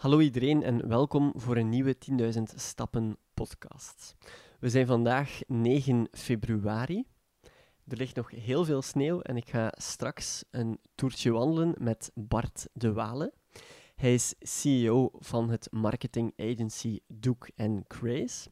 Hallo 0.00 0.20
iedereen 0.20 0.62
en 0.62 0.88
welkom 0.88 1.32
voor 1.36 1.56
een 1.56 1.68
nieuwe 1.68 1.96
10.000 2.34 2.42
Stappen 2.42 3.16
podcast. 3.34 4.14
We 4.60 4.68
zijn 4.68 4.86
vandaag 4.86 5.40
9 5.46 6.08
februari. 6.12 7.04
Er 7.86 7.96
ligt 7.96 8.16
nog 8.16 8.30
heel 8.30 8.64
veel 8.64 8.82
sneeuw 8.82 9.20
en 9.20 9.36
ik 9.36 9.48
ga 9.48 9.72
straks 9.76 10.44
een 10.50 10.78
toertje 10.94 11.30
wandelen 11.30 11.74
met 11.78 12.10
Bart 12.14 12.68
de 12.72 12.92
Wale. 12.92 13.32
Hij 13.94 14.14
is 14.14 14.34
CEO 14.38 15.10
van 15.18 15.50
het 15.50 15.68
marketing 15.70 16.32
agency 16.36 16.98
Duke 17.06 17.82
Craze. 17.86 18.50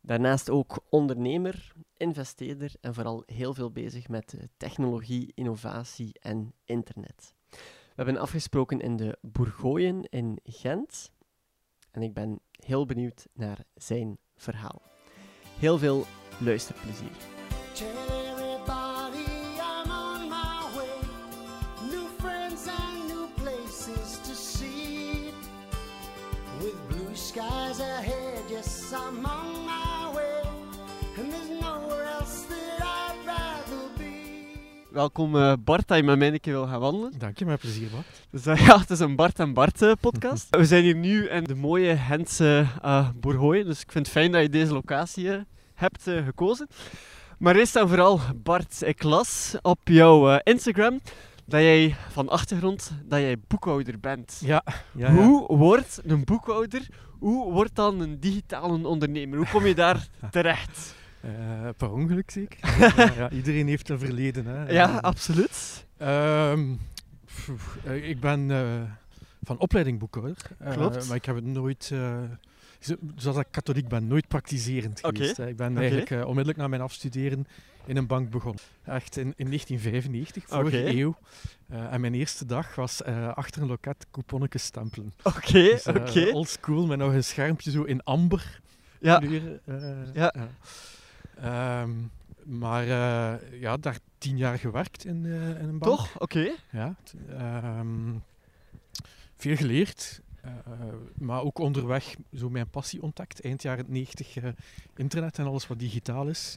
Daarnaast 0.00 0.50
ook 0.50 0.84
ondernemer, 0.88 1.72
investeerder 1.96 2.74
en 2.80 2.94
vooral 2.94 3.22
heel 3.26 3.54
veel 3.54 3.70
bezig 3.70 4.08
met 4.08 4.34
technologie, 4.56 5.32
innovatie 5.34 6.18
en 6.20 6.54
internet. 6.64 7.34
We 8.00 8.06
hebben 8.06 8.24
afgesproken 8.24 8.80
in 8.80 8.96
de 8.96 9.18
Bourgooien 9.20 10.04
in 10.04 10.38
Gent. 10.42 11.10
En 11.90 12.02
ik 12.02 12.14
ben 12.14 12.40
heel 12.50 12.86
benieuwd 12.86 13.26
naar 13.32 13.64
zijn 13.74 14.18
verhaal. 14.36 14.82
Heel 15.58 15.78
veel 15.78 16.06
luisterplezier. 16.38 17.16
Welkom 34.92 35.36
uh, 35.36 35.52
Bart, 35.64 35.88
dat 35.88 35.96
je 35.96 36.02
met 36.02 36.18
mij 36.18 36.32
een 36.32 36.40
keer 36.40 36.52
wil 36.52 36.66
gaan 36.66 36.80
wandelen. 36.80 37.12
Dank 37.18 37.38
je, 37.38 37.44
met 37.44 37.60
plezier 37.60 37.90
Bart. 37.90 38.06
Dus 38.30 38.46
uh, 38.46 38.56
ja, 38.66 38.78
het 38.78 38.90
is 38.90 39.00
een 39.00 39.16
Bart 39.16 39.38
en 39.38 39.52
Bart 39.52 39.82
uh, 39.82 39.92
podcast. 40.00 40.46
We 40.56 40.64
zijn 40.64 40.82
hier 40.82 40.94
nu 40.94 41.28
in 41.28 41.44
de 41.44 41.54
mooie 41.54 41.96
Gentse 41.96 42.66
uh, 42.84 43.08
Bourgogne, 43.14 43.64
dus 43.64 43.80
ik 43.80 43.92
vind 43.92 44.06
het 44.06 44.14
fijn 44.14 44.32
dat 44.32 44.42
je 44.42 44.48
deze 44.48 44.72
locatie 44.72 45.28
hebt 45.74 46.02
gekozen. 46.02 46.68
Maar 47.38 47.56
eerst 47.56 47.76
en 47.76 47.88
vooral, 47.88 48.20
Bart, 48.36 48.82
ik 48.82 49.02
las 49.02 49.56
op 49.62 49.78
jouw 49.84 50.38
Instagram 50.42 51.00
dat 51.44 51.60
jij 51.60 51.96
van 52.08 52.28
achtergrond 52.28 52.92
dat 53.04 53.20
jij 53.20 53.36
boekhouder 53.48 54.00
bent. 54.00 54.40
Ja. 54.44 54.64
ja 54.94 55.12
Hoe 55.12 55.56
wordt 55.56 56.00
een 56.04 56.24
boekhouder, 56.24 56.88
hoe 57.18 57.52
wordt 57.52 57.74
dan 57.74 58.00
een 58.00 58.20
digitale 58.20 58.86
ondernemer? 58.88 59.38
Hoe 59.38 59.48
kom 59.48 59.66
je 59.66 59.74
daar 59.74 60.08
terecht? 60.30 60.98
Uh, 61.24 61.68
per 61.76 61.90
ongeluk 61.90 62.30
zeker. 62.30 62.58
ja, 63.18 63.30
iedereen 63.30 63.68
heeft 63.68 63.88
een 63.88 63.98
verleden. 63.98 64.46
Hè. 64.46 64.70
Ja, 64.72 64.96
absoluut. 64.96 65.86
Uh, 66.02 66.58
ik 67.84 68.20
ben 68.20 68.48
uh, 68.48 68.82
van 69.42 69.58
opleiding 69.58 69.98
boekhouder. 69.98 70.36
Klopt. 70.70 71.08
Maar 71.08 71.16
ik 71.16 71.24
heb 71.24 71.34
het 71.34 71.44
nooit 71.44 71.92
zoals 73.16 73.36
ik 73.36 73.46
katholiek 73.50 73.88
ben, 73.88 74.06
nooit 74.06 74.28
praktiserend 74.28 75.00
geweest. 75.00 75.38
Ik 75.38 75.56
ben 75.56 75.76
eigenlijk 75.78 76.10
onmiddellijk 76.10 76.58
na 76.58 76.68
mijn 76.68 76.82
afstuderen 76.82 77.46
in 77.84 77.96
een 77.96 78.06
bank 78.06 78.30
begonnen. 78.30 78.62
Echt 78.84 79.16
in, 79.16 79.32
in 79.36 79.46
1995, 79.46 80.44
vorige 80.46 80.78
okay. 80.78 81.00
eeuw. 81.00 81.16
Uh, 81.72 81.92
en 81.92 82.00
mijn 82.00 82.14
eerste 82.14 82.46
dag 82.46 82.74
was 82.74 83.02
uh, 83.06 83.32
achter 83.32 83.62
een 83.62 83.68
loket 83.68 84.06
couponnetjes 84.10 84.64
stempelen. 84.64 85.12
Oké, 85.22 85.36
okay, 85.36 85.62
dus, 85.62 85.86
oké. 85.86 85.98
Okay. 85.98 86.30
Old 86.30 86.48
school, 86.48 86.86
met 86.86 86.98
nog 86.98 87.12
een 87.12 87.24
schermpje 87.24 87.70
zo 87.70 87.82
in 87.82 88.02
amber. 88.02 88.60
Ja. 89.00 89.18
Kleur, 89.18 89.60
ja. 90.14 90.34
ja. 90.36 90.48
Um, 91.44 92.10
maar 92.44 92.84
ja, 93.56 93.76
daar 93.76 93.98
tien 94.18 94.36
jaar 94.36 94.58
gewerkt 94.58 95.04
in, 95.04 95.24
in 95.24 95.68
een 95.68 95.78
bank. 95.78 95.96
Toch? 95.96 96.18
Oké. 96.18 96.50
Ja. 96.70 96.96
Um, 97.78 98.22
veel 99.36 99.56
geleerd. 99.56 100.20
Uh, 100.44 100.52
maar 101.14 101.42
ook 101.42 101.58
onderweg 101.58 102.14
zo 102.34 102.50
mijn 102.50 102.68
passie 102.68 103.02
ontdekt. 103.02 103.40
Eind 103.40 103.62
jaren 103.62 103.84
90 103.88 104.36
uh, 104.36 104.48
internet 104.96 105.38
en 105.38 105.46
alles 105.46 105.66
wat 105.66 105.78
digitaal 105.78 106.28
is. 106.28 106.56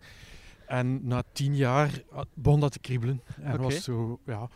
En 0.67 1.07
na 1.07 1.23
tien 1.31 1.55
jaar 1.55 2.01
begon 2.33 2.59
dat 2.59 2.71
te 2.71 2.79
kriebelen. 2.79 3.21
En 3.41 3.53
okay. 3.53 3.57
was 3.57 3.83
zo, 3.83 4.19
ja, 4.25 4.49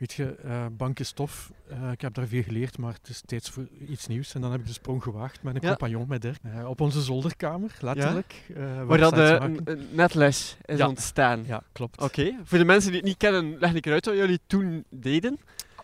weet 0.00 0.12
je, 0.12 0.36
uh, 0.44 0.66
bank 0.72 0.98
is 0.98 1.12
tof. 1.12 1.50
ik 1.92 2.00
heb 2.00 2.14
daar 2.14 2.26
veel 2.26 2.42
geleerd, 2.42 2.78
maar 2.78 2.92
het 2.92 3.08
is 3.08 3.22
tijd 3.26 3.48
voor 3.48 3.66
iets 3.88 4.06
nieuws. 4.06 4.34
En 4.34 4.40
dan 4.40 4.50
heb 4.50 4.60
ik 4.60 4.66
de 4.66 4.72
sprong 4.72 5.02
gewaagd 5.02 5.42
met 5.42 5.54
een 5.54 5.60
ja. 5.62 5.68
compagnon, 5.68 6.08
met 6.08 6.22
Dirk. 6.22 6.38
op 6.66 6.80
onze 6.80 7.02
zolderkamer, 7.02 7.76
letterlijk. 7.80 8.44
Ja. 8.54 8.84
Waar 8.84 8.98
dat 8.98 9.14
de 9.14 9.88
netles 9.90 10.56
is 10.64 10.78
ja. 10.78 10.88
ontstaan. 10.88 11.44
Ja, 11.46 11.62
klopt. 11.72 12.02
Oké. 12.02 12.20
Okay. 12.20 12.38
Voor 12.44 12.58
de 12.58 12.64
mensen 12.64 12.90
die 12.90 13.00
het 13.00 13.08
niet 13.08 13.16
kennen, 13.16 13.58
leg 13.58 13.74
ik 13.74 13.86
eruit 13.86 14.04
wat 14.06 14.16
jullie 14.16 14.40
toen 14.46 14.84
deden. 14.88 15.38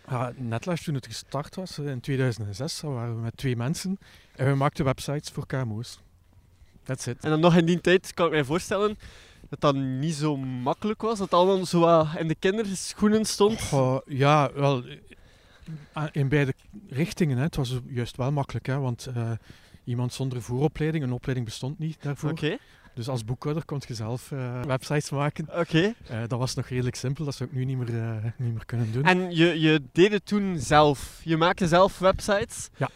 Ja, 0.09 0.33
Netlash, 0.37 0.85
toen 0.85 0.95
het 0.95 1.07
gestart 1.07 1.55
was, 1.55 1.79
in 1.79 2.01
2006, 2.01 2.81
waren 2.81 3.15
we 3.15 3.21
met 3.21 3.37
twee 3.37 3.57
mensen. 3.57 3.99
En 4.37 4.47
we 4.47 4.55
maakten 4.55 4.85
websites 4.85 5.31
voor 5.31 5.47
KMO's. 5.47 6.01
That's 6.83 7.07
it. 7.07 7.25
En 7.25 7.31
dan 7.31 7.41
nog 7.41 7.57
in 7.57 7.67
die 7.67 7.81
tijd, 7.81 8.15
kan 8.15 8.27
ik 8.27 8.33
mij 8.33 8.45
voorstellen, 8.45 8.99
dat 9.49 9.61
dat 9.61 9.75
niet 9.75 10.15
zo 10.15 10.37
makkelijk 10.37 11.03
was. 11.03 11.19
Dat 11.19 11.33
allemaal 11.33 11.67
zo 11.67 12.07
in 12.19 12.29
de 12.29 12.35
kinderschoenen 12.35 13.25
stond. 13.25 13.73
Oh, 13.73 13.99
ja, 14.07 14.53
wel, 14.53 14.85
in 16.13 16.29
beide 16.29 16.55
richtingen. 16.89 17.37
Hè. 17.37 17.43
Het 17.43 17.57
was 17.57 17.79
juist 17.87 18.17
wel 18.17 18.33
makkelijk, 18.33 18.67
hè, 18.67 18.79
want 18.79 19.09
uh, 19.17 19.31
iemand 19.85 20.13
zonder 20.13 20.43
vooropleiding, 20.43 21.05
een 21.05 21.13
opleiding 21.13 21.49
bestond 21.49 21.79
niet 21.79 22.03
daarvoor. 22.03 22.31
Oké. 22.31 22.45
Okay. 22.45 22.59
Dus 22.95 23.09
als 23.09 23.25
boekhouder 23.25 23.65
kon 23.65 23.83
je 23.87 23.95
zelf 23.95 24.31
uh, 24.31 24.63
websites 24.63 25.11
maken. 25.11 25.47
Oké. 25.49 25.59
Okay. 25.59 25.95
Uh, 26.11 26.29
dat 26.29 26.39
was 26.39 26.55
nog 26.55 26.69
redelijk 26.69 26.97
simpel, 26.97 27.25
dat 27.25 27.35
zou 27.35 27.49
ik 27.49 27.57
nu 27.57 27.65
niet 27.65 27.77
meer, 27.77 27.89
uh, 27.89 28.25
niet 28.37 28.53
meer 28.53 28.65
kunnen 28.67 28.93
doen. 28.93 29.05
En 29.05 29.35
je, 29.35 29.61
je 29.61 29.83
deed 29.93 30.13
het 30.13 30.27
toen 30.27 30.59
zelf? 30.59 31.21
Je 31.25 31.37
maakte 31.37 31.69
zelf 31.69 31.99
websites? 31.99 32.69
Ja. 32.77 32.91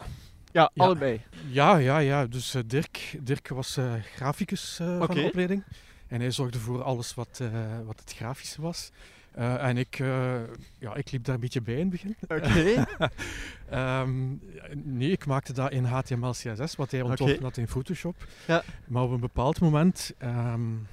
Ja, 0.53 0.71
ja. 0.73 0.83
allebei? 0.83 1.21
Ja, 1.47 1.77
ja, 1.77 1.97
ja. 1.97 2.25
Dus 2.25 2.55
Dirk, 2.65 3.17
Dirk 3.21 3.47
was 3.47 3.77
graficus 4.15 4.79
okay. 4.81 5.05
van 5.05 5.15
de 5.15 5.21
opleiding. 5.21 5.63
En 6.11 6.19
hij 6.19 6.31
zorgde 6.31 6.59
voor 6.59 6.83
alles 6.83 7.13
wat, 7.13 7.41
wat 7.85 7.99
het 7.99 8.13
grafische 8.13 8.61
was. 8.61 8.91
Uh, 9.37 9.63
en 9.63 9.77
ik, 9.77 9.99
uh, 9.99 10.33
ja, 10.79 10.95
ik 10.95 11.11
liep 11.11 11.23
daar 11.23 11.35
een 11.35 11.41
beetje 11.41 11.61
bij 11.61 11.73
in 11.73 11.79
het 11.79 11.89
begin. 11.89 12.15
Oké. 12.21 12.33
Okay. 12.33 14.01
um, 14.01 14.41
nee, 14.73 15.11
ik 15.11 15.25
maakte 15.25 15.53
dat 15.53 15.71
in 15.71 15.83
HTML, 15.83 16.31
CSS, 16.31 16.75
wat 16.75 16.91
hij 16.91 17.01
ontworpen 17.01 17.35
okay. 17.35 17.47
had 17.47 17.57
in 17.57 17.67
Photoshop. 17.67 18.27
Ja. 18.47 18.63
Maar 18.87 19.03
op 19.03 19.11
een 19.11 19.19
bepaald 19.19 19.59
moment, 19.59 20.13
um, 20.23 20.87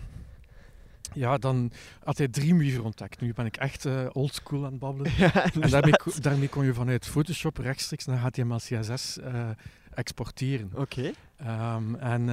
ja, 1.13 1.39
dan 1.39 1.73
had 2.05 2.19
hij 2.19 2.29
Dreamweaver 2.29 2.85
ontdekt. 2.85 3.21
Nu 3.21 3.33
ben 3.33 3.47
ik 3.47 3.57
echt 3.57 3.85
uh, 3.85 4.07
oldschool 4.13 4.65
aan 4.65 4.71
het 4.71 4.81
babbelen. 4.81 5.13
Ja, 5.19 5.53
en 5.53 5.71
daarmee, 5.71 5.95
daarmee, 6.21 6.49
kon 6.49 6.65
je 6.65 6.75
vanuit 6.75 7.07
Photoshop 7.07 7.57
rechtstreeks 7.57 8.05
naar 8.05 8.19
HTML, 8.19 8.57
CSS 8.57 9.19
exporteren. 9.95 10.71
Oké. 10.75 11.13
Okay. 11.41 11.77
Um, 11.77 11.95
en... 11.95 12.29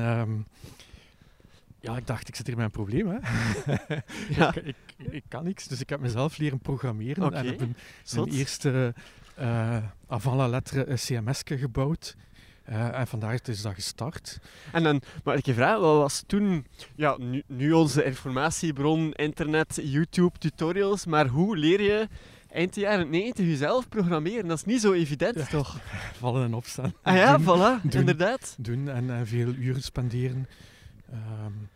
Ja, 1.86 1.98
ik 1.98 2.08
dacht, 2.08 2.28
ik 2.28 2.36
zit 2.36 2.48
hier 2.48 2.56
met 2.56 2.66
een 2.66 2.72
probleem. 2.72 3.08
Hè? 3.08 3.18
ja. 4.40 4.56
ik, 4.56 4.76
ik, 4.98 5.08
ik, 5.12 5.24
kan 5.28 5.44
niks, 5.44 5.68
dus 5.68 5.82
ik 5.82 5.90
heb 5.90 6.00
mezelf 6.00 6.38
leren 6.38 6.60
programmeren. 6.60 7.24
Okay. 7.24 7.40
En 7.40 7.46
heb 7.46 7.62
een, 7.62 7.76
eerste 8.32 8.94
uh, 9.40 9.78
avant 10.08 10.38
la 10.38 10.48
lettre 10.48 10.86
CMS 10.96 11.42
gebouwd. 11.46 12.16
Uh, 12.70 13.00
en 13.00 13.08
vandaar 13.08 13.40
is 13.44 13.62
dat 13.62 13.74
gestart. 13.74 14.40
En 14.72 14.84
dan, 14.84 15.02
maar 15.24 15.38
ik 15.38 15.46
je 15.46 15.54
vraag, 15.54 15.80
wat 15.80 15.98
was 15.98 16.24
toen, 16.28 16.66
ja, 16.96 17.18
nu, 17.18 17.44
nu 17.48 17.72
onze 17.72 18.04
informatiebron, 18.04 19.14
internet, 19.14 19.80
YouTube, 19.84 20.38
tutorials, 20.38 21.06
maar 21.06 21.28
hoe 21.28 21.58
leer 21.58 21.82
je 21.82 22.08
eind 22.50 22.76
jaren 22.76 23.10
90 23.10 23.46
jezelf 23.46 23.90
programmeren? 23.90 24.48
Dat 24.48 24.58
is 24.58 24.64
niet 24.64 24.82
zo 24.82 24.94
evident, 24.94 25.36
ja, 25.36 25.46
toch? 25.46 25.80
Vallen 26.20 26.46
en 26.46 26.54
opstaan. 26.54 26.94
Ah 27.02 27.16
ja, 27.16 27.38
doen, 27.38 27.46
voilà, 27.46 27.82
doen, 27.82 28.00
inderdaad. 28.00 28.56
Doen 28.58 28.90
en, 28.90 29.10
en 29.10 29.28
veel 29.28 29.54
uren 29.54 29.84
spenderen. 29.84 30.48
Um, 31.14 31.70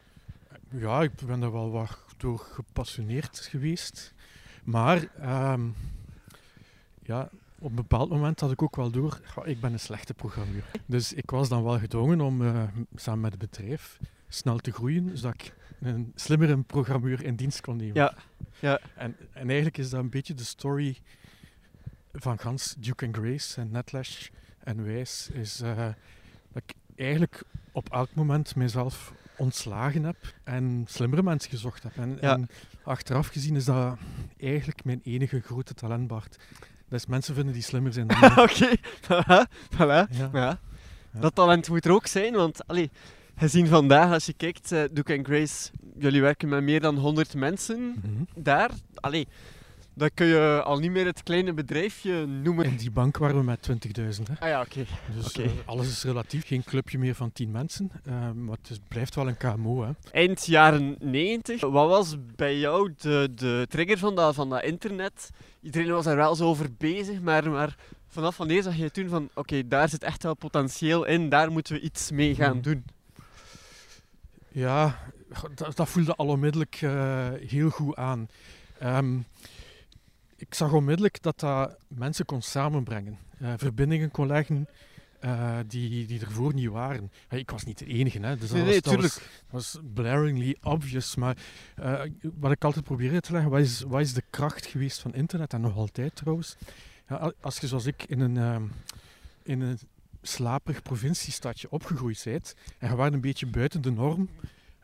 ja, 0.69 1.01
ik 1.01 1.11
ben 1.25 1.41
er 1.41 1.51
wel 1.51 1.71
wat 1.71 1.97
door 2.17 2.39
gepassioneerd 2.39 3.39
geweest. 3.39 4.13
Maar 4.63 5.07
um, 5.53 5.75
ja, 7.03 7.29
op 7.59 7.69
een 7.69 7.75
bepaald 7.75 8.09
moment 8.09 8.39
had 8.39 8.51
ik 8.51 8.61
ook 8.61 8.75
wel 8.75 8.91
door, 8.91 9.21
ik 9.43 9.59
ben 9.59 9.73
een 9.73 9.79
slechte 9.79 10.13
programmeur. 10.13 10.63
Dus 10.85 11.13
ik 11.13 11.29
was 11.29 11.49
dan 11.49 11.63
wel 11.63 11.79
gedwongen 11.79 12.21
om 12.21 12.41
uh, 12.41 12.63
samen 12.95 13.21
met 13.21 13.31
het 13.31 13.51
bedrijf 13.51 13.99
snel 14.27 14.57
te 14.57 14.71
groeien, 14.71 15.17
zodat 15.17 15.33
ik 15.33 15.53
een 15.79 16.11
slimmere 16.15 16.57
programmeur 16.57 17.23
in 17.23 17.35
dienst 17.35 17.61
kon 17.61 17.75
nemen. 17.75 17.95
Ja. 17.95 18.13
ja. 18.59 18.79
En, 18.95 19.15
en 19.33 19.47
eigenlijk 19.47 19.77
is 19.77 19.89
dat 19.89 19.99
een 19.99 20.09
beetje 20.09 20.33
de 20.33 20.43
story 20.43 20.97
van 22.13 22.39
Gans, 22.39 22.75
Duke 22.77 23.05
and 23.05 23.15
Grace 23.15 23.61
en 23.61 23.71
Netlash 23.71 24.27
en 24.59 24.83
Wijs, 24.83 25.29
is 25.33 25.61
uh, 25.61 25.75
dat 26.51 26.63
ik 26.65 26.73
eigenlijk 26.95 27.43
op 27.71 27.89
elk 27.89 28.13
moment 28.13 28.55
mezelf 28.55 29.13
ontslagen 29.39 30.03
heb 30.03 30.17
en 30.43 30.85
slimmere 30.87 31.23
mensen 31.23 31.49
gezocht 31.49 31.83
heb. 31.83 31.97
En, 31.97 32.17
ja. 32.21 32.33
en, 32.33 32.49
achteraf 32.83 33.27
gezien 33.27 33.55
is 33.55 33.65
dat 33.65 33.97
eigenlijk 34.37 34.83
mijn 34.83 34.99
enige 35.03 35.39
grote 35.39 35.73
talent, 35.73 36.07
Bart. 36.07 36.37
Dus 36.89 37.05
mensen 37.05 37.35
vinden 37.35 37.53
die 37.53 37.63
slimmer 37.63 37.93
zijn 37.93 38.07
dan 38.07 38.23
Oké, 38.47 38.77
okay. 39.07 39.47
voilà. 39.73 40.09
Ja. 40.11 40.29
Ja. 40.33 40.59
Dat 41.11 41.35
talent 41.35 41.69
moet 41.69 41.85
er 41.85 41.91
ook 41.91 42.07
zijn, 42.07 42.33
want 42.33 42.67
allee, 42.67 42.89
gezien 43.35 43.67
vandaag, 43.67 44.11
als 44.11 44.25
je 44.25 44.33
kijkt, 44.33 44.71
uh, 44.71 44.83
Duke 44.91 45.17
and 45.17 45.25
Grace, 45.25 45.69
jullie 45.97 46.21
werken 46.21 46.49
met 46.49 46.63
meer 46.63 46.81
dan 46.81 46.97
100 46.97 47.35
mensen 47.35 47.79
mm 47.79 47.95
-hmm. 48.01 48.27
daar. 48.35 48.71
Allee, 48.93 49.27
dat 49.99 50.11
kun 50.13 50.25
je 50.27 50.61
al 50.65 50.79
niet 50.79 50.91
meer 50.91 51.05
het 51.05 51.23
kleine 51.23 51.53
bedrijfje 51.53 52.25
noemen. 52.25 52.65
In 52.65 52.75
die 52.75 52.91
bank 52.91 53.17
waren 53.17 53.35
we 53.37 53.43
met 53.43 53.69
20.000. 54.19 54.27
Hè. 54.27 54.33
Ah 54.39 54.47
ja, 54.49 54.61
oké. 54.61 54.85
Dus 55.15 55.31
eh, 55.31 55.49
alles 55.65 55.87
is 55.87 56.03
relatief. 56.03 56.47
Geen 56.47 56.63
clubje 56.63 56.97
meer 56.97 57.15
van 57.15 57.31
10 57.31 57.51
mensen. 57.51 57.91
eh, 58.05 58.31
maar 58.31 58.57
het 58.61 58.69
is- 58.69 58.79
blijft 58.87 59.15
wel 59.15 59.27
een 59.27 59.37
KMO. 59.37 59.83
Hè. 59.83 59.91
Eind 60.11 60.45
jaren 60.45 60.95
90, 60.99 61.61
wat 61.61 61.89
was 61.89 62.15
bij 62.35 62.57
jou 62.59 62.93
de, 62.97 63.29
de 63.35 63.65
trigger 63.69 63.97
van 63.97 64.15
dat, 64.15 64.35
van 64.35 64.49
dat 64.49 64.63
internet? 64.63 65.29
Iedereen 65.61 65.91
was 65.91 66.05
er 66.05 66.15
wel 66.15 66.35
zo 66.35 66.45
over 66.47 66.67
bezig, 66.77 67.21
maar, 67.21 67.49
maar 67.49 67.75
vanaf 68.07 68.37
wanneer 68.37 68.63
zag 68.63 68.75
je 68.75 68.91
toen 68.91 69.09
van 69.09 69.29
oké, 69.33 69.67
daar 69.67 69.89
zit 69.89 70.03
echt 70.03 70.23
wel 70.23 70.33
potentieel 70.35 71.05
in, 71.05 71.29
daar 71.29 71.51
moeten 71.51 71.73
we 71.73 71.79
iets 71.81 72.11
mee 72.11 72.35
gaan 72.35 72.53
Mhm. 72.57 72.61
doen? 72.61 72.83
Ja, 74.51 74.99
dat, 75.55 75.75
dat 75.75 75.89
voelde 75.89 76.15
al 76.15 76.27
onmiddellijk 76.27 76.77
eh, 76.81 77.27
heel 77.47 77.69
goed 77.69 77.95
aan. 77.95 78.27
Ehm, 78.79 79.17
ik 80.39 80.53
zag 80.53 80.73
onmiddellijk 80.73 81.21
dat 81.21 81.39
dat 81.39 81.77
mensen 81.87 82.25
kon 82.25 82.41
samenbrengen. 82.41 83.17
eh, 83.39 83.53
verbindingen 83.57 84.11
kon 84.11 84.27
leggen 84.27 84.67
eh, 85.19 85.57
die, 85.67 86.05
die 86.05 86.19
ervoor 86.19 86.53
niet 86.53 86.69
waren. 86.69 87.11
Ik 87.29 87.51
was 87.51 87.63
niet 87.63 87.77
de 87.77 87.85
enige, 87.85 88.19
hè, 88.19 88.37
dus 88.37 88.47
dat 88.49 88.57
Nee, 88.57 88.63
was, 88.65 88.71
nee, 88.71 88.81
dat 88.81 88.95
was-. 88.95 89.13
Dat 89.13 89.21
was 89.49 89.77
blaringly 89.93 90.57
obvious, 90.61 91.15
maar 91.15 91.37
eh, 91.75 92.01
wat 92.39 92.51
ik 92.51 92.63
altijd 92.63 92.85
probeer 92.85 93.13
uit 93.13 93.23
te 93.23 93.31
leggen, 93.31 93.51
wat 93.51 93.59
is, 93.59 93.81
wat 93.81 94.01
is 94.01 94.13
de 94.13 94.23
kracht 94.29 94.65
geweest 94.65 94.99
van 94.99 95.13
internet, 95.13 95.53
en 95.53 95.61
nog 95.61 95.75
altijd 95.75 96.15
trouwens. 96.15 96.55
Ja, 97.07 97.15
al- 97.15 97.33
als 97.41 97.57
je 97.57 97.67
zoals 97.67 97.85
ik 97.85 98.03
in 98.03 98.19
een, 98.19 98.37
ehm, 98.37 98.63
in 99.43 99.61
een 99.61 99.79
slaperig 100.21 100.81
provinciestadje 100.81 101.71
opgegroeid 101.71 102.21
bent, 102.23 102.55
en 102.77 102.89
je 102.89 102.95
waart 102.95 103.13
een 103.13 103.21
beetje 103.21 103.47
buiten 103.47 103.81
de 103.81 103.91
norm, 103.91 104.29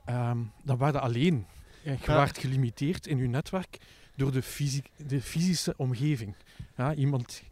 ehm, 0.05 0.37
dan 0.63 0.77
waren 0.77 0.93
je 0.93 0.99
alleen. 0.99 1.45
En 1.83 1.91
je 1.91 1.97
Ja. 2.05 2.15
waart 2.15 2.37
gelimiteerd 2.37 3.07
in 3.07 3.17
je 3.17 3.27
netwerk 3.27 3.77
door 4.15 4.31
de, 4.31 4.41
fysi- 4.41 4.83
de 5.07 5.21
fysische 5.21 5.73
omgeving. 5.77 6.35
Ja, 6.77 6.93
iemand 6.93 7.43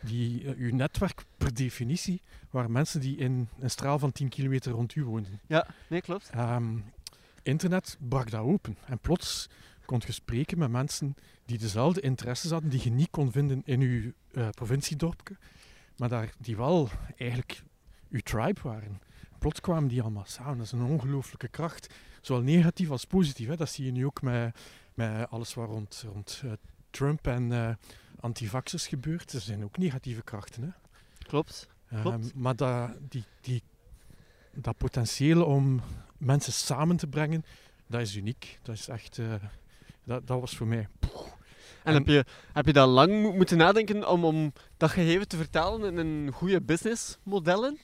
die, 0.00 0.44
eh, 0.44 0.66
je 0.66 0.74
netwerk 0.74 1.24
per 1.36 1.54
definitie 1.54 2.22
waren 2.50 2.72
mensen 2.72 3.00
die 3.00 3.16
in 3.16 3.48
een 3.58 3.70
straal 3.70 3.98
van 3.98 4.12
10 4.12 4.28
kilometer 4.28 4.72
rond 4.72 4.94
u 4.94 5.04
woonden. 5.04 5.40
Ja, 5.46 5.66
nee, 5.88 6.00
klopt. 6.00 6.30
Ehm, 6.30 6.76
internet 7.42 7.96
brak 8.08 8.30
dat 8.30 8.40
open. 8.40 8.76
En 8.86 8.98
plots 8.98 9.48
kon 9.84 10.02
je 10.06 10.12
spreken 10.12 10.58
met 10.58 10.70
mensen 10.70 11.14
die 11.44 11.58
dezelfde 11.58 12.00
interesses 12.00 12.50
hadden, 12.50 12.70
die 12.70 12.80
je 12.84 12.90
niet 12.90 13.10
kon 13.10 13.32
vinden 13.32 13.62
in 13.64 13.80
je 13.80 14.14
eh, 14.32 14.48
provinciedorpje, 14.48 15.36
maar 15.96 16.08
daar, 16.08 16.32
die 16.38 16.56
wel 16.56 16.88
eigenlijk 17.16 17.62
je 18.08 18.22
tribe 18.22 18.60
waren. 18.62 19.00
Plots 19.38 19.60
kwamen 19.60 19.88
die 19.88 20.02
allemaal 20.02 20.24
samen. 20.26 20.56
Dat 20.56 20.66
is 20.66 20.72
een 20.72 20.82
ongelooflijke 20.82 21.48
kracht. 21.48 21.94
Zowel 22.20 22.42
negatief 22.42 22.90
als 22.90 23.04
positief. 23.04 23.48
Hè. 23.48 23.56
Dat 23.56 23.68
zie 23.68 23.84
je 23.84 23.90
nu 23.92 24.06
ook 24.06 24.22
met, 24.22 24.56
met 24.94 25.30
alles 25.30 25.54
wat 25.54 25.68
rond, 25.68 26.04
rond 26.12 26.40
eh, 26.44 26.50
Trump 26.90 27.26
en 27.26 27.52
eh 27.52 27.68
antivaxers 28.20 28.86
gebeurt. 28.86 29.32
Er 29.32 29.40
zijn 29.40 29.64
ook 29.64 29.78
negatieve 29.78 30.22
krachten. 30.22 30.62
Hè. 30.62 30.68
Klopt. 31.26 31.68
Ehm, 31.90 32.02
Klopt. 32.02 32.34
maar 32.34 32.56
dat, 32.56 32.90
die, 33.08 33.24
die, 33.40 33.62
dat 34.54 34.76
potentieel 34.76 35.44
om 35.44 35.80
mensen 36.18 36.52
samen 36.52 36.96
te 36.96 37.06
brengen, 37.06 37.44
dat 37.86 38.00
is 38.00 38.16
uniek. 38.16 38.58
Dat 38.62 38.74
is 38.74 38.88
echt... 38.88 39.18
eh, 39.18 39.34
dat, 40.04 40.26
dat 40.26 40.40
was 40.40 40.56
voor 40.56 40.66
mij... 40.66 40.88
En, 41.00 41.08
En- 41.82 41.94
heb, 41.94 42.06
je, 42.06 42.24
heb 42.52 42.66
je 42.66 42.72
dan 42.72 42.88
lang 42.88 43.22
mo- 43.22 43.32
moeten 43.32 43.56
nadenken 43.56 44.08
om, 44.08 44.24
om 44.24 44.52
dat 44.76 44.90
gegeven 44.90 45.28
te 45.28 45.36
vertalen 45.36 45.98
in 45.98 46.06
een 46.06 46.32
goede 46.32 46.60
businessmodellen? 46.62 47.78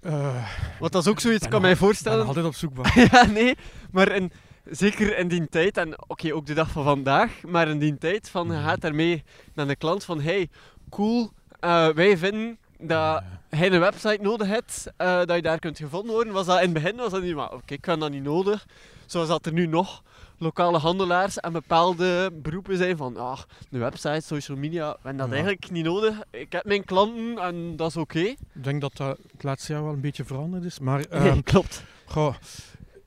eh, 0.00 0.50
Want 0.80 0.92
dat 0.92 1.02
is 1.02 1.08
ook 1.10 1.20
zoiets, 1.20 1.44
ik 1.44 1.50
kan 1.50 1.60
mij 1.60 1.70
ben 1.70 1.78
voorstellen. 1.78 2.26
altijd 2.26 2.46
op 2.46 2.54
zoek 2.54 2.86
ja, 3.12 3.26
nee, 3.26 3.56
maar 3.90 4.12
in, 4.12 4.32
zeker 4.70 5.18
in 5.18 5.28
die 5.28 5.48
tijd, 5.48 5.76
en 5.76 5.94
oké, 6.08 6.34
ook 6.34 6.46
de 6.46 6.54
dag 6.54 6.70
van 6.70 6.84
vandaag, 6.84 7.42
maar 7.46 7.68
in 7.68 7.78
die 7.78 7.98
tijd 7.98 8.28
van 8.30 8.46
je 8.46 8.52
Mhm. 8.52 8.62
gaat 8.64 8.80
daarmee 8.80 9.24
naar 9.54 9.66
de 9.66 9.76
klant 9.76 10.04
van 10.04 10.20
hey, 10.20 10.48
cool, 10.90 11.30
eh, 11.60 11.88
wij 11.88 12.16
vinden 12.16 12.58
dat 12.78 13.22
hij 13.48 13.72
een 13.72 13.80
website 13.80 14.18
nodig 14.22 14.46
hebt, 14.48 14.86
eh, 14.96 15.16
dat 15.24 15.34
je 15.36 15.42
daar 15.42 15.58
kunt 15.58 15.78
gevonden 15.78 16.12
worden. 16.14 16.32
Was 16.32 16.46
dat 16.46 16.56
in 16.56 16.62
het 16.64 16.72
begin 16.72 16.96
was 16.96 17.10
dat 17.10 17.22
niet, 17.22 17.34
maar 17.34 17.52
oké, 17.52 17.74
ik 17.74 17.84
vind 17.84 18.00
dat 18.00 18.10
niet 18.10 18.22
nodig. 18.22 18.66
Zoals 19.06 19.28
dat 19.28 19.46
er 19.46 19.52
nu 19.52 19.66
nog 19.66 20.02
lokale 20.38 20.78
handelaars 20.78 21.38
en 21.38 21.52
bepaalde 21.52 22.30
beroepen 22.34 22.76
zijn 22.76 22.96
van 22.96 23.16
ah, 23.16 23.38
een 23.70 23.78
website, 23.80 24.20
social 24.20 24.56
media, 24.58 24.86
hebben 24.86 25.16
dat 25.16 25.26
Ja. 25.26 25.32
eigenlijk 25.32 25.70
niet 25.70 25.84
nodig. 25.84 26.20
Ik 26.30 26.52
heb 26.52 26.64
mijn 26.64 26.84
klanten 26.84 27.38
en 27.38 27.76
dat 27.76 27.88
is 27.88 27.96
oké. 27.96 28.18
ik 28.18 28.36
denk 28.52 28.80
dat 28.80 28.96
dat 28.96 29.18
het 29.32 29.42
laatste 29.42 29.72
jaar 29.72 29.82
wel 29.84 29.92
een 29.92 30.00
beetje 30.00 30.24
veranderd 30.24 30.64
is. 30.64 30.78
Maar 30.78 30.96
Nee, 30.98 31.06
ehm, 31.30 31.40
klopt. 31.42 31.82
goh, 32.06 32.34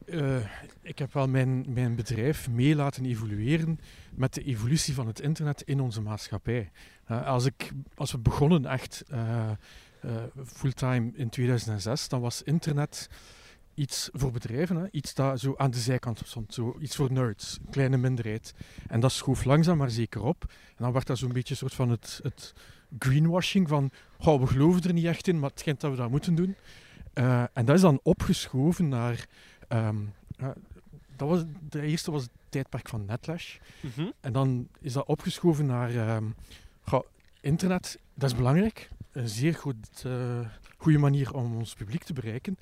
eh, 0.09 0.35
ik 0.81 0.99
heb 0.99 1.13
wel 1.13 1.27
mijn, 1.27 1.65
mijn 1.67 1.95
bedrijf 1.95 2.49
mee 2.49 2.75
laten 2.75 3.05
evolueren 3.05 3.79
met 4.15 4.33
de 4.33 4.43
evolutie 4.43 4.93
van 4.93 5.07
het 5.07 5.19
internet 5.19 5.61
in 5.61 5.79
onze 5.79 6.01
maatschappij. 6.01 6.71
Eh, 7.05 7.27
als, 7.27 7.45
ik, 7.45 7.71
als 7.95 8.11
we 8.11 8.17
begonnen 8.17 8.65
echt 8.65 9.03
eh, 9.09 9.49
fulltime 10.45 11.11
in 11.13 11.29
2006, 11.29 12.07
dan 12.07 12.21
was 12.21 12.43
internet 12.43 13.09
iets 13.73 14.09
voor 14.11 14.31
bedrijven, 14.31 14.75
hè? 14.75 14.85
iets 14.91 15.13
dat 15.13 15.39
zo 15.39 15.53
aan 15.57 15.71
de 15.71 15.79
zijkant 15.79 16.21
stond, 16.25 16.53
zo 16.53 16.77
iets 16.79 16.95
voor 16.95 17.11
nerds, 17.11 17.57
een 17.61 17.71
kleine 17.71 17.97
minderheid. 17.97 18.53
En 18.87 18.99
dat 18.99 19.11
schoof 19.11 19.43
langzaam 19.43 19.77
maar 19.77 19.91
zeker 19.91 20.21
op. 20.21 20.45
En 20.49 20.83
dan 20.83 20.91
werd 20.91 21.07
dat 21.07 21.17
zo'n 21.17 21.33
beetje 21.33 21.51
een 21.51 21.59
soort 21.59 21.73
van 21.73 21.89
het, 21.89 22.19
het 22.23 22.53
greenwashing 22.99 23.67
van, 23.67 23.91
goh, 24.17 24.39
we 24.39 24.47
geloven 24.47 24.83
er 24.83 24.93
niet 24.93 25.05
echt 25.05 25.27
in, 25.27 25.39
maar 25.39 25.49
het 25.49 25.59
schijnt 25.59 25.81
dat 25.81 25.91
we 25.91 25.97
dat 25.97 26.09
moeten 26.09 26.35
doen. 26.35 26.55
En 27.53 27.65
dat 27.65 27.75
is 27.75 27.81
dan 27.81 27.99
opgeschoven 28.03 28.87
naar, 28.87 29.27
ehm, 29.69 29.97
dat 31.15 31.29
was, 31.29 31.43
de 31.69 31.81
eerste 31.81 32.11
was 32.11 32.21
het 32.21 32.31
tijdperk 32.49 32.89
van 32.89 33.05
Netlash. 33.05 33.57
Mhm. 33.81 34.07
En 34.19 34.33
dan 34.33 34.67
is 34.81 34.93
dat 34.93 35.05
opgeschoven 35.05 35.65
naar 35.65 35.95
ehm, 35.95 36.25
goh, 36.81 37.03
internet. 37.41 37.99
Dat 38.13 38.29
is 38.31 38.35
belangrijk. 38.37 38.89
Een 39.11 39.29
zeer 39.29 39.55
goed, 39.55 40.03
eh, 40.05 40.39
goede 40.77 40.97
manier 40.97 41.33
om 41.33 41.55
ons 41.57 41.73
publiek 41.73 42.03
te 42.03 42.13
bereiken. 42.13 42.57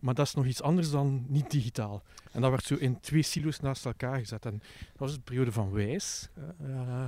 Maar 0.00 0.14
dat 0.14 0.26
is 0.26 0.34
nog 0.34 0.46
iets 0.46 0.62
anders 0.62 0.90
dan 0.90 1.24
niet 1.28 1.50
digitaal. 1.50 2.02
En 2.32 2.40
dat 2.40 2.50
werd 2.50 2.64
zo 2.64 2.74
in 2.74 3.00
twee 3.00 3.22
silo's 3.22 3.60
naast 3.60 3.84
elkaar 3.86 4.18
gezet. 4.18 4.46
En 4.46 4.58
dat 4.90 4.98
was 4.98 5.12
de 5.14 5.20
periode 5.20 5.52
van 5.52 5.72
Wijs. 5.72 6.28
eh, 6.34 6.70
eh, 6.70 7.04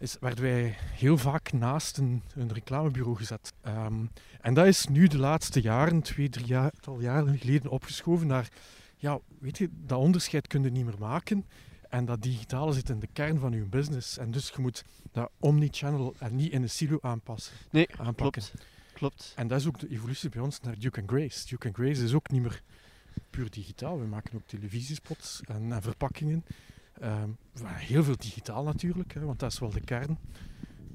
is, 0.00 0.16
werden 0.20 0.44
wij 0.44 0.76
heel 0.78 1.18
vaak 1.18 1.52
naast 1.52 1.96
een, 1.96 2.22
een 2.34 2.52
reclamebureau 2.52 3.16
gezet. 3.16 3.52
Ehm, 3.60 4.04
en 4.40 4.54
dat 4.54 4.66
is 4.66 4.86
nu 4.86 5.06
de 5.06 5.18
laatste 5.18 5.60
jaren, 5.60 6.02
twee, 6.02 6.28
drie 6.28 6.46
jaar, 6.46 6.72
tal 6.80 7.00
jaren 7.00 7.38
geleden, 7.38 7.70
opgeschoven 7.70 8.26
naar... 8.26 8.48
Ja, 8.96 9.20
weet 9.38 9.58
je, 9.58 9.68
dat 9.72 9.98
onderscheid 9.98 10.46
kun 10.46 10.62
je 10.62 10.70
niet 10.70 10.84
meer 10.84 10.98
maken. 10.98 11.46
En 11.88 12.04
dat 12.04 12.22
digitale 12.22 12.72
zit 12.72 12.88
in 12.88 12.98
de 12.98 13.08
kern 13.12 13.38
van 13.38 13.52
je 13.52 13.64
business. 13.64 14.18
En 14.18 14.30
dus 14.30 14.48
je 14.48 14.60
moet 14.60 14.84
dat 15.12 15.30
omnichannel 15.38 16.14
en 16.18 16.36
niet 16.36 16.52
in 16.52 16.62
een 16.62 16.70
silo 16.70 16.98
aanpassen. 17.00 17.54
Nee, 17.70 17.88
aanpakken. 17.96 18.42
klopt. 18.42 18.64
Klopt. 18.92 19.32
En 19.36 19.48
dat 19.48 19.60
is 19.60 19.66
ook 19.66 19.78
de 19.78 19.88
evolutie 19.88 20.28
bij 20.28 20.42
ons 20.42 20.60
naar 20.60 20.78
Duke 20.78 21.00
and 21.00 21.10
Grace. 21.10 21.48
Duke 21.48 21.66
and 21.66 21.76
Grace 21.76 22.04
is 22.04 22.12
ook 22.12 22.30
niet 22.30 22.42
meer 22.42 22.62
puur 23.30 23.50
digitaal. 23.50 24.00
We 24.00 24.06
maken 24.06 24.34
ook 24.34 24.46
televisiespots 24.46 25.40
en, 25.44 25.72
en 25.72 25.82
verpakkingen. 25.82 26.44
Ehm, 27.00 27.28
heel 27.64 28.04
veel 28.04 28.16
digitaal 28.18 28.64
natuurlijk, 28.64 29.14
hè, 29.14 29.20
want 29.20 29.38
dat 29.38 29.52
is 29.52 29.58
wel 29.58 29.70
de 29.70 29.80
kern. 29.80 30.18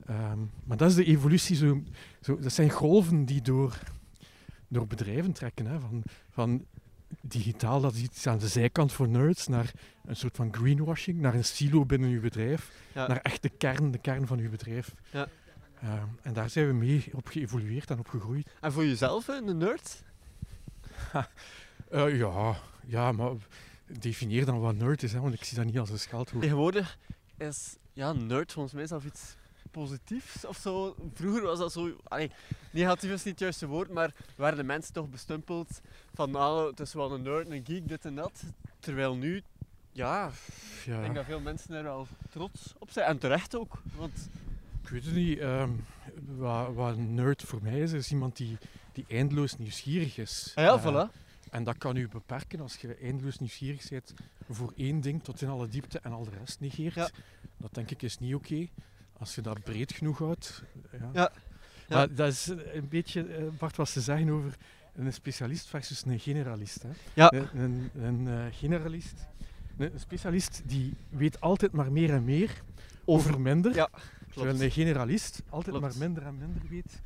Ehm, 0.05 0.39
maar 0.63 0.77
dat 0.77 0.89
is 0.89 0.95
de 0.95 1.05
evolutie. 1.05 1.55
Zo, 1.55 1.83
zo, 2.21 2.39
dat 2.39 2.51
zijn 2.53 2.69
golven 2.69 3.25
die 3.25 3.41
door, 3.41 3.79
door 4.67 4.88
bedrijven 4.88 5.31
trekken. 5.31 5.65
Hè, 5.65 5.79
van, 5.79 6.03
van 6.29 6.65
digitaal, 7.21 7.81
dat 7.81 7.93
is 7.93 8.01
iets 8.01 8.27
aan 8.27 8.38
de 8.38 8.47
zijkant 8.47 8.91
voor 8.91 9.07
nerds, 9.07 9.47
naar 9.47 9.71
een 10.05 10.15
soort 10.15 10.35
van 10.35 10.53
greenwashing, 10.55 11.19
naar 11.19 11.33
een 11.33 11.45
silo 11.45 11.85
binnen 11.85 12.09
uw 12.09 12.21
bedrijf, 12.21 12.71
Ja. 12.93 13.07
naar 13.07 13.19
echt 13.21 13.41
de 13.41 13.50
kern, 13.50 13.91
de 13.91 13.97
kern 13.97 14.27
van 14.27 14.39
uw 14.39 14.50
bedrijf. 14.50 14.93
Ja. 15.12 15.27
Ehm, 15.81 16.07
en 16.21 16.33
daar 16.33 16.50
zijn 16.50 16.67
we 16.67 16.74
mee 16.74 17.09
op 17.13 17.27
geëvolueerd 17.27 17.89
en 17.89 18.00
op 18.00 18.07
gegroeid. 18.07 18.51
En 18.62 18.71
voor 18.71 18.85
jezelf, 18.85 19.27
een 19.27 19.57
nerd? 19.57 20.03
Eh, 21.89 22.17
ja, 22.17 22.55
ja, 22.85 23.12
maar 23.12 23.31
definieer 24.00 24.46
dan 24.46 24.60
wat 24.60 24.75
nerd 24.75 25.04
is, 25.04 25.13
hè, 25.13 25.20
want 25.20 25.34
ik 25.34 25.44
zie 25.44 25.58
dat 25.58 25.65
niet 25.65 25.80
als 25.80 25.89
een 25.89 26.00
scheldwoord. 26.00 26.42
Tegenwoordig 26.42 26.98
is 27.38 27.75
ja, 27.94 28.13
nerd 28.13 28.51
volgens 28.51 28.74
mij 28.74 28.88
zelf 28.88 29.06
iets 29.06 29.36
positiefs 29.72 30.46
of 30.46 30.58
zo. 30.58 30.96
Vroeger 31.13 31.42
was 31.44 31.60
dat 31.60 31.72
zo... 31.72 31.96
Allee, 32.04 32.32
negatief 32.72 33.12
is 33.12 33.24
niet 33.24 33.34
het 33.34 33.39
juiste 33.39 33.68
woord, 33.68 33.89
maar 33.89 34.13
waren 34.36 34.58
de 34.58 34.63
mensen 34.63 34.94
toch 34.94 35.10
bestempeld 35.10 35.82
van 36.13 36.32
nou, 36.32 36.70
het 36.70 36.80
is 36.80 36.94
wel 36.94 37.12
een 37.13 37.22
nerd, 37.22 37.50
een 37.50 37.65
geek, 37.65 37.88
dit 37.88 38.06
en 38.06 38.15
dat. 38.15 38.44
Terwijl 38.80 39.15
nu, 39.15 39.44
ja, 39.92 40.27
ik 40.27 40.34
denk 40.86 41.06
Ja, 41.08 41.13
dat 41.13 41.25
veel 41.25 41.39
mensen 41.39 41.74
er 41.75 41.84
wel 41.84 42.08
trots 42.30 42.74
op 42.80 42.92
zijn. 42.92 43.06
En 43.08 43.18
terecht 43.18 43.56
ook. 43.56 43.82
Want 43.96 44.30
ik 44.84 44.89
weet 44.89 45.06
het 45.06 45.13
niet. 45.13 45.39
ehm, 45.39 45.70
wat, 46.25 46.74
wat 46.74 46.98
een 46.98 47.13
nerd 47.13 47.42
voor 47.44 47.60
mij 47.62 47.80
is, 47.80 47.92
is 47.92 48.12
iemand 48.12 48.38
die, 48.38 48.58
die 48.92 49.06
eindeloos 49.08 49.58
nieuwsgierig 49.58 50.18
is. 50.18 50.51
ah 50.56 50.63
ja, 50.63 50.74
Eh, 50.74 50.86
voilà. 50.86 51.25
En 51.55 51.63
dat 51.63 51.77
kan 51.77 51.95
u 51.95 52.07
beperken 52.07 52.59
als 52.59 52.75
je 52.75 52.95
eindeloos 52.95 53.39
nieuwsgierig 53.39 53.89
bent 53.89 54.13
voor 54.50 54.74
één 54.75 55.01
ding 55.01 55.24
tot 55.24 55.41
in 55.41 55.50
alle 55.50 55.67
diepte 55.67 56.00
en 56.00 56.12
al 56.12 56.24
de 56.24 56.29
rest 56.39 56.59
negeert. 56.59 56.93
Ja. 56.93 57.09
Dat 57.57 57.74
denk 57.74 57.91
ik 57.91 58.01
is 58.01 58.19
niet 58.19 58.35
oké. 58.35 58.67
Als 59.17 59.35
je 59.35 59.41
dat 59.41 59.63
breed 59.63 59.93
genoeg 59.93 60.17
houdt. 60.17 60.63
Ja. 60.91 61.09
Ja. 61.13 61.31
Maar 61.89 62.15
dat 62.15 62.31
is 62.31 62.47
een 62.47 62.88
beetje, 62.89 63.24
eh, 63.27 63.43
Bart, 63.57 63.75
wat 63.75 63.89
ze 63.89 64.01
zeggen 64.01 64.29
over 64.29 64.55
een 64.95 65.13
specialist 65.13 65.67
versus 65.67 66.03
een 66.05 66.19
generalist. 66.19 66.81
Hè. 66.83 66.89
Ja. 67.13 67.31
Een, 67.33 67.47
een, 67.62 67.89
een, 68.03 68.27
eh, 68.27 68.45
generalist, 68.51 69.25
een, 69.77 69.91
specialist 69.95 70.62
die 70.65 70.93
weet 71.09 71.41
altijd 71.41 71.71
maar 71.71 71.91
meer 71.91 72.09
en 72.13 72.24
meer, 72.24 72.62
over 73.05 73.41
minder. 73.41 73.75
Ja, 73.75 73.89
Terwijl 74.33 74.62
een 74.62 74.71
generalist 74.71 75.41
altijd 75.50 75.77
Klopt. 75.77 75.81
maar 75.97 76.07
minder 76.07 76.25
en 76.25 76.38
minder 76.38 76.62
weet 76.69 77.01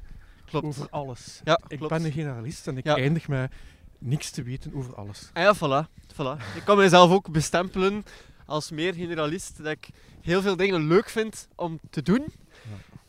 Klopt. 0.45 0.65
over 0.65 0.89
alles. 0.89 1.41
Ja, 1.43 1.59
Ik 1.67 1.77
klopt. 1.77 1.93
ben 1.93 2.05
een 2.05 2.11
generalist 2.11 2.67
en 2.67 2.77
ik 2.77 2.85
Ja. 2.85 2.95
eindig 2.95 3.27
met 3.27 3.51
niks 3.99 4.29
te 4.31 4.43
weten 4.43 4.73
over 4.73 4.95
alles. 4.95 5.29
Ah 5.33 5.43
ja, 5.43 5.55
voilà. 5.55 5.87
voilà. 6.13 6.55
Ik 6.55 6.61
kan 6.65 6.77
mezelf 6.77 7.11
ook 7.11 7.31
bestempelen 7.31 8.05
als 8.45 8.71
meer 8.71 8.93
generalist 8.93 9.57
dat 9.57 9.67
ik 9.71 9.89
heel 10.21 10.41
veel 10.41 10.55
dingen 10.55 10.87
leuk 10.87 11.09
vind 11.09 11.47
om 11.55 11.79
te 11.89 12.01
doen. 12.01 12.25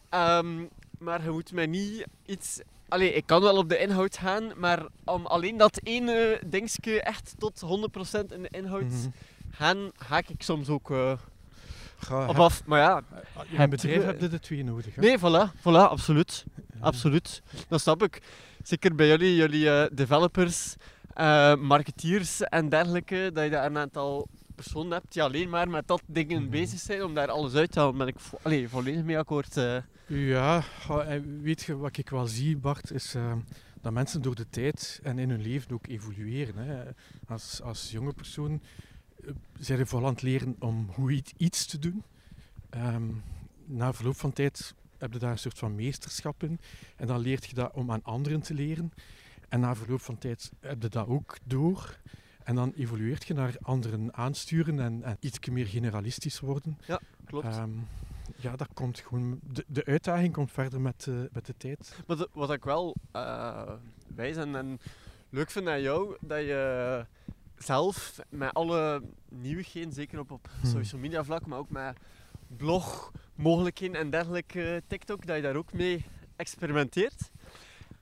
Ehm, 0.08 0.64
maar 0.98 1.22
je 1.24 1.30
moet 1.30 1.52
mij 1.52 1.66
niet 1.66 2.04
iets... 2.26 2.60
Allee, 2.88 3.12
ik 3.12 3.26
kan 3.26 3.40
wel 3.42 3.56
op 3.56 3.68
de 3.68 3.78
inhoud 3.78 4.16
gaan, 4.18 4.52
maar 4.56 4.82
om 5.04 5.26
alleen 5.26 5.56
dat 5.56 5.80
ene 5.82 6.40
dingetje 6.46 7.02
echt 7.02 7.34
tot 7.38 7.60
100% 7.60 8.32
in 8.32 8.42
de 8.42 8.48
inhoud 8.50 8.82
Mhm. 8.82 9.08
gaan, 9.50 9.90
haak 9.96 10.28
ik 10.28 10.42
soms 10.42 10.68
ook 10.68 10.90
eh, 10.90 11.12
Ga- 11.96 12.28
op 12.28 12.38
af. 12.38 12.64
Maar 12.66 12.80
ja, 12.80 13.02
in 13.50 13.60
een 13.60 13.70
bedrijf 13.70 14.04
heb 14.04 14.20
je 14.20 14.28
de 14.28 14.40
twee 14.40 14.64
nodig. 14.64 14.94
Hè? 14.94 15.00
nee, 15.02 15.18
voilà, 15.18 15.50
voilà, 15.58 15.62
absoluut. 15.90 16.44
Absoluut, 16.80 17.42
dat 17.68 17.80
snap 17.80 18.02
ik. 18.02 18.22
Zeker 18.62 18.94
bij 18.94 19.06
jullie, 19.08 19.34
jullie 19.34 19.70
eh, 19.70 19.86
developers, 19.92 20.74
eh, 21.14 21.54
marketeers 21.56 22.40
en 22.40 22.68
dergelijke, 22.68 23.30
dat 23.34 23.44
je 23.44 23.50
daar 23.50 23.66
een 23.66 23.78
aantal 23.78 24.28
personen 24.54 24.92
hebt 24.92 25.12
die 25.12 25.22
alleen 25.22 25.48
maar 25.48 25.68
met 25.68 25.86
dat 25.88 26.02
dingen 26.06 26.40
Mhm. 26.42 26.50
bezig 26.50 26.78
zijn 26.80 27.04
om 27.04 27.14
daar 27.14 27.28
alles 27.28 27.54
uit 27.54 27.72
te 27.72 27.78
halen. 27.78 27.96
Ben 27.98 28.06
ik 28.06 28.18
vo 28.20 28.38
allee, 28.42 28.68
volledig 28.68 29.04
mee 29.04 29.18
akkoord. 29.18 29.56
eh. 29.56 29.76
Ja, 30.06 30.62
weet 31.42 31.62
je 31.62 31.76
wat 31.76 31.96
ik 31.96 32.10
wel 32.10 32.26
zie, 32.26 32.56
Bart, 32.56 32.90
is 32.92 33.14
dat 33.80 33.92
mensen 33.92 34.22
door 34.22 34.34
de 34.34 34.46
tijd 34.50 35.00
en 35.02 35.18
in 35.18 35.30
hun 35.30 35.42
leven 35.42 35.72
ook 35.72 35.86
evolueren. 35.86 36.56
Hè. 36.56 36.82
Als, 37.28 37.62
als 37.62 37.90
jonge 37.90 38.12
persoon 38.12 38.60
zijn 39.58 39.78
je 39.78 39.86
vooral 39.86 40.06
aan 40.08 40.14
het 40.14 40.22
leren 40.22 40.56
om 40.58 40.88
hoe 40.94 41.10
iets, 41.12 41.32
iets 41.36 41.66
te 41.66 41.78
doen. 41.78 42.02
Ehm, 42.70 43.02
na 43.66 43.92
verloop 43.92 44.16
van 44.16 44.32
tijd 44.32 44.74
heb 45.00 45.12
je 45.12 45.18
daar 45.18 45.30
een 45.30 45.38
soort 45.38 45.58
van 45.58 45.74
meesterschap 45.74 46.42
in. 46.42 46.60
En 46.96 47.06
dan 47.06 47.18
leert 47.18 47.44
je 47.46 47.54
dat 47.54 47.72
om 47.72 47.90
aan 47.90 48.02
anderen 48.02 48.40
te 48.40 48.54
leren. 48.54 48.92
En 49.48 49.60
na 49.60 49.74
verloop 49.74 50.00
van 50.00 50.18
tijd 50.18 50.52
heb 50.60 50.82
je 50.82 50.88
dat 50.88 51.06
ook 51.08 51.36
door. 51.44 51.98
En 52.44 52.54
dan 52.54 52.72
evolueert 52.76 53.26
je 53.26 53.34
naar 53.34 53.54
anderen 53.60 54.14
aansturen 54.14 54.80
en, 54.80 55.02
en 55.02 55.16
iets 55.20 55.48
meer 55.48 55.66
generalistisch 55.66 56.40
worden. 56.40 56.78
Klopt. 57.24 57.46
Ehm, 57.46 57.70
ja, 58.36 58.56
dat 58.56 58.68
komt 58.74 59.00
gewoon. 59.00 59.40
De, 59.52 59.64
de 59.68 59.84
uitdaging 59.84 60.32
komt 60.32 60.52
verder 60.52 60.80
met, 60.80 61.06
eh, 61.08 61.14
met 61.32 61.46
de 61.46 61.54
tijd. 61.56 61.96
Maar 62.06 62.16
de- 62.16 62.28
wat 62.32 62.50
ik 62.52 62.64
wel 62.64 62.94
eh, 63.12 63.72
wijs 64.14 64.36
en, 64.36 64.56
en 64.56 64.80
leuk 65.30 65.50
vind 65.50 65.68
aan 65.68 65.80
jou, 65.82 66.16
dat 66.20 66.38
je 66.40 67.06
zelf 67.56 68.18
met 68.28 68.52
alle 68.54 69.02
nieuwigheden, 69.28 69.92
zeker 69.92 70.18
op, 70.18 70.30
op 70.30 70.48
Hmm. 70.60 70.70
social 70.70 71.00
media 71.00 71.24
vlak, 71.24 71.46
maar 71.46 71.58
ook 71.58 71.70
met 71.70 71.96
blog, 72.56 73.12
mogelijkheden 73.34 73.96
en 73.96 74.10
dergelijke 74.10 74.82
TikTok, 74.86 75.26
dat 75.26 75.36
je 75.36 75.42
daar 75.42 75.56
ook 75.56 75.72
mee 75.72 76.04
experimenteert. 76.36 77.30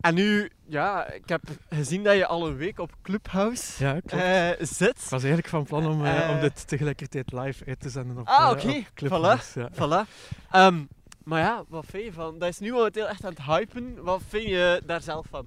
En 0.01 0.15
nu, 0.15 0.51
ja, 0.67 1.11
ik 1.13 1.29
heb 1.29 1.43
gezien 1.71 2.03
dat 2.03 2.15
je 2.17 2.27
al 2.27 2.47
een 2.47 2.57
week 2.57 2.79
op 2.79 2.93
Clubhouse 3.03 3.85
Ja, 3.85 4.01
eh, 4.07 4.51
ik 4.61 4.67
zit. 4.67 4.99
was 5.09 5.11
eigenlijk 5.23 5.49
van 5.49 5.65
plan 5.65 5.87
om, 5.87 6.05
eh, 6.05 6.29
om 6.31 6.35
eh, 6.37 6.41
dit 6.41 6.69
tegelijkertijd 6.69 7.33
live 7.33 7.65
uit 7.65 7.81
te 7.81 7.89
zenden 7.91 8.19
op, 8.19 8.27
Ah, 8.27 8.45
eh, 8.45 8.51
oké. 8.51 8.77
op 8.79 8.85
Clubhouse, 8.95 9.61
Ja. 9.61 9.71
Voilà. 9.73 10.09
Ehm, 10.51 10.85
maar 11.25 11.41
ja, 11.41 11.65
wat 11.69 11.85
vind 11.89 12.05
je 12.05 12.13
van? 12.13 12.39
Dat 12.39 12.49
is 12.49 12.59
nu 12.59 12.73
momenteel 12.73 13.09
echt 13.09 13.25
aan 13.25 13.31
het 13.33 13.43
hypen. 13.43 14.03
Wat 14.05 14.23
vind 14.29 14.45
je 14.49 14.83
daar 14.87 15.03
zelf 15.03 15.27
van? 15.31 15.47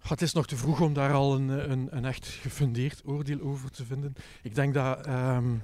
Goh, 0.00 0.10
Het 0.10 0.22
is 0.22 0.32
nog 0.32 0.46
te 0.46 0.56
vroeg 0.56 0.80
om 0.80 0.92
daar 0.94 1.12
al 1.12 1.34
een, 1.34 1.50
eh, 1.60 1.70
een, 1.70 1.88
een 1.90 2.04
echt 2.04 2.26
gefundeerd 2.26 3.02
oordeel 3.04 3.40
over 3.40 3.70
te 3.70 3.84
vinden. 3.84 4.14
Ik 4.42 4.54
denk 4.54 4.74
dat 4.74 5.06
ehm, 5.06 5.54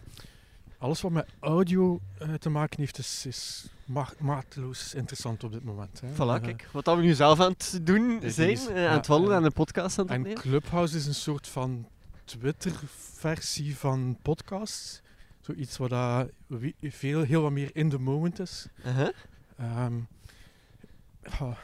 alles 0.84 1.00
wat 1.00 1.10
met 1.12 1.26
audio 1.40 2.00
eh, 2.18 2.34
te 2.34 2.48
maken 2.48 2.78
heeft, 2.80 2.98
is, 2.98 3.26
is 3.26 3.66
ma 3.84 4.08
mateloos 4.18 4.94
interessant 4.94 5.44
op 5.44 5.52
dit 5.52 5.64
moment. 5.64 6.00
Hè. 6.00 6.08
Voilà, 6.12 6.40
Eh, 6.40 6.42
kijk. 6.42 6.68
Wat 6.72 6.84
we 6.96 7.02
nu 7.02 7.12
zelf 7.14 7.40
aan 7.40 7.50
het 7.50 7.80
doen 7.82 8.20
zijn, 8.24 8.50
is- 8.50 8.66
eh, 8.66 8.86
aan 8.88 8.96
het 8.96 9.06
wandelen 9.06 9.32
en- 9.36 9.40
en 9.40 9.46
een 9.46 9.52
podcast 9.52 9.98
aan 9.98 10.06
het 10.10 10.26
En. 10.26 10.34
Clubhouse 10.34 10.96
is 10.96 11.06
een 11.06 11.14
soort 11.14 11.48
van 11.48 11.86
Twitter-versie 12.24 13.76
van 13.76 14.18
podcasts. 14.22 15.02
Zoiets 15.40 15.76
wat 15.76 15.90
wie- 16.46 16.74
veel, 16.82 17.22
heel 17.22 17.42
wat 17.42 17.50
meer 17.52 17.70
in 17.72 17.88
the 17.90 17.98
moment 17.98 18.38
is. 18.40 18.66
Uh-huh. 18.86 19.08
Ehm, 19.58 19.94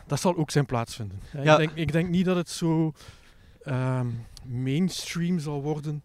dat 0.07 0.21
zal 0.21 0.37
ook 0.37 0.51
zijn 0.51 0.67
plaats 0.67 0.95
vinden. 0.97 1.21
Ja. 1.33 1.53
Ik, 1.53 1.59
denk, 1.59 1.71
ik 1.75 1.93
denk 1.93 2.09
niet 2.09 2.25
dat 2.25 2.37
het 2.37 2.49
zo 2.51 2.93
ehm, 3.65 4.07
mainstream 4.45 5.39
zal 5.39 5.63
worden 5.63 6.03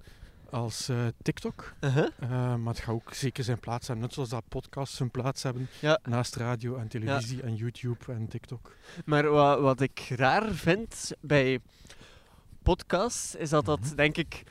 als 0.49 0.89
eh, 0.89 0.97
TikTok. 1.21 1.73
Uh-huh. 1.81 2.07
Eh, 2.19 2.29
maar 2.55 2.73
het 2.73 2.79
gaat 2.83 2.93
ook 2.95 3.13
zeker 3.13 3.43
zijn 3.43 3.59
plaats 3.59 3.87
hebben. 3.87 4.05
Net 4.05 4.13
zoals 4.13 4.29
dat 4.29 4.43
podcasts 4.49 4.99
hun 4.99 5.11
plaats 5.11 5.43
hebben 5.43 5.67
Ja. 5.79 5.99
naast 6.03 6.35
radio 6.35 6.75
en 6.75 6.87
televisie 6.87 7.41
en 7.41 7.55
YouTube 7.55 8.11
en 8.13 8.27
TikTok. 8.27 8.75
Maar 9.05 9.29
wat, 9.29 9.59
wat 9.59 9.81
ik 9.81 9.99
raar 10.15 10.51
vind 10.51 11.11
bij 11.21 11.59
podcasts, 12.63 13.35
is 13.35 13.49
dat 13.49 13.65
dat, 13.65 13.79
Mhm. 13.79 13.95
denk 13.95 14.17
ik, 14.17 14.43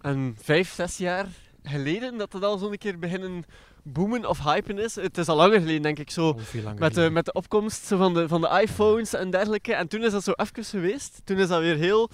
een 0.00 0.36
vijf, 0.40 0.72
zes 0.72 0.96
jaar 0.96 1.26
geleden, 1.62 2.18
dat 2.18 2.32
het 2.32 2.42
al 2.44 2.58
zo'n 2.58 2.76
keer 2.76 2.98
beginnen 2.98 3.44
boomen 3.82 4.28
of 4.28 4.38
hypen 4.44 4.78
is. 4.78 4.94
Het 4.94 5.18
is 5.18 5.28
al 5.28 5.36
langer 5.36 5.60
geleden, 5.60 5.82
denk 5.82 5.98
ik, 5.98 6.10
zo. 6.10 6.38
Langer 6.62 6.78
Met 6.78 6.94
de, 6.94 7.10
met 7.10 7.24
de 7.24 7.32
opkomst 7.32 7.86
van, 7.86 8.14
de, 8.14 8.28
van 8.28 8.40
de 8.40 8.60
iPhones 8.62 9.12
en 9.14 9.30
dergelijke. 9.30 9.74
En 9.74 9.88
toen 9.88 10.02
is 10.04 10.12
dat 10.12 10.24
zo 10.24 10.32
even 10.32 10.64
geweest. 10.64 11.20
Toen 11.24 11.36
is 11.36 11.48
dat 11.48 11.60
weer 11.60 11.76
heel... 11.76 12.10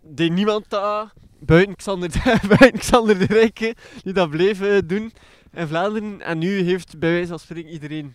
Deed 0.00 0.32
niemand 0.32 0.70
dat, 0.70 1.12
buiten 1.38 1.76
Xander, 1.76 2.10
buiten 2.58 2.78
Xander 2.78 3.18
de 3.18 3.24
Rijke, 3.26 3.74
die 4.02 4.12
dat 4.12 4.30
bleef 4.30 4.60
eh, 4.60 4.78
doen 4.84 5.12
in 5.52 5.66
Vlaanderen. 5.66 6.20
En 6.22 6.38
nu 6.38 6.60
heeft 6.60 6.98
bij 6.98 7.10
wijze 7.10 7.28
van 7.28 7.38
spreken 7.38 7.70
iedereen 7.70 8.04
een 8.04 8.14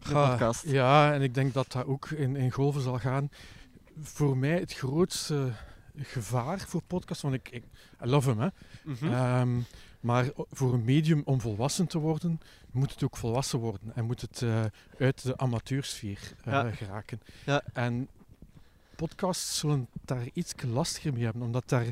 Ga- 0.00 0.28
podcast. 0.28 0.64
Ja, 0.66 1.12
en 1.12 1.22
ik 1.22 1.34
denk 1.34 1.54
dat 1.54 1.72
dat 1.72 1.86
ook 1.86 2.10
in, 2.10 2.36
in 2.36 2.50
golven 2.50 2.80
zal 2.80 2.98
gaan. 2.98 3.30
Voor 4.00 4.36
mij 4.36 4.58
het 4.58 4.72
grootste 4.74 5.52
gevaar 5.96 6.60
voor 6.60 6.82
podcasts, 6.86 7.22
want 7.22 7.34
ik, 7.34 7.48
ik 7.50 7.62
I 8.04 8.06
love 8.06 8.28
hem, 8.30 8.40
hè. 8.40 8.48
Mhm. 8.84 9.12
Ehm, 9.12 9.58
maar 10.00 10.30
voor 10.50 10.72
een 10.72 10.84
medium 10.84 11.22
om 11.24 11.40
volwassen 11.40 11.86
te 11.86 11.98
worden, 11.98 12.40
moet 12.70 12.90
het 12.92 13.02
ook 13.04 13.16
volwassen 13.16 13.58
worden. 13.58 13.92
En 13.94 14.04
moet 14.04 14.20
het 14.20 14.42
eh, 14.42 14.64
uit 14.98 15.22
de 15.22 15.36
amateursfeer 15.36 16.18
Ja. 16.44 16.70
geraken. 16.70 17.20
Ja. 17.44 17.62
En 17.72 18.08
podcasts 18.96 19.58
zullen 19.58 19.88
daar 20.04 20.28
iets 20.32 20.52
lastiger 20.66 21.12
mee 21.12 21.24
hebben, 21.24 21.42
omdat 21.42 21.68
daar 21.68 21.86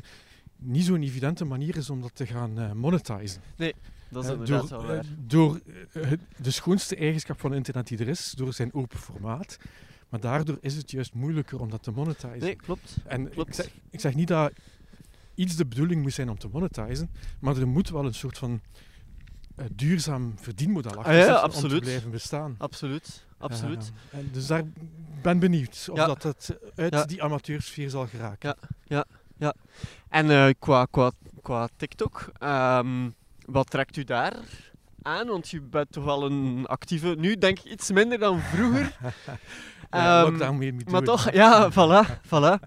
niet 0.63 0.85
zo'n 0.85 1.01
evidente 1.03 1.45
manier 1.45 1.77
is 1.77 1.89
om 1.89 2.01
dat 2.01 2.15
te 2.15 2.25
gaan 2.25 2.59
eh, 2.59 2.71
monetizen. 2.71 3.41
dat 4.09 4.23
is 4.23 4.29
inderdaad 4.29 4.69
door, 4.69 4.81
wel 4.81 4.81
eh, 4.81 4.87
waar. 4.95 5.05
door 5.27 5.59
eh, 5.93 6.11
de 6.37 6.51
schoonste 6.51 6.95
eigenschap 6.95 7.39
van 7.39 7.53
internet 7.53 7.87
die 7.87 7.97
er 7.97 8.07
is, 8.07 8.31
door 8.31 8.53
zijn 8.53 8.73
open 8.73 8.99
formaat. 8.99 9.57
Maar 10.09 10.19
daardoor 10.19 10.57
is 10.61 10.75
het 10.75 10.91
juist 10.91 11.13
moeilijker 11.13 11.59
om 11.59 11.69
dat 11.69 11.83
te 11.83 11.91
monetizen. 11.91 12.39
Nee, 12.39 12.55
klopt. 12.55 12.97
en 13.05 13.37
ik 13.37 13.53
zeg, 13.53 13.69
ik 13.89 13.99
zeg 13.99 14.15
niet 14.15 14.27
dat 14.27 14.51
iets 15.35 15.55
de 15.55 15.65
bedoeling 15.65 16.01
moet 16.01 16.13
zijn 16.13 16.29
om 16.29 16.37
te 16.37 16.47
monetizen, 16.51 17.09
maar 17.39 17.57
er 17.57 17.67
moet 17.67 17.89
wel 17.89 18.05
een 18.05 18.13
soort 18.13 18.37
van 18.37 18.61
duurzaam 19.75 20.33
verdienmodel 20.35 20.95
achter 20.95 21.13
Ah 21.13 21.25
ja, 21.25 21.43
om 21.43 21.69
te 21.69 21.79
blijven 21.79 22.11
bestaan. 22.11 22.55
Absoluut. 22.57 23.25
Absoluut. 23.37 23.91
En 24.09 24.29
dus 24.31 24.47
daar 24.47 24.63
ben 25.21 25.39
benieuwd 25.39 25.87
of 25.91 25.97
Ja. 25.97 26.05
dat 26.05 26.23
het 26.23 26.57
uit 26.75 26.93
Ja. 26.93 27.05
die 27.05 27.23
amateursfeer 27.23 27.89
zal 27.89 28.07
geraken. 28.07 28.55
En 30.13 30.29
eh, 30.31 30.49
qua, 30.59 30.85
qua, 30.91 31.11
qua 31.41 31.67
TikTok, 31.77 32.31
ehm, 32.39 33.09
wat 33.45 33.69
trekt 33.69 33.97
u 33.97 34.03
daar 34.03 34.33
aan? 35.01 35.27
Want 35.27 35.49
je 35.49 35.61
bent 35.61 35.91
toch 35.91 36.03
wel 36.03 36.25
een 36.25 36.65
actieve... 36.65 37.15
Nu 37.17 37.37
denk 37.37 37.59
ik 37.59 37.71
iets 37.71 37.91
minder 37.91 38.19
dan 38.19 38.39
vroeger. 38.39 38.91
Ja, 39.91 40.21
Ehm, 40.23 40.33
ik 40.33 40.39
daarmee 40.39 40.73
moet 40.73 40.89
Maar 40.91 41.01
toch, 41.01 41.31
ja, 41.31 41.69
voilà, 41.77 42.07
voilà. 42.25 42.59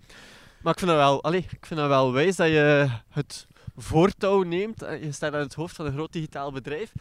Maar 0.63 0.73
ik 0.73 0.79
vind 0.79 0.87
dat 0.91 0.97
wel, 0.97 1.23
allee, 1.23 1.47
ik 1.51 1.67
vind 1.67 1.81
dat 1.81 1.89
wel 1.89 2.13
wijs 2.13 2.37
dat 2.37 2.49
je 2.49 2.89
het 3.11 3.47
voortouw 3.77 4.43
neemt. 4.43 4.83
Eh, 4.83 5.03
Je 5.03 5.13
staat 5.13 5.33
aan 5.35 5.41
het 5.41 5.55
hoofd 5.55 5.77
van 5.77 5.87
een 5.87 5.93
groot 5.93 6.13
digitaal 6.13 6.53
bedrijf. 6.53 6.93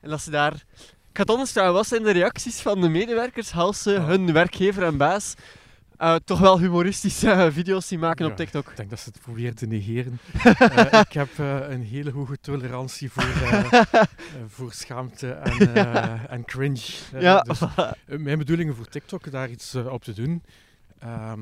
En 0.00 0.10
dat 0.10 0.20
ze 0.20 0.30
daar... 0.30 0.52
Ik 0.52 1.16
ga 1.16 1.22
het 1.22 1.30
anders 1.30 1.52
vragen, 1.52 1.72
wat 1.72 1.86
zijn 1.86 2.02
de 2.02 2.10
reacties 2.10 2.60
van 2.60 2.80
de 2.80 2.88
medewerkers 2.88 3.54
als 3.54 3.82
ze 3.82 3.98
Ah. 3.98 4.06
hun 4.06 4.32
werkgever 4.32 4.82
en 4.82 4.96
baas 4.96 5.34
eh, 5.98 6.14
toch 6.24 6.38
wel 6.40 6.58
humoristische 6.58 7.48
video's 7.52 7.86
zien 7.88 7.98
maken 7.98 8.24
Ja. 8.24 8.30
op 8.30 8.36
TikTok? 8.36 8.70
Ik 8.70 8.76
denk 8.76 8.90
dat 8.90 9.00
ze 9.00 9.08
het 9.12 9.20
proberen 9.20 9.54
te 9.54 9.66
negeren. 9.66 10.18
Eh, 10.42 11.00
ik 11.00 11.12
heb 11.12 11.38
eh, 11.38 11.56
een 11.68 11.82
hele 11.82 12.10
hoge 12.10 12.38
tolerantie 12.40 13.10
voor, 13.10 13.22
voor 14.56 14.72
schaamte 14.72 15.30
en, 15.30 15.74
en 16.28 16.44
cringe. 16.44 16.80
Ja, 17.18 17.40
dus, 17.40 17.60
mijn 18.06 18.38
bedoelingen 18.38 18.74
voor 18.74 18.86
TikTok, 18.88 19.30
daar 19.30 19.50
iets 19.50 19.74
op 19.74 20.04
te 20.04 20.12
doen, 20.12 20.42
ehm, 20.98 21.40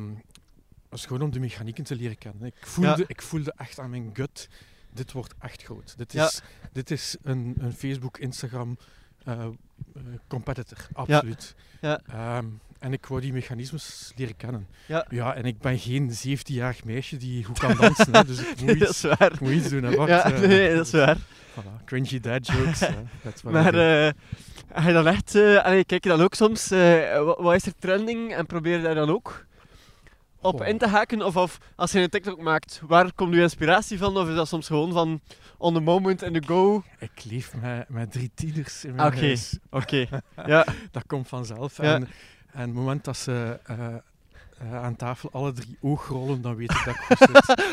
was 0.89 1.07
gewoon 1.07 1.23
om 1.23 1.31
de 1.33 1.41
mechanieken 1.41 1.85
te 1.85 1.97
leren 1.97 2.19
kennen. 2.19 2.47
Ik 2.47 2.55
voelde, 2.67 2.97
Ja. 2.99 3.05
ik 3.07 3.23
voelde 3.23 3.55
echt 3.57 3.79
aan 3.79 3.91
mijn 3.91 4.11
gut, 4.13 4.49
dit 4.93 5.13
wordt 5.13 5.35
echt 5.39 5.63
groot. 5.63 5.95
Dit 5.97 6.13
Ja. 6.13 6.25
is, 6.27 6.41
dit 6.73 6.91
is 6.91 7.17
een, 7.23 7.55
een 7.59 7.73
Facebook, 7.73 8.19
Instagram, 8.19 8.79
eh, 9.27 9.33
eh, 9.45 10.03
competitor, 10.29 10.79
absoluut. 10.93 11.55
Ja. 11.81 12.01
Ehm, 12.13 12.45
en 12.79 12.93
ik 12.93 13.07
wou 13.07 13.21
die 13.21 13.33
mechanismes 13.33 14.13
leren 14.17 14.37
kennen. 14.37 14.67
Ja. 14.87 15.07
ja 15.11 15.35
en 15.35 15.45
ik 15.45 15.59
ben 15.59 15.79
geen 15.79 16.11
17-jarig 16.27 16.85
meisje 16.85 17.17
die 17.17 17.45
goed 17.45 17.59
kan 17.59 17.77
dansen, 17.77 18.13
hè, 18.15 18.25
dus 18.25 18.39
ik 18.41 18.57
moet 18.61 18.67
Nee, 18.67 18.77
iets, 18.89 19.05
ik 19.05 19.41
moet 19.41 19.51
iets 19.53 19.69
doen. 19.69 19.83
Hè, 19.83 19.97
Bart. 19.97 20.09
Ja, 20.09 20.25
Eh, 20.33 20.41
nee, 20.41 20.75
dat 20.75 20.87
is 20.87 20.93
waar. 20.93 21.17
Voilà, 21.19 21.85
cringy 21.85 22.21
dad 22.21 22.47
jokes. 22.47 22.81
hè, 22.81 22.89
Maar 23.51 23.73
ga 24.73 24.87
je 24.89 24.93
dan 24.93 25.07
echt, 25.07 25.35
allee, 25.37 25.85
kijk 25.85 26.03
je 26.05 26.09
dan 26.11 26.21
ook 26.21 26.35
soms, 26.35 26.71
eh, 26.71 26.79
wa- 27.25 27.43
wat 27.43 27.55
is 27.55 27.67
er 27.67 27.73
trending 27.79 28.35
en 28.35 28.47
probeer 28.47 28.77
je 28.77 28.83
daar 28.83 28.95
dan 28.95 29.11
ook 29.11 29.47
op 30.47 30.63
in 30.63 30.79
te 30.79 30.87
haken? 30.87 31.23
Of, 31.23 31.37
of 31.37 31.59
als 31.77 31.93
je 31.93 32.01
een 32.01 32.09
TikTok 32.09 32.41
maakt, 32.41 32.81
waar 32.87 33.13
komt 33.13 33.35
je 33.35 33.41
inspiratie 33.41 33.99
van? 33.99 34.17
Of 34.17 34.29
is 34.29 34.35
dat 34.35 34.49
soms 34.49 34.67
gewoon 34.67 34.93
van 34.93 35.21
on 35.59 35.75
the 35.75 35.81
moment 35.81 36.23
and 36.23 36.35
the 36.35 36.43
go? 36.47 36.83
Ik 36.99 37.25
leef 37.25 37.55
met, 37.61 37.89
met 37.89 38.13
drie 38.13 38.31
tieners 38.35 38.85
in 38.85 38.95
mijn 38.95 39.07
Oké. 39.09 39.21
huis. 39.21 39.59
Oké, 39.71 40.07
ja. 40.47 40.67
Dat 40.91 41.07
komt 41.07 41.29
vanzelf. 41.29 41.77
Ja. 41.77 41.95
En, 41.95 42.09
en 42.53 42.61
het 42.61 42.73
moment 42.73 43.05
dat 43.05 43.17
ze 43.17 43.59
eh, 43.65 43.87
eh, 44.59 44.85
aan 44.85 44.97
tafel 44.97 45.31
alle 45.33 45.53
drie 45.53 45.77
oogrollen, 45.81 46.43
dan 46.43 46.57
weet 46.57 46.71
ik 46.71 46.83
dat 46.85 46.95
ik 46.95 47.01
goed 47.01 47.45
zit. 47.45 47.65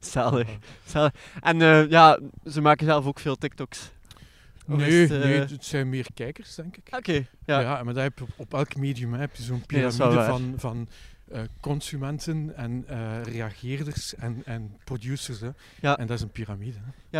Zalig, 0.12 0.48
zalig. 0.84 1.12
En 1.40 1.62
eh, 1.62 1.90
ja, 1.90 2.18
ze 2.46 2.60
maken 2.60 2.86
zelf 2.86 3.06
ook 3.06 3.18
veel 3.18 3.36
TikToks. 3.36 3.90
Nee, 4.66 5.00
het, 5.00 5.10
eh, 5.10 5.18
nee, 5.18 5.38
het 5.38 5.64
zijn 5.64 5.88
meer 5.88 6.06
kijkers, 6.14 6.54
denk 6.54 6.76
ik. 6.76 6.88
Oké, 6.96 7.26
ja. 7.44 7.60
Ja. 7.60 7.82
maar 7.82 7.94
dat 7.94 8.02
heb 8.02 8.18
je 8.18 8.24
op, 8.24 8.30
op 8.36 8.54
elk 8.54 8.76
medium 8.76 9.14
heb 9.14 9.36
je 9.36 9.42
zo'n 9.42 9.62
Nee, 9.66 9.66
piramide 9.66 10.24
van, 10.24 10.54
van 10.56 10.88
eh, 11.32 11.40
consumenten 11.60 12.56
en 12.56 12.84
eh, 12.86 13.22
reageerders 13.22 14.14
en, 14.14 14.42
en 14.44 14.76
producers. 14.84 15.40
Hè. 15.40 15.50
Ja. 15.80 15.98
En 15.98 16.06
dat 16.06 16.16
is 16.16 16.22
een 16.22 16.30
piramide. 16.30 16.78
Hè. 16.78 17.18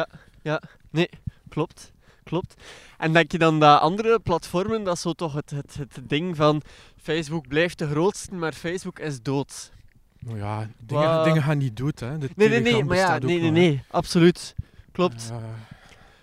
Klopt, 1.49 1.93
klopt. 2.25 2.55
En 2.99 3.13
denk 3.13 3.33
je 3.33 3.39
dan 3.39 3.61
dat 3.61 3.81
andere 3.81 4.21
platformen, 4.21 4.85
dat 4.85 4.95
is 4.95 5.01
zo 5.01 5.13
toch 5.13 5.33
het, 5.33 5.51
het, 5.51 5.75
het 5.75 6.01
ding 6.03 6.37
van 6.37 6.63
Facebook 6.97 7.49
blijft 7.49 7.79
de 7.79 7.89
grootste, 7.89 8.35
maar 8.35 8.53
Facebook 8.53 8.99
is 8.99 9.23
dood. 9.23 9.73
Nou 10.19 10.37
ja, 10.37 10.69
dingen, 10.79 11.25
dingen 11.25 11.43
gaan 11.43 11.59
niet 11.59 11.77
dood. 11.77 12.01
Hè. 12.01 12.19
De 12.19 12.29
Nee, 12.37 12.49
nee, 12.49 12.61
nee, 12.61 12.85
maar 12.85 12.97
ja, 12.97 13.19
nee, 13.19 13.41
nee, 13.41 13.51
nee, 13.51 13.83
absoluut. 13.91 14.55
Klopt. 14.93 15.33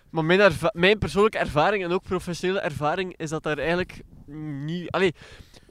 Maar 0.09 0.25
mijn, 0.25 0.51
mijn 0.71 0.97
persoonlijke 0.97 1.37
ervaring 1.37 1.83
en 1.83 1.91
ook 1.91 2.03
professionele 2.03 2.59
ervaring 2.59 3.17
is 3.17 3.29
dat 3.29 3.43
daar 3.43 3.57
eigenlijk 3.57 4.01
niet... 4.25 4.91
Allee, 4.91 5.13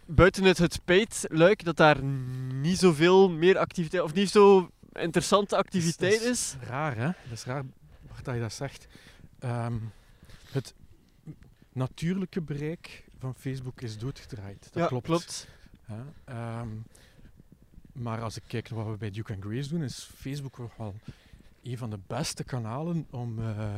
buiten 0.06 0.44
het, 0.44 0.58
het 0.58 0.80
luik 1.28 1.64
dat 1.64 1.76
daar 1.76 2.02
niet 2.52 2.78
zoveel 2.78 3.30
meer 3.30 3.58
activiteit, 3.58 4.02
of 4.02 4.14
niet 4.14 4.30
zo 4.30 4.70
interessante 4.92 5.56
activiteit 5.56 6.18
dat 6.18 6.30
is. 6.30 6.56
raar, 6.60 6.96
hè? 6.96 7.04
Dat 7.04 7.32
is 7.32 7.44
raar 7.44 7.64
dat 8.22 8.34
je 8.34 8.40
dat 8.40 8.52
zegt. 8.52 8.86
Ehm, 9.38 9.76
het 10.52 10.74
natuurlijke 11.72 12.40
bereik 12.40 13.04
van 13.18 13.34
Facebook 13.34 13.80
is 13.80 13.98
doodgedraaid. 13.98 14.68
Dat 14.72 14.82
ja, 14.82 14.86
klopt. 14.86 15.06
klopt. 15.06 15.48
Ja, 15.86 16.04
ehm, 16.24 16.68
maar 17.92 18.22
als 18.22 18.36
ik 18.36 18.42
kijk 18.46 18.70
naar 18.70 18.84
wat 18.84 18.92
we 18.92 18.98
bij 18.98 19.10
Duke 19.10 19.32
and 19.32 19.44
Grace 19.44 19.68
doen, 19.68 19.82
is 19.82 20.10
Facebook 20.16 20.58
nog 20.58 20.76
wel 20.76 20.94
een 21.62 21.78
van 21.78 21.90
de 21.90 21.98
beste 22.06 22.44
kanalen 22.44 23.06
om, 23.10 23.38
eh, 23.38 23.74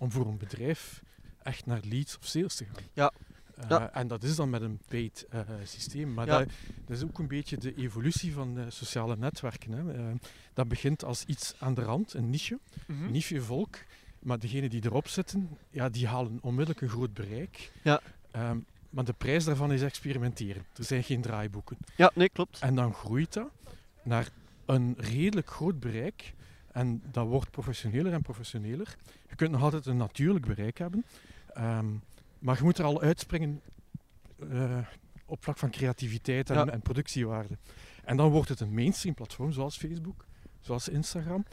om 0.00 0.10
voor 0.12 0.26
een 0.26 0.38
bedrijf 0.38 1.02
echt 1.42 1.66
naar 1.66 1.80
leads 1.84 2.18
of 2.18 2.26
sales 2.26 2.54
te 2.54 2.64
gaan. 2.64 2.82
Ja. 2.92 3.12
Eh, 3.56 3.68
Ja. 3.68 3.92
En 3.92 4.08
dat 4.08 4.22
is 4.22 4.36
dan 4.36 4.50
met 4.50 4.62
een 4.62 4.80
paid 4.88 5.26
eh, 5.30 5.40
systeem. 5.64 6.14
Maar 6.14 6.26
Ja. 6.26 6.38
dat, 6.38 6.48
dat 6.86 6.96
is 6.96 7.02
ook 7.04 7.18
een 7.18 7.28
beetje 7.28 7.56
de 7.56 7.74
evolutie 7.74 8.32
van 8.32 8.58
sociale 8.68 9.16
netwerken. 9.16 9.72
Hè. 9.72 9.94
Eh, 9.94 10.14
dat 10.54 10.68
begint 10.68 11.04
als 11.04 11.24
iets 11.24 11.54
aan 11.58 11.74
de 11.74 11.82
rand, 11.82 12.14
een 12.14 12.30
niche, 12.30 12.58
Mhm. 12.86 13.04
een 13.04 13.12
niche 13.12 13.42
volk. 13.42 13.76
Maar 14.18 14.38
degenen 14.38 14.70
die 14.70 14.84
erop 14.84 15.08
zitten, 15.08 15.48
ja, 15.70 15.88
die 15.88 16.06
halen 16.06 16.38
onmiddellijk 16.42 16.80
een 16.80 16.88
groot 16.88 17.14
bereik. 17.14 17.72
Ja. 17.82 18.00
Ehm, 18.30 18.58
maar 18.90 19.04
de 19.04 19.12
prijs 19.12 19.44
daarvan 19.44 19.72
is 19.72 19.82
experimenteren. 19.82 20.64
Er 20.76 20.84
zijn 20.84 21.02
geen 21.04 21.20
draaiboeken. 21.20 21.76
Ja, 21.96 22.10
nee, 22.14 22.28
klopt. 22.28 22.58
En 22.58 22.74
dan 22.74 22.94
groeit 22.94 23.32
dat 23.32 23.48
naar 24.02 24.28
een 24.66 24.94
redelijk 24.98 25.50
groot 25.50 25.80
bereik. 25.80 26.34
En 26.72 27.02
dat 27.10 27.26
wordt 27.26 27.50
professioneler 27.50 28.12
en 28.12 28.22
professioneler. 28.22 28.96
Je 29.28 29.34
kunt 29.36 29.50
nog 29.50 29.62
altijd 29.62 29.86
een 29.86 29.96
natuurlijk 29.96 30.46
bereik 30.46 30.78
hebben. 30.78 31.04
ehm, 31.54 31.86
maar 32.38 32.56
je 32.56 32.62
moet 32.62 32.78
er 32.78 32.84
al 32.84 33.00
uitspringen 33.00 33.60
eh, 34.50 34.78
op 35.26 35.42
vlak 35.42 35.58
van 35.58 35.70
creativiteit 35.70 36.50
en, 36.50 36.56
Ja. 36.56 36.66
en 36.66 36.80
productiewaarde. 36.80 37.58
En 38.04 38.16
dan 38.16 38.30
wordt 38.30 38.48
het 38.48 38.60
een 38.60 38.74
mainstream 38.74 39.14
platform 39.14 39.52
zoals 39.52 39.76
Facebook, 39.76 40.24
zoals 40.60 40.88
Instagram. 40.88 41.44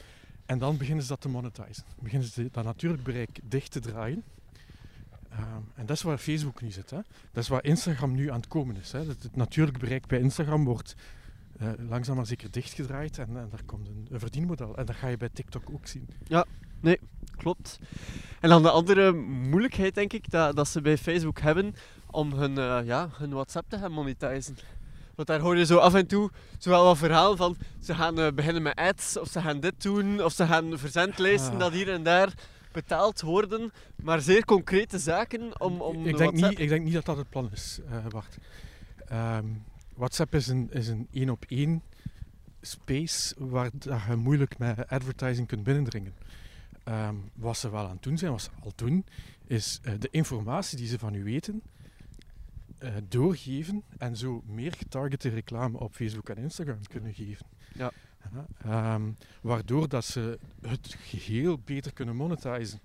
En 0.45 0.57
dan 0.59 0.77
beginnen 0.77 1.03
ze 1.03 1.09
dat 1.09 1.21
te 1.21 1.29
monetizen. 1.29 1.83
Beginnen 1.99 2.27
ze 2.27 2.49
dat 2.51 2.63
natuurlijk 2.63 3.03
bereik 3.03 3.39
dicht 3.43 3.71
te 3.71 3.79
draaien. 3.79 4.23
Ehm, 5.29 5.61
en 5.75 5.85
dat 5.85 5.95
is 5.95 6.01
waar 6.01 6.17
Facebook 6.17 6.61
nu 6.61 6.71
zit. 6.71 6.89
Hè. 6.89 6.99
Dat 7.31 7.43
is 7.43 7.49
waar 7.49 7.63
Instagram 7.63 8.11
nu 8.15 8.29
aan 8.31 8.39
het 8.39 8.47
komen 8.47 8.75
is. 8.77 8.91
Hè. 8.91 8.99
Het, 8.99 9.23
het 9.23 9.35
natuurlijk 9.35 9.77
bereik 9.77 10.07
bij 10.07 10.19
Instagram 10.19 10.63
wordt 10.65 10.95
eh, 11.59 11.67
langzaam 11.89 12.15
maar 12.15 12.25
zeker 12.25 12.51
dichtgedraaid 12.51 13.17
en, 13.17 13.37
en 13.37 13.47
daar 13.49 13.63
komt 13.65 13.87
een, 13.87 14.07
een 14.11 14.19
verdienmodel. 14.19 14.77
En 14.77 14.85
dat 14.85 14.95
ga 14.95 15.07
je 15.07 15.17
bij 15.17 15.29
TikTok 15.33 15.63
ook 15.71 15.87
zien. 15.87 16.07
Klopt. 17.37 17.79
En 18.39 18.49
dan 18.49 18.61
de 18.61 18.69
andere 18.69 19.11
moeilijkheid, 19.13 19.95
denk 19.95 20.13
ik, 20.13 20.31
dat, 20.31 20.55
dat 20.55 20.67
ze 20.67 20.81
bij 20.81 20.97
Facebook 20.97 21.39
hebben 21.39 21.75
om 22.11 22.33
hun, 22.33 22.57
eh, 22.57 22.79
ja, 22.83 23.09
hun 23.17 23.29
WhatsApp 23.29 23.69
te 23.69 23.77
gaan 23.77 23.91
monetizen. 23.91 24.57
Want 25.15 25.27
daar 25.27 25.39
hoor 25.39 25.57
je 25.57 25.65
zo 25.65 25.77
af 25.77 25.93
en 25.93 26.07
toe 26.07 26.29
zowel 26.57 26.83
wat 26.83 26.97
verhalen 26.97 27.37
van 27.37 27.57
ze 27.81 27.95
gaan 27.95 28.19
eh, 28.19 28.31
beginnen 28.31 28.61
met 28.61 28.75
ads, 28.75 29.17
of 29.17 29.27
ze 29.27 29.41
gaan 29.41 29.59
dit 29.59 29.81
doen, 29.81 30.23
of 30.23 30.31
ze 30.33 30.45
gaan 30.45 30.77
verzendlijsten 30.77 31.53
Ah. 31.53 31.59
dat 31.59 31.71
hier 31.71 31.89
en 31.89 32.03
daar 32.03 32.33
betaald 32.71 33.21
worden. 33.21 33.71
Maar 33.95 34.21
zeer 34.21 34.45
concrete 34.45 34.99
zaken 34.99 35.61
om, 35.61 35.81
om 35.81 35.97
ik, 35.97 36.03
de 36.03 36.17
denk 36.17 36.17
WhatsApp... 36.17 36.49
niet, 36.49 36.59
ik 36.59 36.69
denk 36.69 36.83
niet 36.83 36.93
dat 36.93 37.05
dat 37.05 37.17
het 37.17 37.29
plan 37.29 37.49
is, 37.51 37.79
Bart. 38.09 38.37
Ehm, 39.07 39.45
WhatsApp 39.97 40.35
is 40.35 40.47
een 40.47 40.71
is 40.71 40.87
een 40.87 41.07
één 41.11 41.29
op 41.29 41.45
één 41.47 41.81
space 42.61 43.35
waar 43.37 43.69
dat 43.73 44.01
je 44.07 44.15
moeilijk 44.15 44.57
met 44.57 44.87
advertising 44.87 45.47
kunt 45.47 45.63
binnendringen. 45.63 46.13
Ehm, 46.83 47.15
wat 47.33 47.57
ze 47.57 47.69
wel 47.69 47.85
aan 47.85 47.93
het 47.93 48.03
doen 48.03 48.17
zijn, 48.17 48.31
wat 48.31 48.41
ze 48.41 48.49
al 48.63 48.71
doen, 48.75 49.05
is 49.47 49.79
eh, 49.83 49.93
de 49.99 50.07
informatie 50.11 50.77
die 50.77 50.87
ze 50.87 50.99
van 50.99 51.13
u 51.13 51.23
weten 51.23 51.61
eh, 52.77 52.93
doorgeven 53.07 53.83
en 53.97 54.17
zo 54.17 54.43
meer 54.45 54.73
getargete 54.73 55.29
reclame 55.29 55.79
op 55.79 55.93
Facebook 55.95 56.29
en 56.29 56.37
Instagram 56.37 56.87
kunnen 56.87 57.13
geven. 57.13 57.45
Ja. 57.73 57.91
Ehm, 58.63 59.11
waardoor 59.41 59.87
dat 59.87 60.05
ze 60.05 60.39
het 60.61 60.95
geheel 60.99 61.59
beter 61.59 61.93
kunnen 61.93 62.15
monetizen. 62.15 62.79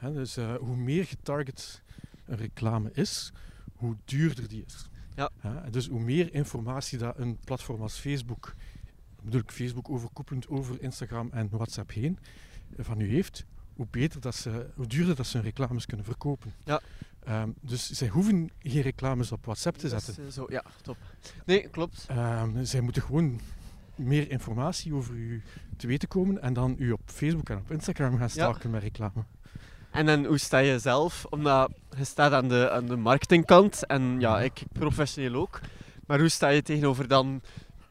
Dus 0.00 0.36
eh, 0.36 0.54
hoe 0.54 0.76
meer 0.76 1.04
getarget 1.04 1.82
een 2.24 2.36
reclame 2.36 2.90
is, 2.92 3.32
hoe 3.74 3.96
duurder 4.04 4.48
die 4.48 4.64
is. 4.66 4.89
Ja. 5.16 5.30
dus 5.70 5.88
hoe 5.88 6.00
meer 6.00 6.34
informatie 6.34 6.98
dat 6.98 7.18
een 7.18 7.38
platform 7.44 7.80
als 7.82 7.98
Facebook, 7.98 8.54
bedoel 9.22 9.40
ik 9.40 9.50
Facebook 9.50 9.90
overkoepelend 9.90 10.48
over 10.48 10.82
Instagram 10.82 11.28
en 11.32 11.48
WhatsApp 11.50 11.90
heen, 11.92 12.18
eh, 12.76 12.84
van 12.84 13.00
u 13.00 13.08
heeft, 13.10 13.44
hoe, 13.74 13.86
beter 13.90 14.20
dat 14.20 14.34
ze, 14.34 14.70
hoe 14.74 14.86
duurder 14.86 15.14
dat 15.16 15.26
ze 15.26 15.36
hun 15.36 15.46
reclames 15.46 15.86
kunnen 15.86 16.06
verkopen. 16.06 16.52
Ja. 16.64 16.80
Ehm, 17.24 17.50
dus 17.60 17.90
zij 17.90 18.08
hoeven 18.08 18.50
geen 18.58 18.82
reclames 18.82 19.32
op 19.32 19.44
WhatsApp 19.44 19.76
te 19.76 19.88
zetten. 19.88 20.24
eh, 20.24 20.30
zo, 20.30 20.46
ja, 20.48 20.64
top. 20.82 20.96
Nee, 21.44 21.68
klopt. 21.68 22.04
Ehm, 22.08 22.64
zij 22.64 22.80
moeten 22.80 23.02
gewoon 23.02 23.40
meer 23.94 24.30
informatie 24.30 24.94
over 24.94 25.14
u 25.14 25.42
te 25.76 25.86
weten 25.86 26.08
komen 26.08 26.42
en 26.42 26.52
dan 26.52 26.74
u 26.78 26.90
op 26.92 27.00
Facebook 27.04 27.48
en 27.48 27.58
op 27.58 27.70
Instagram 27.70 28.16
gaan 28.18 28.30
stalken 28.30 28.70
met 28.70 28.82
reclame. 28.82 29.24
En 29.90 30.06
dan 30.06 30.24
hoe 30.24 30.38
sta 30.38 30.58
je 30.58 30.78
zelf? 30.78 31.26
Omdat 31.30 31.70
je 31.96 32.04
staat 32.04 32.32
aan 32.32 32.48
de, 32.48 32.70
aan 32.70 32.86
de 32.86 32.96
marketingkant 32.96 33.86
en 33.86 34.20
ja, 34.20 34.40
ik 34.40 34.62
professioneel 34.72 35.34
ook. 35.34 35.60
Maar 36.06 36.18
hoe 36.18 36.28
sta 36.28 36.48
je 36.48 36.62
tegenover 36.62 37.08
dan 37.08 37.42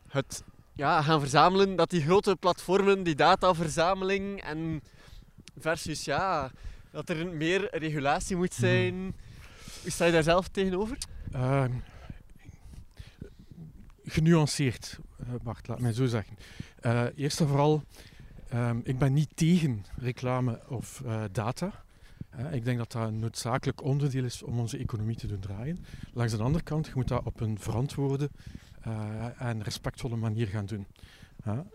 het 0.07 0.43
ja, 0.73 1.01
gaan 1.01 1.19
verzamelen, 1.19 1.75
dat 1.75 1.89
die 1.89 2.01
grote 2.01 2.35
platformen, 2.35 3.03
die 3.03 3.15
dataverzameling 3.15 4.41
en 4.41 4.81
versus 5.57 6.05
ja, 6.05 6.51
dat 6.91 7.09
er 7.09 7.27
meer 7.27 7.67
regulatie 7.71 8.35
moet 8.35 8.53
zijn. 8.53 8.93
Hoe 9.81 9.91
sta 9.91 10.05
je 10.05 10.11
daar 10.11 10.23
zelf 10.23 10.47
tegenover? 10.47 10.97
Ehm, 11.31 11.71
genuanceerd, 14.03 14.99
eh, 15.19 15.27
Bart, 15.43 15.67
laat 15.67 15.79
mij 15.79 15.93
zo 15.93 16.05
zeggen. 16.05 16.37
Eh, 16.79 17.05
eerst 17.15 17.39
en 17.39 17.47
vooral, 17.47 17.83
ehm, 18.49 18.79
ik 18.83 18.97
ben 18.97 19.13
niet 19.13 19.29
tegen 19.35 19.85
reclame 19.97 20.59
of 20.67 21.01
eh, 21.05 21.23
data. 21.31 21.83
Ik 22.51 22.65
denk 22.65 22.77
dat 22.77 22.91
dat 22.91 23.07
een 23.07 23.19
noodzakelijk 23.19 23.83
onderdeel 23.83 24.23
is 24.23 24.43
om 24.43 24.59
onze 24.59 24.77
economie 24.77 25.15
te 25.15 25.27
doen 25.27 25.39
draaien. 25.39 25.85
Langs 26.13 26.37
de 26.37 26.43
andere 26.43 26.63
kant, 26.63 26.85
je 26.85 26.91
moet 26.95 27.07
dat 27.07 27.25
op 27.25 27.39
een 27.39 27.59
verantwoorde 27.59 28.29
eh, 28.81 29.41
en 29.41 29.63
respectvolle 29.63 30.15
manier 30.15 30.47
gaan 30.47 30.65
doen. 30.65 30.85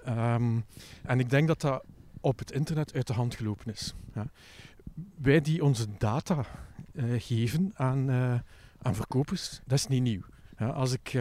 Ehm, 0.04 0.60
en 1.02 1.20
ik 1.20 1.30
denk 1.30 1.48
dat 1.48 1.60
dat 1.60 1.84
op 2.20 2.38
het 2.38 2.50
internet 2.50 2.94
uit 2.94 3.06
de 3.06 3.12
hand 3.12 3.34
gelopen 3.34 3.72
is. 3.72 3.94
Wij 5.14 5.40
die 5.40 5.64
onze 5.64 5.86
data 5.98 6.44
eh, 6.94 7.04
geven 7.16 7.72
aan, 7.74 8.10
eh, 8.10 8.38
aan 8.82 8.94
verkopers, 8.94 9.60
dat 9.66 9.78
is 9.78 9.86
niet 9.86 10.02
nieuw. 10.02 10.22
Als 10.56 10.92
ik 10.92 11.12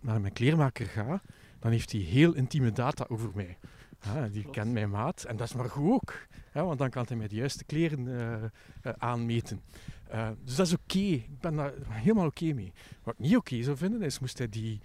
naar 0.00 0.20
mijn 0.20 0.32
kleermaker 0.32 0.86
ga, 0.86 1.22
dan 1.58 1.70
heeft 1.70 1.92
hij 1.92 2.00
heel 2.00 2.34
intieme 2.34 2.72
data 2.72 3.04
over 3.08 3.30
mij. 3.34 3.58
Ja, 4.04 4.28
die 4.28 4.42
Klopt. 4.42 4.56
kent 4.56 4.72
mijn 4.72 4.90
maat. 4.90 5.24
En 5.24 5.36
dat 5.36 5.48
is 5.48 5.54
maar 5.54 5.70
goed 5.70 5.92
ook. 5.92 6.14
Hè, 6.50 6.62
want 6.64 6.78
dan 6.78 6.90
kan 6.90 7.04
hij 7.08 7.16
mij 7.16 7.28
de 7.28 7.34
juiste 7.34 7.64
kleren 7.64 8.08
eh, 8.20 8.34
eh, 8.82 8.92
aanmeten. 8.98 9.60
Eh, 10.08 10.28
dus 10.44 10.54
dat 10.56 10.66
is 10.66 10.72
oké. 10.72 10.98
Ik 10.98 11.40
ben 11.40 11.56
daar 11.56 11.72
helemaal 11.88 12.26
oké 12.26 12.52
mee. 12.52 12.72
Wat 13.02 13.14
ik 13.14 13.20
niet 13.20 13.36
oké 13.36 13.62
zou 13.62 13.76
vinden, 13.76 14.02
is 14.02 14.18
moest 14.18 14.38
hij 14.38 14.48
die 14.48 14.80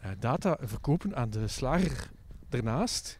eh, 0.00 0.10
data 0.18 0.56
verkopen 0.60 1.16
aan 1.16 1.30
de 1.30 1.48
slager 1.48 2.10
ernaast. 2.50 3.18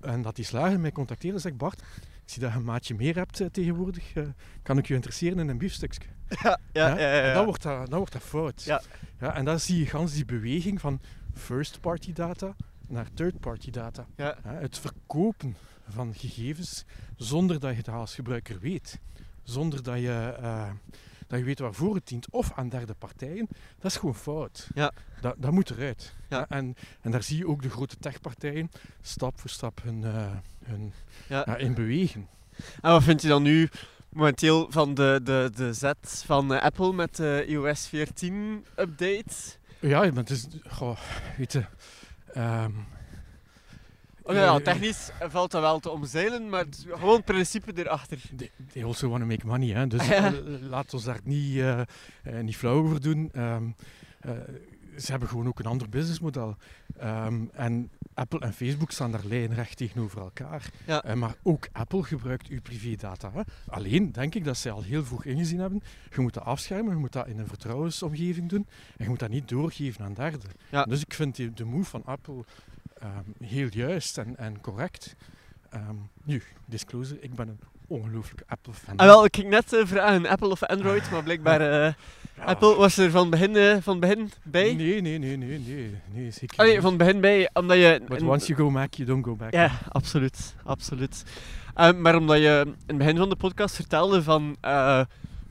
En 0.00 0.22
dat 0.22 0.36
die 0.36 0.44
slager 0.44 0.80
mij 0.80 0.92
contacteert 0.92 1.34
en 1.34 1.40
zegt, 1.40 1.56
Bart, 1.56 1.80
ik 2.00 2.34
zie 2.34 2.42
dat 2.42 2.52
je 2.52 2.58
een 2.58 2.64
maatje 2.64 2.94
meer 2.94 3.14
hebt 3.14 3.42
tegenwoordig. 3.52 4.12
kan 4.62 4.78
ik 4.78 4.86
je 4.86 4.94
interesseren 4.94 5.38
in 5.38 5.48
een 5.48 5.58
biefstukje? 5.58 6.00
Ja, 6.42 6.58
ja, 6.72 6.88
ja. 6.88 6.98
ja, 6.98 7.20
En 7.20 7.26
ja. 7.28 7.34
dan 7.34 7.44
wordt 7.44 7.62
dat, 7.62 7.88
dan 7.88 7.98
wordt 7.98 8.12
dat 8.12 8.22
fout. 8.22 8.62
Ja. 8.62 8.82
Ja, 9.20 9.34
en 9.34 9.44
dan 9.44 9.60
zie 9.60 9.78
je 9.78 9.86
gans 9.86 10.12
die 10.12 10.24
beweging 10.24 10.80
van 10.80 11.00
first-party 11.34 12.12
data 12.12 12.54
naar 12.88 13.06
third-party 13.14 13.70
data. 13.70 14.06
Ja. 14.16 14.36
Het 14.42 14.78
verkopen 14.78 15.56
van 15.88 16.14
gegevens 16.14 16.84
zonder 17.16 17.60
dat 17.60 17.76
je 17.76 17.82
dat 17.82 17.94
als 17.94 18.14
gebruiker 18.14 18.58
weet. 18.60 19.00
Zonder 19.42 19.82
dat 19.82 19.98
je, 19.98 20.34
eh, 20.40 20.70
dat 21.26 21.38
je 21.38 21.44
weet 21.44 21.58
waarvoor 21.58 21.94
het 21.94 22.06
dient. 22.06 22.30
Of 22.30 22.52
aan 22.54 22.68
derde 22.68 22.94
partijen. 22.94 23.48
Dat 23.78 23.90
is 23.90 23.96
gewoon 23.96 24.14
fout. 24.14 24.68
Ja. 24.74 24.92
Dat, 25.20 25.34
dat 25.38 25.52
moet 25.52 25.70
eruit. 25.70 26.14
Ja. 26.28 26.48
en, 26.48 26.74
en 27.00 27.10
daar 27.10 27.22
zie 27.22 27.36
je 27.36 27.46
ook 27.46 27.62
de 27.62 27.70
grote 27.70 27.96
techpartijen 27.96 28.70
stap 29.00 29.40
voor 29.40 29.50
stap 29.50 29.82
hun, 29.82 30.04
eh, 30.04 30.32
hun 30.64 30.92
Ja. 31.28 31.56
in 31.56 31.74
bewegen. 31.74 32.28
En 32.80 32.90
wat 32.90 33.02
vind 33.02 33.22
je 33.22 33.28
dan 33.28 33.42
nu 33.42 33.68
momenteel 34.08 34.66
van 34.70 34.94
de, 34.94 35.20
de, 35.24 35.50
de 35.54 35.72
zet 35.72 36.22
van 36.26 36.54
eh, 36.54 36.62
Apple 36.62 36.92
met 36.92 37.16
de 37.16 37.44
iOS 37.48 37.86
14 37.88 38.66
update? 38.76 39.34
Ja, 39.80 39.98
maar 40.00 40.12
het 40.14 40.30
is... 40.30 40.46
Goh, 40.68 40.98
weet 41.38 41.52
je... 41.52 41.64
ehm, 42.32 42.72
Oh, 44.28 44.34
ja, 44.34 44.42
ja, 44.42 44.54
eh, 44.56 44.62
technisch 44.62 45.10
valt 45.20 45.50
dat 45.50 45.60
wel 45.60 45.78
te 45.78 45.90
omzeilen, 45.90 46.48
maar 46.48 46.64
het, 46.64 46.86
gewoon 46.88 47.16
het 47.16 47.24
principe 47.24 47.72
erachter. 47.74 48.20
They, 48.36 48.50
they 48.72 48.84
also 48.84 49.08
want 49.08 49.20
to 49.20 49.26
make 49.26 49.46
money, 49.46 49.68
hè? 49.68 49.86
dus 49.86 50.08
laat 50.70 50.94
ons 50.94 51.04
daar 51.04 51.20
niet, 51.24 51.56
eh, 51.56 51.80
eh, 51.80 51.86
niet 52.40 52.56
flauw 52.56 52.82
over 52.82 53.00
doen. 53.00 53.30
Ehm, 53.32 53.68
eh, 54.20 54.32
ze 54.98 55.10
hebben 55.10 55.28
gewoon 55.28 55.46
ook 55.48 55.58
een 55.58 55.66
ander 55.66 55.88
businessmodel. 55.88 56.56
Ehm, 56.98 57.44
en 57.52 57.90
Apple 58.14 58.40
en 58.40 58.52
Facebook 58.52 58.90
staan 58.90 59.12
daar 59.12 59.24
lijnrecht 59.24 59.76
tegenover 59.76 60.20
elkaar. 60.20 60.70
Ja. 60.86 61.02
Eh, 61.02 61.14
maar 61.14 61.34
ook 61.42 61.68
Apple 61.72 62.02
gebruikt 62.02 62.46
uw 62.46 62.60
privédata. 62.60 63.30
Hè? 63.34 63.40
Alleen 63.66 64.12
denk 64.12 64.34
ik 64.34 64.44
dat 64.44 64.56
ze 64.56 64.70
al 64.70 64.82
heel 64.82 65.04
vroeg 65.04 65.24
ingezien 65.24 65.58
hebben. 65.60 65.82
Je 66.14 66.20
moet 66.20 66.34
dat 66.34 66.44
afschermen, 66.44 66.92
je 66.92 66.98
moet 67.00 67.12
dat 67.12 67.26
in 67.26 67.38
een 67.38 67.46
vertrouwensomgeving 67.46 68.48
doen. 68.48 68.66
En 68.96 69.04
je 69.04 69.08
moet 69.10 69.18
dat 69.18 69.28
niet 69.30 69.48
doorgeven 69.48 70.04
aan 70.04 70.14
derden. 70.14 70.50
Ja. 70.70 70.84
Dus 70.84 71.00
ik 71.00 71.14
vind 71.14 71.36
die- 71.36 71.52
de 71.52 71.64
move 71.64 71.90
van 71.90 72.04
Apple 72.04 72.44
ehm, 73.00 73.44
heel 73.44 73.68
juist 73.70 74.18
en, 74.18 74.36
en 74.36 74.60
correct. 74.60 75.14
Ehm, 75.70 75.94
nu, 76.24 76.42
disclosure, 76.66 77.20
ik 77.20 77.34
ben 77.34 77.48
een 77.48 77.60
ongelooflijke 77.86 78.44
Apple-fan. 78.46 78.96
Ah, 78.96 79.06
wel, 79.06 79.24
ik 79.24 79.36
ging 79.36 79.48
net 79.48 79.72
eh, 79.72 79.86
vragen 79.86 80.26
Apple 80.26 80.48
of 80.48 80.62
Android, 80.62 81.10
maar 81.10 81.22
blijkbaar 81.22 81.60
eh. 81.86 81.92
Apple 82.44 82.74
was 82.76 82.96
er 82.96 83.10
van 83.10 83.30
begin, 83.30 83.56
eh, 83.56 83.76
van 83.80 84.00
begin 84.00 84.30
bij. 84.42 84.74
Nee, 84.74 85.00
nee, 85.00 85.18
nee, 85.18 85.36
nee, 85.36 85.58
nee, 85.58 85.94
nee 86.12 86.30
zeker 86.30 86.58
Ah, 86.58 86.64
nee, 86.64 86.74
niet. 86.74 86.82
van 86.82 86.96
begin 86.96 87.20
bij, 87.20 87.50
omdat 87.52 87.76
je... 87.76 88.02
But 88.08 88.22
once 88.22 88.46
you 88.46 88.58
go 88.58 88.70
back, 88.72 88.94
you 88.94 89.08
don't 89.08 89.24
go 89.24 89.36
back. 89.36 89.52
Ja, 89.52 89.70
absoluut. 89.88 90.54
absoluut. 90.64 91.24
Eh, 91.74 91.92
maar 91.92 92.16
omdat 92.16 92.38
je 92.38 92.62
in 92.64 92.74
het 92.86 92.98
begin 92.98 93.16
van 93.16 93.28
de 93.28 93.36
podcast 93.36 93.74
vertelde 93.74 94.22
van 94.22 94.56
eh 94.60 95.00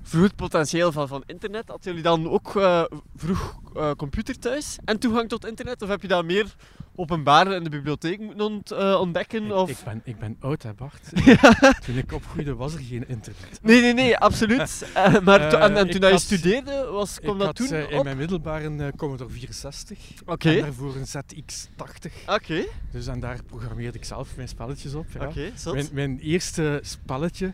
vroeg 0.03 0.23
het 0.23 0.35
potentieel 0.35 0.91
van, 0.91 1.07
van 1.07 1.23
internet, 1.25 1.67
hadden 1.67 1.85
jullie 1.85 2.03
dan 2.03 2.29
ook 2.29 2.55
eh, 2.55 2.83
vroeg 3.15 3.59
computer 3.97 4.39
thuis 4.39 4.77
en 4.85 4.99
toegang 4.99 5.29
tot 5.29 5.45
internet? 5.45 5.81
Of 5.81 5.89
heb 5.89 6.01
je 6.01 6.07
dat 6.07 6.25
meer 6.25 6.55
openbaar 6.97 7.51
in 7.51 7.63
de 7.63 7.69
bibliotheek 7.69 8.19
moeten 8.19 8.45
ont- 8.45 8.71
eh, 8.71 8.97
ontdekken? 8.99 9.45
Ik, 9.45 9.51
of... 9.51 9.69
ik, 9.69 9.77
ben, 9.85 10.01
ik 10.03 10.19
ben 10.19 10.37
oud, 10.39 10.63
hè, 10.63 10.73
Bart. 10.73 11.09
Toen 11.85 11.97
ik 11.97 12.11
opgroeide 12.11 12.55
was 12.55 12.73
er 12.73 12.79
geen 12.79 13.07
internet. 13.07 13.59
Nee, 13.61 13.81
nee, 13.81 13.93
nee, 13.93 14.17
absoluut. 14.17 14.85
Eh, 14.93 15.19
maar 15.19 15.49
to- 15.49 15.57
en, 15.57 15.75
en 15.77 15.85
Eh, 15.87 15.91
toen 15.91 16.01
je 16.01 16.11
had- 16.11 16.21
studeerde, 16.21 16.85
was, 16.91 17.19
kwam 17.19 17.37
dat 17.37 17.47
had 17.47 17.55
toen 17.55 17.67
in 17.89 18.03
mijn 18.03 18.17
middelbaar 18.17 18.63
een 18.65 18.95
Commodore 18.95 19.29
64. 19.29 19.97
Oké, 20.25 20.49
En 20.55 20.61
daarvoor 20.61 20.95
een 20.95 21.07
ZX80. 21.07 22.11
oké, 22.27 22.65
Dus 22.91 23.07
en 23.07 23.19
daar 23.19 23.43
programmeerde 23.43 23.97
ik 23.97 24.05
zelf 24.05 24.35
mijn 24.35 24.47
spelletjes 24.47 24.93
op. 24.93 25.05
Ja. 25.19 25.27
oké. 25.27 25.51
Mijn, 25.71 25.87
mijn 25.91 26.19
eerste 26.19 26.79
spelletje, 26.83 27.53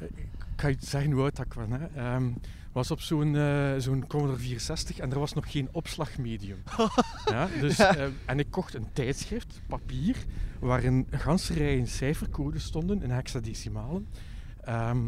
ik 0.00 0.08
kan 0.56 0.70
je 0.70 0.76
zeggen 0.80 1.10
hoe 1.12 1.22
oud 1.22 1.36
dat 1.36 1.46
ik 1.46 1.52
was, 1.52 1.66
hè, 1.68 2.00
ehm, 2.00 2.24
was 2.72 2.90
op 2.90 3.00
zo'n 3.00 3.36
eh, 3.36 3.72
zo'n 3.78 4.06
Commodore 4.06 4.38
64 4.38 4.98
en 4.98 5.12
er 5.12 5.18
was 5.18 5.32
nog 5.32 5.50
geen 5.50 5.68
opslagmedium. 5.72 6.62
ja, 7.30 7.48
dus, 7.60 7.76
Ja. 7.76 7.96
eh, 7.96 8.06
en 8.26 8.38
ik 8.38 8.50
kocht 8.50 8.74
een 8.74 8.86
tijdschrift, 8.92 9.60
papier, 9.66 10.16
waarin 10.60 11.06
een 11.10 11.18
ganse 11.20 11.52
rijen 11.52 11.86
cijfercodes 11.86 12.64
stonden 12.64 13.02
in 13.02 13.10
hexadecimalen. 13.10 14.06
Ehm, 14.60 14.98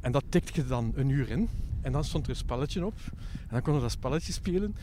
en 0.00 0.12
dat 0.12 0.24
tikte 0.28 0.52
je 0.60 0.66
dan 0.66 0.92
een 0.94 1.08
uur 1.08 1.30
in 1.30 1.48
en 1.80 1.92
dan 1.92 2.04
stond 2.04 2.24
er 2.24 2.30
een 2.30 2.36
spelletje 2.36 2.86
op. 2.86 2.98
En 3.30 3.48
dan 3.50 3.62
kon 3.62 3.74
je 3.74 3.80
dat 3.80 3.90
spelletje 3.90 4.32
spelen. 4.32 4.76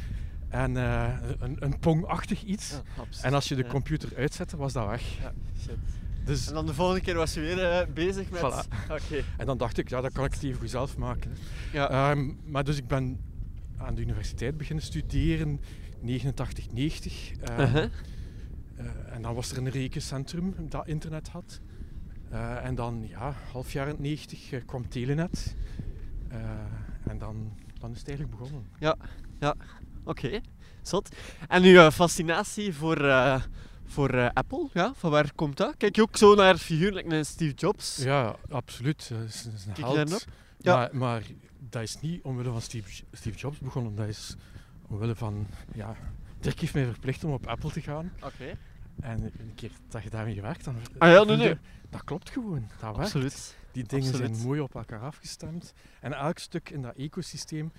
En 0.50 0.78
eh, 0.78 1.14
een, 1.40 1.56
een 1.60 1.80
pongachtig 1.80 2.44
iets. 2.44 2.72
Ja. 2.72 3.04
En 3.22 3.34
als 3.34 3.48
je 3.48 3.56
de 3.56 3.68
computer 3.68 4.10
uitzette, 4.18 4.58
was 4.58 4.74
dat 4.74 4.88
weg. 4.88 5.18
Ja, 5.22 5.34
shit. 5.62 5.78
Dus 6.26 6.48
En 6.48 6.54
dan 6.54 6.66
de 6.66 6.74
volgende 6.74 7.02
keer 7.02 7.16
was 7.16 7.34
je 7.34 7.40
weer 7.40 7.72
eh, 7.72 7.88
bezig 7.94 8.30
met... 8.30 8.42
Voilà. 8.42 8.92
Oké. 8.92 9.24
En 9.38 9.46
dan 9.46 9.58
dacht 9.58 9.78
ik, 9.78 9.90
ja, 9.90 10.02
dat 10.02 10.14
kan 10.14 10.26
ik 10.26 10.34
het 10.34 10.44
even 10.44 10.60
goed 10.60 10.70
zelf 10.70 10.98
maken. 10.98 11.32
Ja. 11.72 11.90
Ehm, 11.90 12.32
maar 12.46 12.64
dus 12.64 12.78
ik 12.78 12.88
ben 12.88 13.20
aan 13.78 13.96
de 13.96 14.02
universiteit 14.02 14.58
beginnen 14.58 14.84
studeren, 14.86 15.62
89, 16.02 16.72
90. 16.72 17.32
ehm, 17.42 17.62
Uh-huh. 17.62 17.84
eh, 17.84 18.86
en 19.14 19.22
dan 19.22 19.36
was 19.36 19.52
er 19.52 19.58
een 19.58 19.70
rekencentrum 19.70 20.56
dat 20.70 20.88
internet 20.88 21.28
had. 21.28 21.60
Eh, 22.30 22.66
en 22.66 22.76
dan, 22.76 23.06
ja, 23.10 23.36
half 23.52 23.72
jaren 23.72 23.96
90 24.00 24.52
eh, 24.52 24.62
kwam 24.66 24.90
Telenet. 24.90 25.56
Eh, 26.28 26.40
en 27.08 27.18
dan, 27.18 27.54
dan 27.80 27.92
is 27.92 27.98
het 28.00 28.08
eigenlijk 28.08 28.38
begonnen. 28.40 28.66
Oké, 30.04 30.40
zot. 30.82 31.16
En 31.48 31.64
uw 31.64 31.92
fascinatie 31.92 32.74
voor, 32.74 33.06
eh, 33.06 33.42
voor 33.86 34.10
eh, 34.10 34.30
Apple, 34.34 34.70
ja, 34.74 34.94
van 34.96 35.12
waar 35.12 35.34
komt 35.36 35.58
dat? 35.58 35.78
Kijk 35.78 35.96
je 35.96 36.02
ook 36.02 36.18
zo 36.18 36.36
naar 36.36 36.58
figuurlijk 36.58 37.08
naar 37.08 37.26
Steve 37.26 37.54
Jobs? 37.54 37.98
Ja, 37.98 38.36
absoluut. 38.50 39.10
eh, 39.12 39.24
is, 39.24 39.48
is 39.56 39.66
een 39.66 39.74
Kijk 39.74 39.88
held. 39.96 40.26
Ja. 40.58 40.76
Maar, 40.76 40.90
maar 40.96 41.24
dat 41.70 41.82
is 41.82 42.02
niet 42.02 42.24
omwille 42.24 42.52
van 42.52 42.62
Steve, 42.62 43.04
Steve 43.12 43.38
Jobs 43.38 43.60
begonnen. 43.60 43.96
Dat 43.96 44.08
is 44.08 44.36
omwille 44.88 45.16
van, 45.16 45.48
ja, 45.74 45.96
Dirk 46.40 46.60
heeft 46.60 46.74
mij 46.74 46.86
verplicht 46.86 47.24
om 47.24 47.32
op 47.32 47.48
Apple 47.48 47.72
te 47.72 47.82
gaan. 47.82 48.12
Oké. 48.24 48.58
En 49.02 49.24
een 49.24 49.52
keer 49.56 49.72
dat 49.90 50.04
je 50.04 50.10
daarmee 50.10 50.42
werkt, 50.42 50.66
dan 50.66 50.76
Ah 50.98 51.12
ja, 51.12 51.24
nee, 51.24 51.38
nee. 51.38 51.58
Dat 51.90 52.04
klopt 52.04 52.30
gewoon. 52.30 52.68
Dat 52.70 52.82
werkt. 52.82 52.98
Absoluut. 52.98 53.58
Die 53.72 53.84
dingen 53.84 54.08
Absoluut. 54.08 54.36
zijn 54.36 54.48
mooi 54.48 54.60
op 54.60 54.76
elkaar 54.76 55.00
afgestemd. 55.00 55.74
En 56.00 56.14
elk 56.14 56.38
stuk 56.38 56.70
in 56.70 56.82
dat 56.82 56.96
ecosysteem 56.96 57.72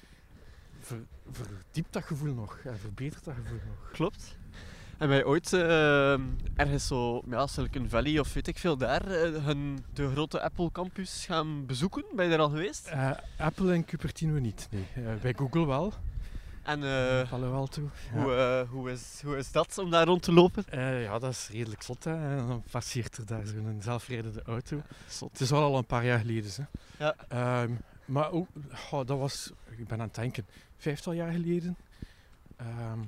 ver, 0.80 0.98
verdiept 1.30 1.92
dat 1.92 2.04
gevoel 2.04 2.34
nog. 2.34 2.58
En 2.64 2.78
verbetert 2.78 3.24
dat 3.24 3.34
gevoel 3.34 3.60
nog. 3.66 3.90
Klopt. 3.92 4.36
En 4.98 5.08
ben 5.08 5.16
je 5.16 5.26
ooit 5.26 5.52
eh, 5.52 6.12
ergens 6.54 6.86
zo, 6.86 7.22
ja, 7.30 7.46
Silicon 7.46 7.88
Valley 7.88 8.18
of 8.18 8.32
weet 8.32 8.46
ik 8.46 8.58
veel 8.58 8.76
daar, 8.76 9.06
eh, 9.06 9.44
hun, 9.44 9.84
de 9.92 10.10
grote 10.10 10.42
Apple 10.42 10.70
campus 10.72 11.24
gaan 11.26 11.66
bezoeken? 11.66 12.04
Ben 12.14 12.24
je 12.24 12.30
daar 12.30 12.40
al 12.40 12.48
geweest? 12.48 12.86
Eh, 12.86 13.10
Apple 13.38 13.72
en 13.72 13.84
Cupertino 13.84 14.38
niet, 14.38 14.68
nee. 14.70 15.16
Bij 15.20 15.34
Google 15.36 15.66
wel. 15.66 15.92
En 16.62 16.82
eh, 16.84 17.30
Palo 17.30 17.54
Alto. 17.54 17.90
Ja. 18.14 18.22
hoe, 18.22 18.66
hoe, 18.70 18.90
is, 18.90 19.20
hoe 19.24 19.36
is 19.36 19.52
dat 19.52 19.78
om 19.78 19.90
daar 19.90 20.06
rond 20.06 20.22
te 20.22 20.32
lopen? 20.32 20.64
Ja, 21.00 21.18
dat 21.18 21.30
is 21.32 21.48
redelijk 21.52 21.82
zot. 21.82 22.04
Hè. 22.04 22.36
En 22.38 22.46
dan 22.48 22.62
passeert 22.70 23.16
er 23.16 23.26
daar 23.26 23.46
zo'n 23.46 23.78
zelfrijdende 23.80 24.42
auto. 24.42 24.82
Zot. 25.08 25.30
Het 25.32 25.40
is 25.40 25.50
wel 25.50 25.62
al 25.62 25.76
een 25.76 25.86
paar 25.86 26.04
jaar 26.04 26.18
geleden. 26.18 26.50
Hè. 26.56 26.64
Ja. 27.04 27.14
Ehm, 27.28 27.72
maar 28.04 28.30
ook, 28.30 28.48
goh, 28.72 29.06
dat 29.06 29.18
was, 29.18 29.52
ik 29.76 29.86
ben 29.86 29.98
aan 29.98 30.06
het 30.06 30.14
denken, 30.14 30.46
vijftal 30.76 31.12
jaar 31.12 31.32
geleden. 31.32 31.76
Ehm, 32.56 33.00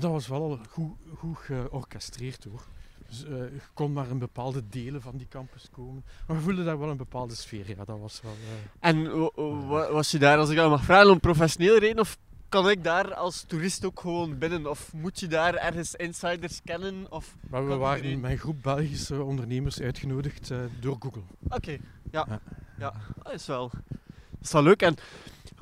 maar 0.00 0.10
dat 0.10 0.10
was 0.10 0.28
wel 0.28 0.42
al 0.42 0.58
goed, 0.70 0.90
goed 1.16 1.36
georchestreerd 1.38 2.44
hoor. 2.44 2.62
Dus, 3.08 3.24
eh, 3.24 3.30
je 3.30 3.60
kon 3.74 3.92
maar 3.92 4.08
in 4.08 4.18
bepaalde 4.18 4.62
delen 4.68 5.02
van 5.02 5.16
die 5.16 5.26
campus 5.28 5.68
komen. 5.72 6.04
Maar 6.26 6.36
we 6.36 6.42
voelden 6.42 6.64
daar 6.64 6.78
wel 6.78 6.90
een 6.90 6.96
bepaalde 6.96 7.34
sfeer. 7.34 7.68
Ja, 7.68 7.84
dat 7.84 7.98
was 7.98 8.20
wel... 8.22 8.32
eh, 8.32 8.88
En 8.88 9.18
wa- 9.20 9.66
wa- 9.66 9.92
was 9.92 10.10
je 10.10 10.18
daar, 10.18 10.38
als 10.38 10.50
ik 10.50 10.56
dat 10.56 10.70
mag 10.70 10.84
vragen, 10.84 11.10
om 11.10 11.20
professioneel 11.20 11.78
reden? 11.78 11.98
Of 12.00 12.18
kan 12.48 12.70
ik 12.70 12.84
daar 12.84 13.14
als 13.14 13.42
toerist 13.42 13.84
ook 13.84 14.00
gewoon 14.00 14.38
binnen? 14.38 14.66
Of 14.66 14.92
moet 14.92 15.20
je 15.20 15.26
daar 15.26 15.54
ergens 15.54 15.94
insiders 15.94 16.60
kennen? 16.64 17.06
Of... 17.12 17.36
maar 17.50 17.68
we 17.68 17.74
waren 17.74 17.96
iedereen? 17.96 18.20
met 18.20 18.30
een 18.30 18.38
groep 18.38 18.62
Belgische 18.62 19.22
ondernemers 19.22 19.80
uitgenodigd 19.80 20.50
eh, 20.50 20.58
door 20.80 20.96
Google. 20.98 21.22
Oké, 21.48 21.70
ja. 22.10 22.26
Ja. 22.28 22.40
ja. 22.78 22.92
Dat 23.22 23.32
is 23.32 23.46
wel, 23.46 23.70
dat 23.70 24.42
is 24.42 24.52
wel 24.52 24.62
leuk. 24.62 24.82
En 24.82 24.94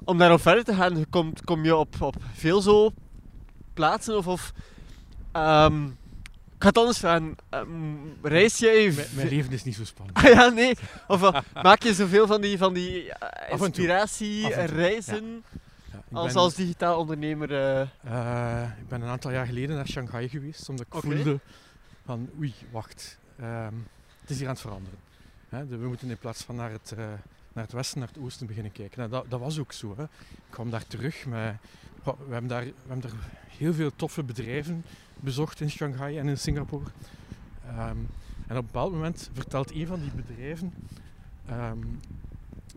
om 0.05 0.19
daarop 0.19 0.41
verder 0.41 0.65
te 0.65 0.75
gaan, 0.75 0.99
je 0.99 1.07
komt, 1.07 1.45
kom 1.45 1.65
je 1.65 1.77
op, 1.77 2.01
op 2.01 2.17
veel 2.33 2.61
zo 2.61 2.91
plaatsen? 3.77 4.17
Of, 4.17 4.27
of 4.27 4.53
ehm, 5.33 5.85
ik 5.85 6.63
ga 6.63 6.69
het 6.69 6.79
anders 6.79 6.99
vragen. 6.99 7.37
Ehm, 7.49 7.69
reis 8.23 8.59
jij... 8.59 8.93
Mijn, 8.95 9.09
mijn 9.15 9.29
leven 9.29 9.53
is 9.53 9.65
niet 9.65 9.75
zo 9.75 9.85
spannend. 9.85 10.17
Ah 10.25 10.25
ja, 10.25 10.49
nee. 10.49 10.75
Of 11.09 11.23
eh, 11.23 11.41
maak 11.63 11.83
je 11.83 11.95
zoveel 11.95 12.27
van 12.27 12.41
die, 12.41 12.59
van 12.59 12.75
die 12.75 13.13
eh, 13.13 13.53
Af 13.53 13.63
en 13.63 13.73
toe. 13.73 13.87
inspiratiereizen 13.87 15.45
Ja, 15.93 15.99
ik 16.11 16.17
als, 16.17 16.33
ben- 16.33 16.43
als 16.43 16.55
digitaal 16.55 16.99
ondernemer? 16.99 17.55
eh, 17.55 18.63
ik 18.81 18.89
ben 18.89 19.03
een 19.03 19.09
aantal 19.09 19.31
jaar 19.31 19.47
geleden 19.47 19.77
naar 19.77 19.87
Shanghai 19.89 20.29
geweest, 20.29 20.69
omdat 20.69 20.87
ik 20.87 21.01
voelde 21.03 21.41
van 22.05 22.29
oei, 22.39 22.55
wacht, 22.71 23.19
ehm, 23.39 23.75
het 24.21 24.31
is 24.31 24.37
hier 24.39 24.47
aan 24.47 24.53
het 24.53 24.63
veranderen. 24.63 24.99
We 25.49 25.87
moeten 25.89 26.11
in 26.11 26.19
plaats 26.19 26.43
van 26.45 26.57
naar 26.57 26.71
het, 26.71 26.95
naar 27.57 27.65
het 27.65 27.75
westen, 27.75 27.99
naar 27.99 28.09
het 28.09 28.19
oosten 28.19 28.47
beginnen 28.47 28.73
kijken. 28.73 28.99
Nou, 28.99 29.11
dat, 29.11 29.25
dat 29.29 29.41
was 29.41 29.59
ook 29.59 29.73
zo. 29.73 29.95
Hè. 29.97 30.03
Ik 30.03 30.51
kwam 30.51 30.71
daar 30.71 30.87
terug. 30.87 31.27
Met, 31.27 31.55
we, 32.03 32.13
hebben 32.29 32.49
daar, 32.49 32.65
we 32.65 32.73
hebben 32.87 33.11
daar 33.11 33.31
heel 33.47 33.75
veel 33.75 33.91
toffe 33.97 34.23
bedrijven 34.23 34.85
bezocht 35.21 35.61
in 35.61 35.71
Shanghai 35.71 36.19
en 36.19 36.29
in 36.29 36.39
Singapore. 36.39 36.85
Ehm, 37.67 37.97
en 38.47 38.57
op 38.57 38.65
een 38.65 38.67
bepaald 38.67 38.93
moment 38.93 39.31
vertelt 39.33 39.71
een 39.71 39.87
van 39.87 40.01
die 40.01 40.11
bedrijven 40.11 40.73
ehm, 41.47 41.79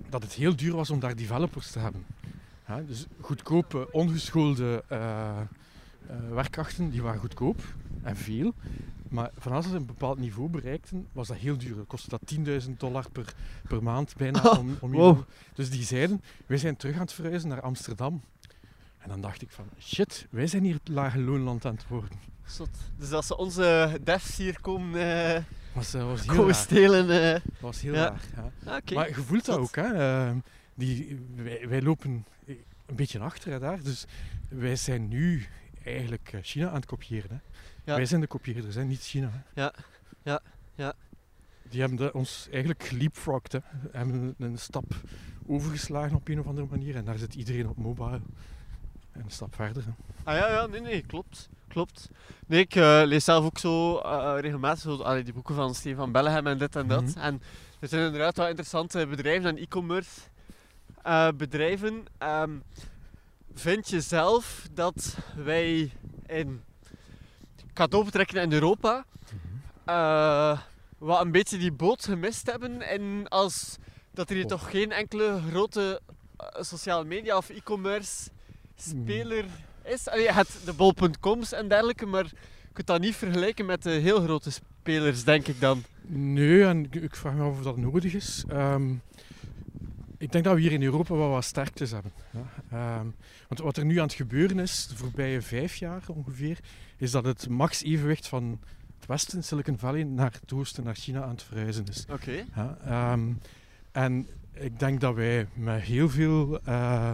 dat 0.09 0.21
het 0.23 0.33
heel 0.33 0.55
duur 0.55 0.75
was 0.75 0.89
om 0.89 0.99
daar 0.99 1.15
developers 1.15 1.71
te 1.71 1.79
hebben. 1.79 2.05
Dus 2.87 3.05
goedkope, 3.19 3.91
ongeschoolde 3.91 4.83
eh, 4.87 5.37
werkkrachten, 6.29 6.89
die 6.89 7.01
waren 7.01 7.19
goedkoop 7.19 7.61
en 8.01 8.17
veel. 8.17 8.53
Maar 9.09 9.29
vanaf 9.37 9.65
ze 9.65 9.75
een 9.75 9.85
bepaald 9.85 10.17
niveau 10.19 10.49
bereikten, 10.49 11.07
was 11.11 11.27
dat 11.27 11.37
heel 11.37 11.57
duur. 11.57 11.75
Kostte 11.83 12.09
dat 12.09 12.21
10.000 12.65 12.71
dollar 12.77 13.09
per, 13.11 13.33
per 13.67 13.83
maand 13.83 14.15
bijna. 14.17 14.41
Oh, 14.43 14.57
om, 14.59 14.77
om 14.79 14.91
wow. 14.91 15.19
Dus 15.53 15.69
die 15.69 15.83
zeiden, 15.83 16.21
wij 16.45 16.57
zijn 16.57 16.75
terug 16.77 16.95
aan 16.95 17.01
het 17.01 17.13
verhuizen 17.13 17.49
naar 17.49 17.61
Amsterdam. 17.61 18.21
En 18.99 19.09
dan 19.09 19.21
dacht 19.21 19.41
ik 19.41 19.49
van, 19.51 19.65
shit, 19.79 20.27
wij 20.29 20.47
zijn 20.47 20.63
hier 20.63 20.73
het 20.73 20.87
lage 20.87 21.19
loonland 21.19 21.65
aan 21.65 21.73
het 21.75 21.87
worden. 21.87 22.19
Zot. 22.45 22.69
Dus 22.97 23.11
als 23.11 23.27
ze 23.27 23.37
onze 23.37 23.99
devs 24.03 24.37
hier 24.37 24.61
komen, 24.61 25.01
eh, 25.35 25.41
was, 25.73 25.91
was 25.93 26.19
heel 26.21 26.33
komen 26.35 26.45
raar. 26.45 26.55
stelen. 26.55 27.33
eh. 27.35 27.41
was 27.59 27.81
heel 27.81 27.93
Ja. 27.93 27.99
raar. 28.35 28.51
Ja. 28.65 28.71
Ah. 28.75 28.95
Maar 28.95 29.07
je 29.07 29.13
voelt 29.13 29.45
dat 29.45 29.55
Zot. 29.55 29.63
ook. 29.63 29.75
Hè. 29.75 29.93
Ehm, 30.27 30.37
die, 30.73 31.19
wij, 31.35 31.67
wij 31.67 31.81
lopen 31.81 32.25
een 32.85 32.95
beetje 32.95 33.19
achter 33.19 33.51
hè, 33.51 33.59
daar. 33.59 33.83
Dus 33.83 34.05
wij 34.49 34.75
zijn 34.75 35.07
nu 35.07 35.45
eigenlijk 35.83 36.33
China 36.41 36.67
aan 36.69 36.75
het 36.75 36.85
kopiëren. 36.85 37.29
Hè. 37.29 37.37
Ja. 37.89 37.95
Wij 37.95 38.05
zijn 38.05 38.21
de 38.21 38.27
kopieerders, 38.27 38.75
hè, 38.75 38.83
niet 38.83 39.01
China. 39.01 39.29
Hè. 39.31 39.61
Ja. 39.61 39.73
Ja. 40.23 40.41
Ja. 40.75 40.93
Die 41.69 41.79
hebben 41.79 41.97
de- 41.97 42.13
ons 42.13 42.47
eigenlijk 42.51 42.83
geleapfrogged. 42.83 43.51
Hè. 43.51 43.59
Hebben 43.91 44.35
een, 44.37 44.57
stap 44.57 44.85
overgeslagen 45.47 46.15
op 46.17 46.27
een 46.27 46.39
of 46.39 46.47
andere 46.47 46.67
manier. 46.69 46.95
En 46.95 47.05
daar 47.05 47.17
zit 47.17 47.35
iedereen 47.35 47.69
op 47.69 47.77
mobile. 47.77 48.21
En 49.11 49.21
een 49.23 49.29
stap 49.31 49.55
verder. 49.55 49.83
Hè. 49.85 49.91
Ah 50.23 50.35
ja, 50.37 50.51
ja, 50.51 50.65
nee, 50.65 50.81
nee, 50.81 51.01
klopt. 51.01 51.49
Klopt. 51.67 52.09
Nee, 52.47 52.59
ik 52.59 52.75
eh, 52.75 53.01
lees 53.05 53.23
zelf 53.23 53.45
ook 53.45 53.57
zo 53.57 53.97
eh, 53.97 54.35
regelmatig 54.39 54.79
zo, 54.81 54.95
allee, 54.95 55.23
die 55.23 55.33
boeken 55.33 55.55
van 55.55 55.75
Stefan 55.75 56.11
Bellegem 56.11 56.47
en 56.47 56.57
dit 56.57 56.75
en 56.75 56.87
dat. 56.87 57.03
Mhm. 57.03 57.19
En 57.19 57.41
er 57.79 57.87
zijn 57.87 58.05
inderdaad 58.05 58.37
wel 58.37 58.47
interessante 58.47 59.07
bedrijven 59.07 59.49
en 59.49 59.57
e-commerce 59.57 60.19
eh, 61.03 61.27
bedrijven. 61.37 62.03
Ehm, 62.17 62.51
vind 63.53 63.89
je 63.89 64.01
zelf 64.01 64.67
dat 64.73 65.17
wij 65.35 65.91
in 66.25 66.61
cadeau 67.79 68.03
betrekken 68.05 68.41
in 68.41 68.53
Europa 68.53 69.05
eh, 69.85 70.59
wat 70.97 71.21
een 71.21 71.31
beetje 71.31 71.57
die 71.57 71.71
boot 71.71 72.05
gemist 72.05 72.51
hebben 72.51 72.81
en 72.81 73.27
als 73.27 73.77
dat 74.13 74.29
er 74.29 74.35
hier 74.35 74.43
Oh. 74.43 74.49
toch 74.49 74.69
geen 74.69 74.91
enkele 74.91 75.41
grote 75.49 76.01
eh, 76.37 76.61
sociale 76.61 77.05
media 77.05 77.37
of 77.37 77.49
e-commerce 77.49 78.29
speler 78.75 79.45
is. 79.83 80.07
Allee, 80.07 80.23
je 80.23 80.33
hebt 80.33 80.65
de 80.65 80.73
bol.coms 80.73 81.51
en 81.51 81.67
dergelijke, 81.67 82.05
maar 82.05 82.23
je 82.23 82.73
kunt 82.73 82.87
dat 82.87 82.99
niet 83.01 83.15
vergelijken 83.15 83.65
met 83.65 83.83
de 83.83 83.89
heel 83.91 84.21
grote 84.21 84.51
spelers, 84.51 85.23
denk 85.23 85.47
ik 85.47 85.59
dan. 85.59 85.83
Nee, 86.07 86.63
en 86.65 86.83
ik, 86.85 86.95
ik 86.95 87.15
vraag 87.15 87.33
me 87.33 87.43
af 87.43 87.57
of 87.57 87.63
dat 87.63 87.77
nodig 87.77 88.13
is. 88.13 88.43
Ehm, 88.47 88.93
ik 90.19 90.31
denk 90.31 90.43
dat 90.43 90.55
we 90.55 90.61
hier 90.61 90.71
in 90.71 90.83
Europa 90.83 91.15
wel 91.15 91.29
wat 91.29 91.43
sterktes 91.43 91.91
hebben. 91.91 92.11
Ja. 92.31 92.45
Ehm, 92.71 93.07
want 93.47 93.61
wat 93.61 93.77
er 93.77 93.85
nu 93.85 93.97
aan 93.97 94.05
het 94.05 94.13
gebeuren 94.13 94.59
is, 94.59 94.87
de 94.87 94.95
voorbije 94.95 95.41
vijf 95.41 95.75
jaar 95.75 96.01
ongeveer, 96.07 96.59
is 96.97 97.11
dat 97.11 97.25
het 97.25 97.49
max-evenwicht 97.49 98.27
van 98.27 98.59
het 98.99 99.07
westen, 99.07 99.43
Silicon 99.43 99.77
Valley, 99.77 100.03
naar 100.03 100.37
het 100.41 100.53
oosten, 100.53 100.83
naar 100.83 100.95
China 100.95 101.23
aan 101.23 101.29
het 101.29 101.43
verhuizen 101.43 101.85
is. 101.85 102.05
Oké. 102.09 102.45
Ja, 102.55 102.77
ehm, 102.85 103.33
en 103.91 104.27
ik 104.53 104.79
denk 104.79 105.01
dat 105.01 105.15
wij 105.15 105.47
met 105.53 105.81
heel 105.81 106.09
veel 106.09 106.59
eh, 106.63 107.11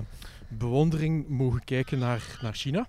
bewondering 0.48 1.28
mogen 1.28 1.64
kijken 1.64 2.00
naar, 2.00 2.38
naar 2.42 2.54
China 2.54 2.88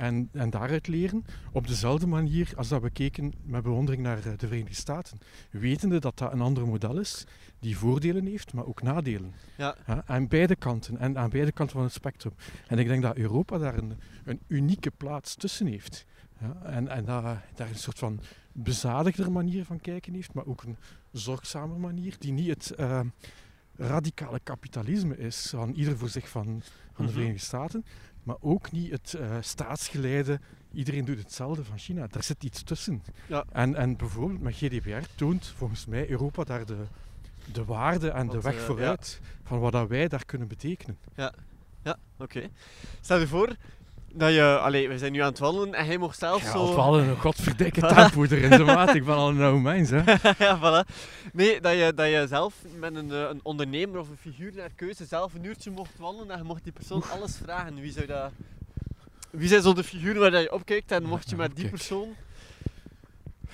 en, 0.00 0.28
en 0.32 0.50
daaruit 0.50 0.88
leren. 0.88 1.24
Op 1.52 1.66
dezelfde 1.66 2.06
manier 2.06 2.52
als 2.56 2.68
dat 2.68 2.82
we 2.82 2.90
keken 2.90 3.32
met 3.42 3.62
bewondering 3.62 4.02
naar 4.02 4.18
eh, 4.18 4.24
de 4.36 4.46
Verenigde 4.46 4.74
Staten. 4.74 5.18
Wetende 5.50 5.98
dat 5.98 6.18
dat 6.18 6.32
een 6.32 6.40
ander 6.40 6.66
model 6.66 6.98
is, 6.98 7.24
die 7.58 7.76
voordelen 7.76 8.26
heeft, 8.26 8.52
maar 8.52 8.66
ook 8.66 8.82
nadelen. 8.82 9.34
Ja. 9.56 9.76
aan 10.06 10.28
beide 10.28 10.56
kanten 10.56 10.98
en 10.98 11.18
aan 11.18 11.30
beide 11.30 11.52
kanten 11.52 11.76
van 11.76 11.84
het 11.84 11.92
spectrum. 11.92 12.32
En 12.66 12.78
ik 12.78 12.86
denk 12.86 13.02
dat 13.02 13.16
Europa 13.16 13.58
daar 13.58 13.78
een, 13.78 13.92
een 14.24 14.40
unieke 14.46 14.90
plaats 14.90 15.34
tussen 15.34 15.66
heeft. 15.66 16.06
Ja, 16.40 16.56
en 16.62 16.88
en 16.88 17.04
dat, 17.04 17.22
daar 17.54 17.68
een 17.68 17.74
soort 17.74 17.98
van 17.98 18.20
bezadigder 18.52 19.32
manier 19.32 19.64
van 19.64 19.80
kijken 19.80 20.14
heeft, 20.14 20.34
maar 20.34 20.46
ook 20.46 20.62
een 20.62 20.76
zorgzame 21.12 21.78
manier 21.78 22.16
die 22.18 22.32
niet 22.32 22.48
het 22.48 22.70
eh, 22.70 23.00
radicale 23.76 24.40
kapitalisme 24.42 25.16
is, 25.18 25.46
van 25.50 25.72
ieder 25.72 25.98
voor 25.98 26.08
zich 26.08 26.28
van, 26.28 26.44
van 26.92 27.04
de 27.04 27.10
Mhm. 27.10 27.12
Verenigde 27.12 27.44
Staten, 27.44 27.84
maar 28.22 28.36
ook 28.40 28.72
niet 28.72 28.90
het 28.90 29.14
eh, 29.14 29.36
staatsgeleide, 29.40 30.40
iedereen 30.72 31.04
doet 31.04 31.18
hetzelfde 31.18 31.64
van 31.64 31.78
China. 31.78 32.06
Daar 32.06 32.22
zit 32.22 32.44
iets 32.44 32.62
tussen. 32.62 33.02
Ja. 33.26 33.44
En, 33.52 33.74
en 33.74 33.96
bijvoorbeeld 33.96 34.40
met 34.40 34.54
GDPR 34.54 35.06
toont 35.14 35.46
volgens 35.46 35.86
mij 35.86 36.10
Europa 36.10 36.44
daar 36.44 36.66
de, 36.66 36.84
de 37.52 37.64
waarde 37.64 38.10
en 38.10 38.28
de 38.28 38.40
weg 38.40 38.54
eh, 38.56 38.60
vooruit 38.60 39.20
van 39.42 39.58
wat 39.58 39.72
dat 39.72 39.88
wij 39.88 40.08
daar 40.08 40.24
kunnen 40.24 40.48
betekenen. 40.48 40.98
Ja, 41.14 41.32
oké. 42.18 42.48
Stel 43.00 43.18
je 43.18 43.26
voor 43.26 43.56
dat 44.14 44.32
je... 44.32 44.58
Allee, 44.58 44.88
we 44.88 44.98
zijn 44.98 45.12
nu 45.12 45.18
aan 45.20 45.28
het 45.28 45.38
wandelen 45.38 45.74
en 45.74 45.86
hij 45.86 45.96
mocht 45.98 46.18
zelf 46.18 46.42
Ja, 46.42 46.50
zo... 46.50 46.58
of 46.62 46.74
wel 46.74 46.98
een 47.00 47.16
godverdikke 47.16 47.80
tempo 47.94 48.24
erin, 48.24 48.50
de 48.50 48.64
maat. 48.64 48.94
Ik 48.94 49.04
ben 49.04 49.14
al 49.14 49.28
een 49.28 49.40
oude 49.42 49.60
mens, 49.60 49.90
hè. 49.90 49.96
ja, 50.46 50.58
voilà. 50.58 50.88
Nee, 51.32 51.60
dat 51.60 51.72
je, 51.72 51.92
dat 51.94 52.08
je 52.08 52.24
zelf 52.28 52.54
met 52.78 52.94
een, 52.94 53.10
eh, 53.12 53.20
een 53.30 53.40
ondernemer 53.42 53.98
of 54.00 54.08
een 54.08 54.16
figuur 54.20 54.52
naar 54.56 54.70
keuze 54.76 55.04
zelf 55.04 55.34
een 55.34 55.44
uurtje 55.44 55.70
mocht 55.70 55.98
wandelen 55.98 56.30
en 56.30 56.38
je 56.38 56.44
mocht 56.44 56.62
die 56.62 56.72
persoon 56.72 57.02
alles 57.10 57.36
vragen. 57.44 57.74
Wie 57.74 57.92
zou 57.92 58.06
dat... 58.06 58.30
Wie 59.30 59.48
zijn 59.48 59.62
zo 59.62 59.72
de 59.74 59.84
figuren 59.84 60.20
waar 60.20 60.30
dat 60.30 60.42
je 60.42 60.52
opkijkt 60.52 60.90
en 60.90 61.02
mocht 61.04 61.30
je 61.30 61.36
Ja, 61.36 61.42
met 61.42 61.56
die 61.56 61.68
persoon 61.68 62.08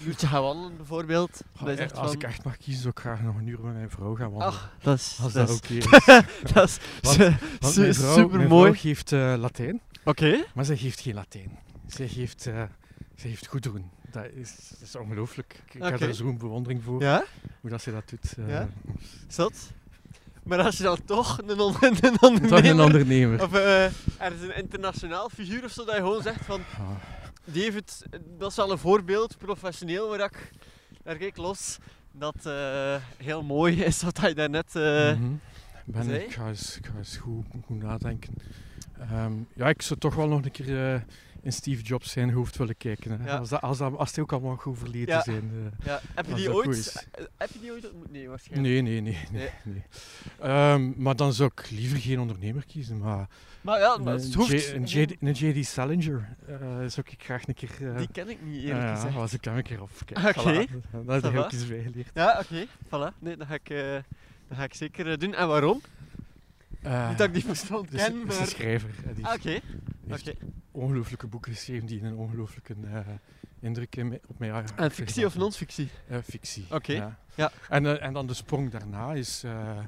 een 0.00 0.06
uurtje 0.06 0.26
gaan 0.26 0.42
wandelen 0.42 0.76
bijvoorbeeld? 0.76 1.30
Als 1.58 1.90
van, 1.94 2.12
ik 2.12 2.22
echt 2.22 2.44
mag 2.44 2.56
kiezen, 2.56 2.82
zou 2.82 2.92
ik 2.96 3.00
graag 3.00 3.22
nog 3.22 3.36
een 3.36 3.46
uur 3.46 3.60
met 3.60 3.74
mijn 3.74 3.90
vrouw 3.90 4.14
gaan 4.14 4.30
wandelen. 4.30 4.52
Ach, 4.54 4.70
dat 4.82 4.98
is, 4.98 5.18
als 5.22 5.32
dat 5.32 5.48
is, 5.48 5.56
oké 5.56 5.72
is. 5.74 5.84
dat 6.52 6.68
is 6.68 6.78
Want- 7.02 7.16
Want 7.60 7.76
mijn 7.76 7.94
vrouw, 7.94 8.14
super 8.14 8.36
mijn 8.36 8.48
mooi. 8.48 8.74
geeft 8.74 9.12
eh, 9.12 9.34
Latijn, 9.38 9.80
Oké. 10.06 10.44
maar 10.54 10.64
zij 10.64 10.76
geeft 10.76 11.00
geen 11.00 11.14
Latijn. 11.14 11.58
Zij 11.86 12.08
geeft, 12.08 12.46
eh 12.46 12.62
zij 13.14 13.30
geeft 13.30 13.46
goed 13.46 13.62
doen. 13.62 13.90
Dat 14.10 14.24
is, 14.34 14.56
dat 14.70 14.80
is 14.80 14.96
ongelooflijk. 14.96 15.62
Ik, 15.72 15.82
heb 15.82 15.98
daar 15.98 16.14
zo'n 16.14 16.38
bewondering 16.38 16.82
voor, 16.82 17.02
Ja, 17.02 17.24
hoe 17.60 17.70
dat 17.70 17.82
ze 17.82 17.90
dat 17.92 18.08
doet. 18.08 18.34
eh, 18.38 18.48
Ja? 18.48 18.68
zat. 19.28 19.72
Maar 20.42 20.58
als 20.60 20.76
je 20.76 20.82
dan 20.82 21.04
toch 21.04 21.38
een, 21.38 21.60
on 21.60 21.74
een 21.80 22.16
ondernemer... 22.20 22.48
Toch 22.48 22.64
een 22.64 22.80
ondernemer. 22.80 23.42
Of 23.42 23.52
eh, 23.54 23.84
er 23.84 24.32
is 24.34 24.40
een 24.40 24.56
internationaal 24.56 25.28
figuur 25.28 25.64
of 25.64 25.70
zo, 25.70 25.84
dat 25.84 25.94
je 25.94 26.00
gewoon 26.00 26.22
zegt 26.22 26.44
van... 26.44 26.60
Ah, 26.78 26.90
Die 27.44 27.62
heeft 27.62 27.74
het, 27.76 28.06
dat 28.38 28.50
is 28.50 28.56
wel 28.56 28.70
een 28.70 28.78
voorbeeld, 28.78 29.38
professioneel, 29.38 30.08
waar 30.08 30.20
ik 30.20 30.50
naar 31.04 31.16
kijk 31.16 31.36
los. 31.36 31.78
Dat 32.12 32.50
heel 33.16 33.42
mooi 33.42 33.82
is 33.82 34.02
wat 34.02 34.18
hij 34.18 34.34
daarnet... 34.34 34.76
eh 34.76 34.82
mhm. 35.12 35.32
ben, 35.84 36.04
zei? 36.04 36.18
ik, 36.18 36.32
ga 36.32 36.48
eens, 36.48 36.76
ik 36.76 36.86
ga 36.86 36.92
eens 36.98 37.16
goed, 37.16 37.44
goed 37.66 37.82
nadenken. 37.82 38.34
Ehm, 39.00 39.32
ja, 39.54 39.68
ik 39.68 39.82
zou 39.82 40.00
toch 40.00 40.14
wel 40.14 40.28
nog 40.28 40.44
een 40.44 40.50
keer 40.50 40.92
eh, 40.94 41.00
in 41.42 41.52
Steve 41.52 41.82
Jobs 41.82 42.10
zijn 42.12 42.30
hoofd 42.30 42.56
willen 42.56 42.76
kijken. 42.76 43.20
Hè. 43.20 43.26
Ja. 43.30 43.36
Als, 43.36 43.48
dat, 43.48 43.60
als, 43.60 43.78
dat, 43.78 43.96
als 43.96 44.12
die 44.12 44.22
ook 44.22 44.32
allemaal 44.32 44.56
goed 44.56 44.78
verleden 44.78 45.14
Ja. 45.14 45.22
zijn. 45.22 45.50
eh. 45.54 45.86
ja, 45.86 46.00
heb, 46.14 46.26
je 46.26 46.34
die 46.34 46.54
ooit, 46.54 47.06
heb 47.36 47.50
je 47.52 47.60
die 47.60 47.72
ooit 47.72 47.84
ontmoet? 47.90 48.12
Nee, 48.12 48.28
waarschijnlijk. 48.28 48.72
Nee, 48.72 48.82
nee, 48.82 49.00
nee. 49.00 49.18
nee, 49.32 49.48
nee. 49.64 49.82
Ehm, 50.40 50.92
maar 51.02 51.16
dan 51.16 51.32
zou 51.32 51.50
ik 51.56 51.70
liever 51.70 51.98
geen 51.98 52.20
ondernemer 52.20 52.64
kiezen. 52.66 52.98
Maar 52.98 53.28
Maar 53.60 53.78
ja, 53.78 53.96
maar 53.96 54.12
het 54.14 54.34
hoeft... 54.34 54.50
J- 54.50 54.72
een, 54.74 54.84
JD, 54.84 55.14
een 55.20 55.32
JD 55.32 55.66
Salinger 55.66 56.36
eh, 56.46 56.56
zou 56.68 57.06
ik 57.10 57.14
graag 57.22 57.48
een 57.48 57.54
keer... 57.54 57.96
Die 57.96 58.08
ken 58.12 58.28
ik 58.28 58.38
niet, 58.42 58.62
ja, 58.62 58.68
eerlijk 58.68 58.84
ja, 58.84 58.94
gezegd. 58.94 59.14
was 59.14 59.32
ik 59.32 59.42
daar 59.42 59.56
een 59.56 59.62
keer 59.62 59.82
op. 59.82 59.90
Kijk, 60.04 60.36
Oké. 60.36 60.66
voilà. 60.68 61.04
Dat 61.06 61.22
heb 61.22 61.32
ik 61.32 61.38
ook 61.38 61.52
eens 61.52 61.66
bijgeleerd. 61.66 62.10
Ja, 62.14 62.38
oké. 62.42 62.66
Voilà. 62.86 63.18
Nee, 63.18 63.36
dat 63.36 63.46
ga 63.46 63.54
ik, 63.54 63.68
dat 64.48 64.58
ga 64.58 64.64
ik 64.64 64.74
zeker 64.74 65.18
doen. 65.18 65.34
En 65.34 65.48
waarom? 65.48 65.80
Eh, 66.86 67.08
Niet 67.08 67.18
dat 67.18 67.26
ik 67.26 67.34
die 67.34 67.44
persoon 67.44 67.82
dat 67.90 67.92
is- 68.00 68.02
ken, 68.06 68.40
een 68.40 68.46
schrijver. 68.46 68.90
Ah, 69.22 69.34
Oké. 69.34 69.60
Oké. 70.10 70.32
ongelooflijke 70.70 71.26
boeken 71.26 71.52
geschreven 71.52 71.86
die 71.86 72.02
een 72.02 72.14
ongelooflijke 72.14 72.74
eh, 72.84 72.98
indruk 73.60 73.96
in 73.96 74.20
op 74.26 74.38
mij 74.38 74.48
hebben 74.48 74.76
En 74.76 74.90
fictie 74.90 75.26
of 75.26 75.36
non-fictie? 75.36 75.88
Eh, 76.08 76.18
fictie. 76.24 76.64
Oké, 76.70 76.92
Ja. 76.92 77.18
ja. 77.34 77.52
En, 77.68 77.86
eh, 77.86 78.02
en 78.06 78.12
dan 78.12 78.26
de 78.26 78.34
sprong 78.34 78.70
daarna 78.70 79.12
is. 79.14 79.42
eh, 79.44 79.78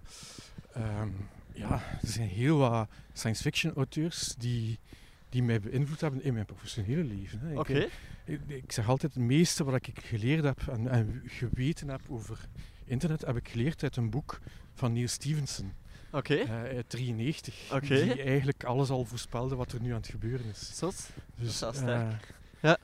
ehm, 0.73 1.09
ja, 1.53 1.71
er 2.03 2.09
zijn 2.09 2.29
heel 2.29 2.57
wat 2.59 2.89
science 3.13 3.43
fiction 3.43 3.75
auteurs 3.75 4.35
die, 4.39 4.79
die 5.29 5.43
mij 5.43 5.61
beïnvloed 5.61 6.01
hebben 6.01 6.23
in 6.23 6.33
mijn 6.33 6.47
professionele 6.47 7.05
leven. 7.05 7.41
Hè. 7.41 7.53
Ik- 7.53 7.59
Oké. 7.59 7.89
Ik, 8.25 8.41
ik 8.47 8.73
zeg 8.73 8.89
altijd, 8.89 9.15
het 9.15 9.23
meeste 9.23 9.65
wat 9.65 9.75
ik 9.75 9.89
geleerd 10.03 10.45
heb 10.45 10.61
en, 10.69 10.89
en 10.89 11.23
geweten 11.27 11.89
heb 11.89 12.01
over 12.09 12.39
internet, 12.85 13.21
heb 13.27 13.37
ik 13.37 13.49
geleerd 13.49 13.83
uit 13.83 13.97
een 13.97 14.11
boek 14.11 14.39
van 14.75 14.93
Neil 14.93 15.09
Stevenson 15.09 15.73
Oké. 16.13 16.35
eh, 16.35 16.51
uit 16.63 16.85
93. 16.89 17.55
Oké. 17.73 17.87
Die 17.87 18.23
eigenlijk 18.23 18.65
alles 18.65 18.91
al 18.91 19.05
voorspelde 19.05 19.55
wat 19.55 19.73
er 19.73 19.81
nu 19.81 19.91
aan 19.91 19.97
het 20.01 20.09
gebeuren 20.09 20.47
is. 20.47 20.71
Zot. 20.79 21.11
Dus, 21.37 21.61
wel 21.61 21.71
eh, 21.71 21.77
sterk. 21.77 22.35
Ja. 22.61 22.77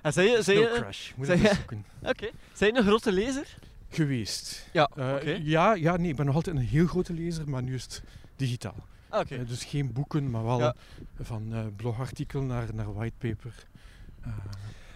En 0.00 0.12
zijn 0.12 0.26
je, 0.28 0.42
Snow 0.42 0.56
je, 0.56 0.70
Crash, 0.80 1.12
moet 1.14 1.26
zei 1.26 1.40
ik 1.42 1.48
je- 1.48 1.54
zoeken. 1.54 1.84
oké. 2.02 2.28
Zijn 2.52 2.72
je 2.72 2.78
een 2.78 2.86
grote 2.86 3.12
lezer? 3.12 3.56
Geweest. 3.88 4.68
Ja, 4.72 4.90
Eh, 4.96 5.46
ja, 5.46 5.74
ja, 5.74 5.96
nee, 5.96 6.08
ik 6.10 6.16
ben 6.16 6.26
nog 6.26 6.34
altijd 6.34 6.56
een 6.56 6.62
heel 6.62 6.86
grote 6.86 7.12
lezer, 7.12 7.48
maar 7.50 7.62
nu 7.62 7.74
is 7.74 7.82
het 7.82 8.02
digitaal. 8.36 8.86
Ah, 9.08 9.20
oké. 9.20 9.34
Eh, 9.34 9.48
dus 9.48 9.64
geen 9.64 9.92
boeken, 9.92 10.30
maar 10.30 10.44
wel 10.44 10.58
Ja. 10.60 10.74
van 11.20 11.52
eh, 11.54 11.60
blogartikel 11.76 12.42
naar, 12.42 12.68
naar 12.74 12.94
whitepaper. 12.94 13.52
Eh, 14.20 14.30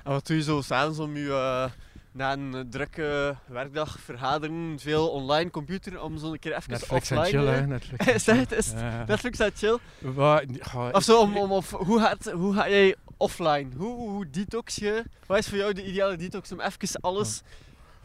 En 0.04 0.12
wat 0.14 0.26
doe 0.26 0.36
je 0.36 0.42
zo 0.42 0.60
s'avonds 0.60 0.98
om 0.98 1.16
je 1.16 1.28
eh, 1.30 1.70
na 2.18 2.32
een 2.32 2.54
eh, 2.54 2.60
drukke 2.70 3.36
werkdag 3.46 4.00
vergaderen, 4.00 4.78
veel 4.78 5.08
online 5.10 5.50
computer, 5.50 6.02
om 6.02 6.18
zo 6.18 6.32
een 6.32 6.38
keer 6.38 6.56
even 6.56 6.70
Netflix 6.70 6.92
offline... 7.10 7.24
chill, 7.24 7.46
eh, 7.46 7.54
hè. 7.54 7.66
Netflix 7.66 8.06
Is 8.14 8.24
dat 8.24 8.36
het? 8.36 8.52
Is? 8.52 8.70
Ja. 8.70 9.04
Netflix 9.06 9.40
uit 9.40 9.58
chill? 9.58 9.78
Wa- 9.98 10.42
ga- 10.58 10.90
Of 10.90 11.02
zo, 11.02 11.20
om, 11.20 11.36
of, 11.36 11.70
hoe, 11.70 12.00
gaat, 12.00 12.30
hoe 12.32 12.54
ga 12.54 12.68
jij 12.68 12.94
offline? 13.16 13.68
Hoe, 13.76 13.96
hoe 13.98 14.30
detox 14.30 14.76
je? 14.76 15.04
Wat 15.26 15.38
is 15.38 15.48
voor 15.48 15.58
jou 15.58 15.72
de 15.72 15.86
ideale 15.86 16.16
detox 16.16 16.52
om 16.52 16.60
even 16.60 17.00
alles 17.00 17.42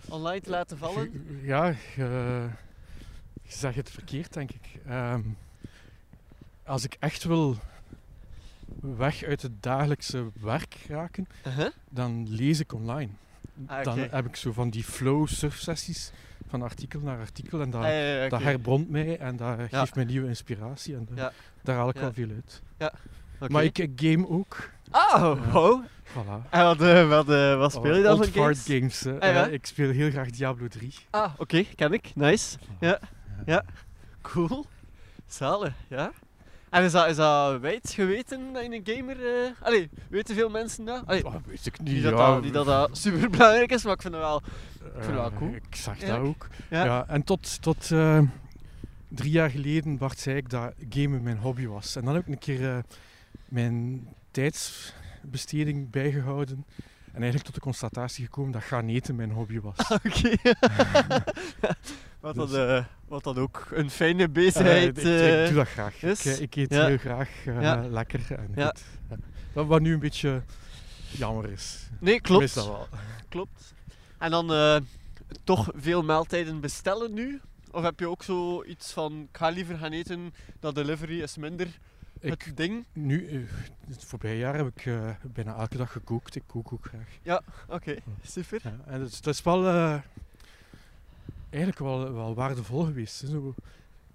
online 0.07 0.41
te 0.41 0.49
laten 0.49 0.77
vallen? 0.77 1.27
Ja, 1.43 1.65
je, 1.95 2.47
je 3.43 3.51
zegt 3.53 3.75
het 3.75 3.89
verkeerd, 3.91 4.33
denk 4.33 4.51
ik. 4.51 4.79
Ehm, 4.87 5.21
als 6.65 6.83
ik 6.83 6.95
echt 6.99 7.23
wil 7.23 7.55
weg 8.79 9.23
uit 9.23 9.41
het 9.41 9.63
dagelijkse 9.63 10.25
werk 10.41 10.75
raken, 10.87 11.27
Uh-huh. 11.47 11.67
dan 11.89 12.25
lees 12.29 12.59
ik 12.59 12.73
online. 12.73 13.09
Ah, 13.65 13.83
Dan 13.83 13.99
heb 13.99 14.25
ik 14.25 14.35
zo 14.35 14.51
van 14.51 14.69
die 14.69 14.83
flow 14.83 15.27
surfsessies 15.27 16.11
van 16.47 16.61
artikel 16.61 16.99
naar 16.99 17.19
artikel 17.19 17.61
en 17.61 17.69
dat, 17.69 17.81
Ah, 17.83 17.87
ja, 17.87 17.93
ja, 18.23 18.29
dat 18.29 18.41
mij 18.89 19.17
en 19.19 19.35
dat 19.37 19.57
Ja. 19.69 19.79
geeft 19.79 19.95
mij 19.95 20.03
nieuwe 20.05 20.27
inspiratie 20.27 20.95
en 20.95 21.07
eh, 21.11 21.17
Ja. 21.17 21.31
daar 21.61 21.75
haal 21.75 21.89
ik 21.89 21.95
Ja. 21.95 22.01
wel 22.01 22.13
veel 22.13 22.29
uit. 22.29 22.61
Oké. 23.39 23.51
Maar 23.51 23.63
ik, 23.63 23.77
ik 23.77 23.91
game 23.95 24.27
ook. 24.29 24.69
Ja. 24.91 25.35
wow. 25.51 25.83
Voilà. 26.13 26.49
En 26.49 26.63
wat, 26.63 26.81
eh, 26.81 27.07
wat, 27.09 27.29
eh, 27.29 27.57
wat 27.57 27.71
speel 27.71 27.95
je 27.95 28.03
dan 28.03 28.17
voor 28.17 28.25
games? 28.27 28.63
games. 28.65 29.05
Ah, 29.05 29.13
ja? 29.33 29.47
Eh, 29.47 29.53
ik 29.53 29.65
speel 29.65 29.89
heel 29.89 30.09
graag 30.09 30.29
Diablo 30.29 30.67
3. 30.67 30.93
Ah, 31.09 31.33
oké, 31.37 31.63
ken 31.75 31.93
ik. 31.93 32.11
Nice. 32.15 32.57
Voilà. 32.57 32.79
Ja. 32.79 32.99
Ja. 33.45 33.63
Cool. 34.21 34.65
Zalig, 35.27 35.73
ja. 35.87 36.11
En 36.73 36.83
is 36.83 36.91
dat, 36.91 37.09
is 37.09 37.15
dat 37.15 37.59
wijd 37.59 37.89
geweten 37.89 38.53
dat 38.53 38.63
je 38.63 38.73
een 38.73 38.97
gamer... 38.97 39.25
eh 39.25 39.51
allee, 39.61 39.89
weten 40.09 40.35
veel 40.35 40.49
mensen 40.49 40.85
dat? 40.85 41.03
Allee, 41.05 41.25
Oh, 41.25 41.35
weet 41.45 41.65
ik 41.65 41.79
niet 41.79 41.93
niet. 41.93 42.03
dat 42.03 42.11
ja, 42.11 42.33
dat, 42.33 42.43
niet 42.43 42.53
dat 42.53 42.65
dat 42.65 42.97
super 42.97 43.29
belangrijk 43.29 43.71
is, 43.71 43.83
maar 43.83 43.93
ik 43.93 44.01
vind 44.01 44.13
het 44.13 44.23
wel... 44.23 44.41
vind 44.79 45.05
het 45.05 45.15
wel 45.15 45.31
eh, 45.31 45.37
cool. 45.37 45.53
Ik 45.53 45.75
zag 45.75 45.97
dat 45.97 46.19
ook. 46.19 46.47
Ja. 46.69 46.85
Ja. 46.85 47.05
en 47.07 47.23
tot, 47.23 47.61
tot 47.61 47.91
eh, 47.91 48.19
drie 49.07 49.31
jaar 49.31 49.49
geleden 49.49 49.97
Bart 49.97 50.19
zei 50.19 50.35
ik 50.35 50.49
dat 50.49 50.73
gamen 50.89 51.23
mijn 51.23 51.37
hobby 51.37 51.67
was. 51.67 51.95
En 51.95 52.05
dan 52.05 52.13
heb 52.13 52.27
ik 52.27 52.33
een 52.33 52.39
keer 52.39 52.83
mijn 53.47 54.07
tijdsbesteding 54.31 55.89
bijgehouden. 55.89 56.65
En 57.05 57.21
eigenlijk 57.21 57.45
tot 57.45 57.55
de 57.55 57.61
constatatie 57.61 58.25
gekomen 58.25 58.51
dat 58.51 58.63
gaan 58.63 58.87
eten 58.87 59.15
mijn 59.15 59.31
hobby 59.31 59.59
was. 59.59 59.91
Oké. 60.05 60.35
wat, 62.23 62.35
dan, 62.35 62.47
Dus- 62.47 62.55
eh, 62.77 62.85
wat 63.07 63.23
dan 63.23 63.37
ook 63.37 63.67
een 63.73 63.89
fijne 63.89 64.23
Eh, 64.23 64.29
bezigheid 64.29 64.97
ik, 64.97 65.03
ik 65.03 65.19
eh, 65.21 65.45
doe 65.45 65.53
dat 65.53 65.67
graag. 65.67 66.03
is. 66.03 66.25
Ik, 66.25 66.35
eh, 66.35 66.41
ik 66.41 66.55
eet 66.55 66.73
Ja. 66.73 66.85
heel 66.85 66.97
graag 66.97 67.29
eh, 67.45 67.61
Ja. 67.61 67.87
lekker. 67.87 68.21
En 68.29 68.51
Ja. 68.55 68.65
goed. 68.67 68.83
Ja. 69.53 69.63
Wat, 69.63 69.81
nu 69.81 69.93
een 69.93 69.99
beetje 69.99 70.41
jammer 71.11 71.51
is. 71.51 71.89
Nee, 71.99 72.13
Ik 72.13 72.21
klopt. 72.21 72.55
dat 72.55 72.65
wel. 72.65 72.87
Klopt. 73.29 73.73
En 74.17 74.31
dan 74.31 74.53
eh, 74.53 74.77
toch 75.43 75.69
veel 75.75 76.03
maaltijden 76.03 76.59
bestellen 76.59 77.13
nu? 77.13 77.41
Of 77.71 77.83
heb 77.83 77.99
je 77.99 78.07
ook 78.09 78.23
zoiets 78.23 78.91
van, 78.91 79.27
ik 79.31 79.37
ga 79.37 79.49
liever 79.49 79.77
gaan 79.77 79.91
eten, 79.91 80.33
dat 80.59 80.75
delivery 80.75 81.21
is 81.21 81.37
minder 81.37 81.67
Ik, 82.19 82.41
het 82.41 82.57
ding? 82.57 82.85
nu, 82.93 83.27
eh, 83.27 83.39
het 83.89 84.03
voorbije 84.05 84.37
jaar 84.37 84.55
heb 84.55 84.67
ik 84.75 84.85
eh, 84.85 85.09
bijna 85.33 85.55
elke 85.55 85.77
dag 85.77 85.91
gekookt. 85.91 86.35
Ik 86.35 86.43
kook 86.47 86.73
ook 86.73 86.85
graag. 86.93 87.41
Oké, 87.67 87.95
super. 88.21 88.59
Ja, 88.63 88.77
en 88.85 88.99
dat 88.99 89.09
is, 89.09 89.21
dat 89.21 89.33
is 89.33 89.41
wel 89.43 89.67
eh, 89.67 89.99
eigenlijk 91.53 91.79
wel, 91.79 92.13
wel 92.13 92.33
waardevol 92.35 92.83
geweest. 92.83 93.15
Zo, 93.29 93.53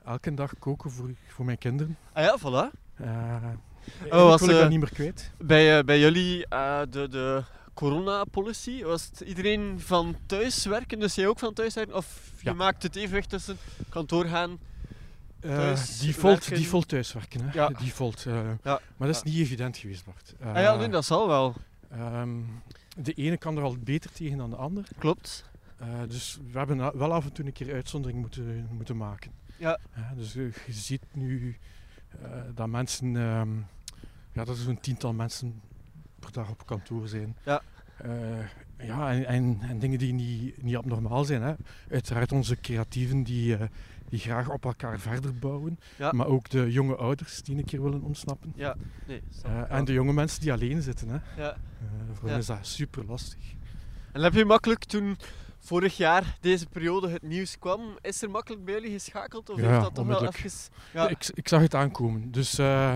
elke 0.04 0.34
dag 0.34 0.52
koken 0.58 0.90
voor, 0.90 1.10
voor 1.28 1.44
mijn 1.44 1.58
kinderen. 1.58 1.96
Ah 2.12 2.24
ja, 2.24 2.38
voilà. 2.38 2.78
Uh, 3.00 3.52
was, 4.10 4.40
wil 4.40 4.48
ik 4.48 4.54
eh, 4.54 4.60
dat 4.60 4.70
niet 4.70 4.78
meer 4.78 4.92
kwijt. 4.92 5.30
Bij, 5.38 5.78
eh, 5.78 5.84
bij 5.84 5.98
jullie 6.00 6.46
eh, 6.46 6.80
de, 6.90 7.08
de 7.08 7.42
corona-policy, 7.74 8.82
was 8.82 9.04
het 9.10 9.20
iedereen 9.20 9.80
van 9.80 10.16
thuis 10.26 10.64
werken? 10.66 10.98
Dus 11.00 11.14
jij 11.14 11.26
ook 11.26 11.38
van 11.38 11.54
thuis 11.54 11.74
werken? 11.74 11.94
Of 11.96 12.30
je 12.40 12.48
Ja. 12.48 12.52
maakt 12.54 12.82
het 12.82 12.96
evenwicht 12.96 13.28
tussen 13.28 13.56
kantoor 13.88 14.24
gaan? 14.24 14.58
Eh, 15.40 15.56
thuis 15.56 15.98
default, 15.98 16.38
werken. 16.38 16.56
default 16.62 16.88
thuiswerken. 16.88 17.40
Hè. 17.40 17.52
Ja. 17.52 17.68
Default, 17.68 18.24
eh, 18.26 18.34
Ja. 18.62 18.80
Maar 18.96 19.08
dat 19.08 19.16
is 19.16 19.22
niet 19.22 19.36
evident 19.38 19.76
geweest, 19.76 20.04
Bart. 20.04 20.34
ah 20.42 20.54
ja, 20.54 20.72
Eh, 20.72 20.78
nee, 20.78 20.88
dat 20.88 21.04
zal 21.04 21.28
wel. 21.28 21.54
ehm, 21.90 22.28
de 22.96 23.12
ene 23.12 23.36
kan 23.36 23.56
er 23.56 23.62
al 23.62 23.76
beter 23.80 24.12
tegen 24.12 24.38
dan 24.38 24.50
de 24.50 24.56
ander. 24.56 24.84
Klopt. 24.98 25.44
Eh, 25.78 25.88
dus 26.08 26.38
we 26.52 26.58
hebben 26.58 26.98
wel 26.98 27.12
af 27.12 27.24
en 27.24 27.32
toe 27.32 27.44
een 27.46 27.52
keer 27.52 27.74
uitzondering 27.74 28.20
moeten, 28.20 28.68
moeten 28.70 28.96
maken. 28.96 29.30
Ja. 29.56 29.78
dus 30.16 30.34
eh, 30.36 30.52
je 30.66 30.72
ziet 30.72 31.02
nu 31.12 31.56
eh, 32.22 32.30
dat 32.54 32.68
mensen, 32.68 33.16
ehm, 33.16 33.56
ja, 34.32 34.44
dat 34.44 34.48
er 34.48 34.54
zo'n 34.56 34.80
tiental 34.80 35.12
mensen 35.12 35.60
per 36.18 36.32
dag 36.32 36.50
op 36.50 36.66
kantoor 36.66 37.08
zijn. 37.08 37.36
Ja. 37.44 37.62
Ja, 38.78 39.12
en, 39.12 39.26
en, 39.26 39.58
en 39.60 39.78
dingen 39.78 39.98
die 39.98 40.12
niet, 40.12 40.62
niet 40.62 40.76
abnormaal 40.76 41.24
zijn. 41.24 41.42
Hè. 41.42 41.54
Uiteraard 41.90 42.32
onze 42.32 42.60
creatieven 42.60 43.22
die, 43.22 43.56
die 44.08 44.18
graag 44.18 44.50
op 44.50 44.64
elkaar 44.64 44.98
verder 44.98 45.34
bouwen. 45.38 45.78
Ja. 45.96 46.12
Maar 46.12 46.26
ook 46.26 46.48
de 46.48 46.72
jonge 46.72 46.96
ouders 46.96 47.42
die 47.42 47.56
een 47.56 47.64
keer 47.64 47.82
willen 47.82 48.02
ontsnappen. 48.02 48.52
Ja, 48.56 48.76
nee. 49.06 49.22
en 49.68 49.84
de 49.84 49.92
jonge 49.92 50.12
mensen 50.12 50.40
die 50.40 50.52
alleen 50.52 50.82
zitten. 50.82 51.08
Hè. 51.08 51.42
ja. 51.42 51.56
Voor 52.12 52.24
Ja. 52.26 52.30
hen 52.30 52.38
is 52.38 52.46
dat 52.46 52.66
super 52.66 53.04
lastig. 53.04 53.54
En 54.12 54.22
heb 54.22 54.32
je 54.32 54.44
makkelijk 54.44 54.84
toen 54.84 55.16
vorig 55.58 55.96
jaar 55.96 56.36
deze 56.40 56.66
periode 56.66 57.08
het 57.08 57.22
nieuws 57.22 57.58
kwam, 57.58 57.80
is 58.00 58.22
er 58.22 58.30
makkelijk 58.30 58.64
bij 58.64 58.74
jullie 58.74 58.92
geschakeld? 58.92 59.50
Of 59.50 59.60
Ja, 59.60 59.68
heeft 59.68 59.80
dat 59.80 59.94
toch 59.94 60.06
wel 60.06 60.26
even... 60.26 60.50
Ja, 60.92 61.08
Ik, 61.08 61.30
ik 61.34 61.48
zag 61.48 61.60
het 61.60 61.74
aankomen. 61.74 62.30
Dus 62.30 62.58
eh, 62.58 62.92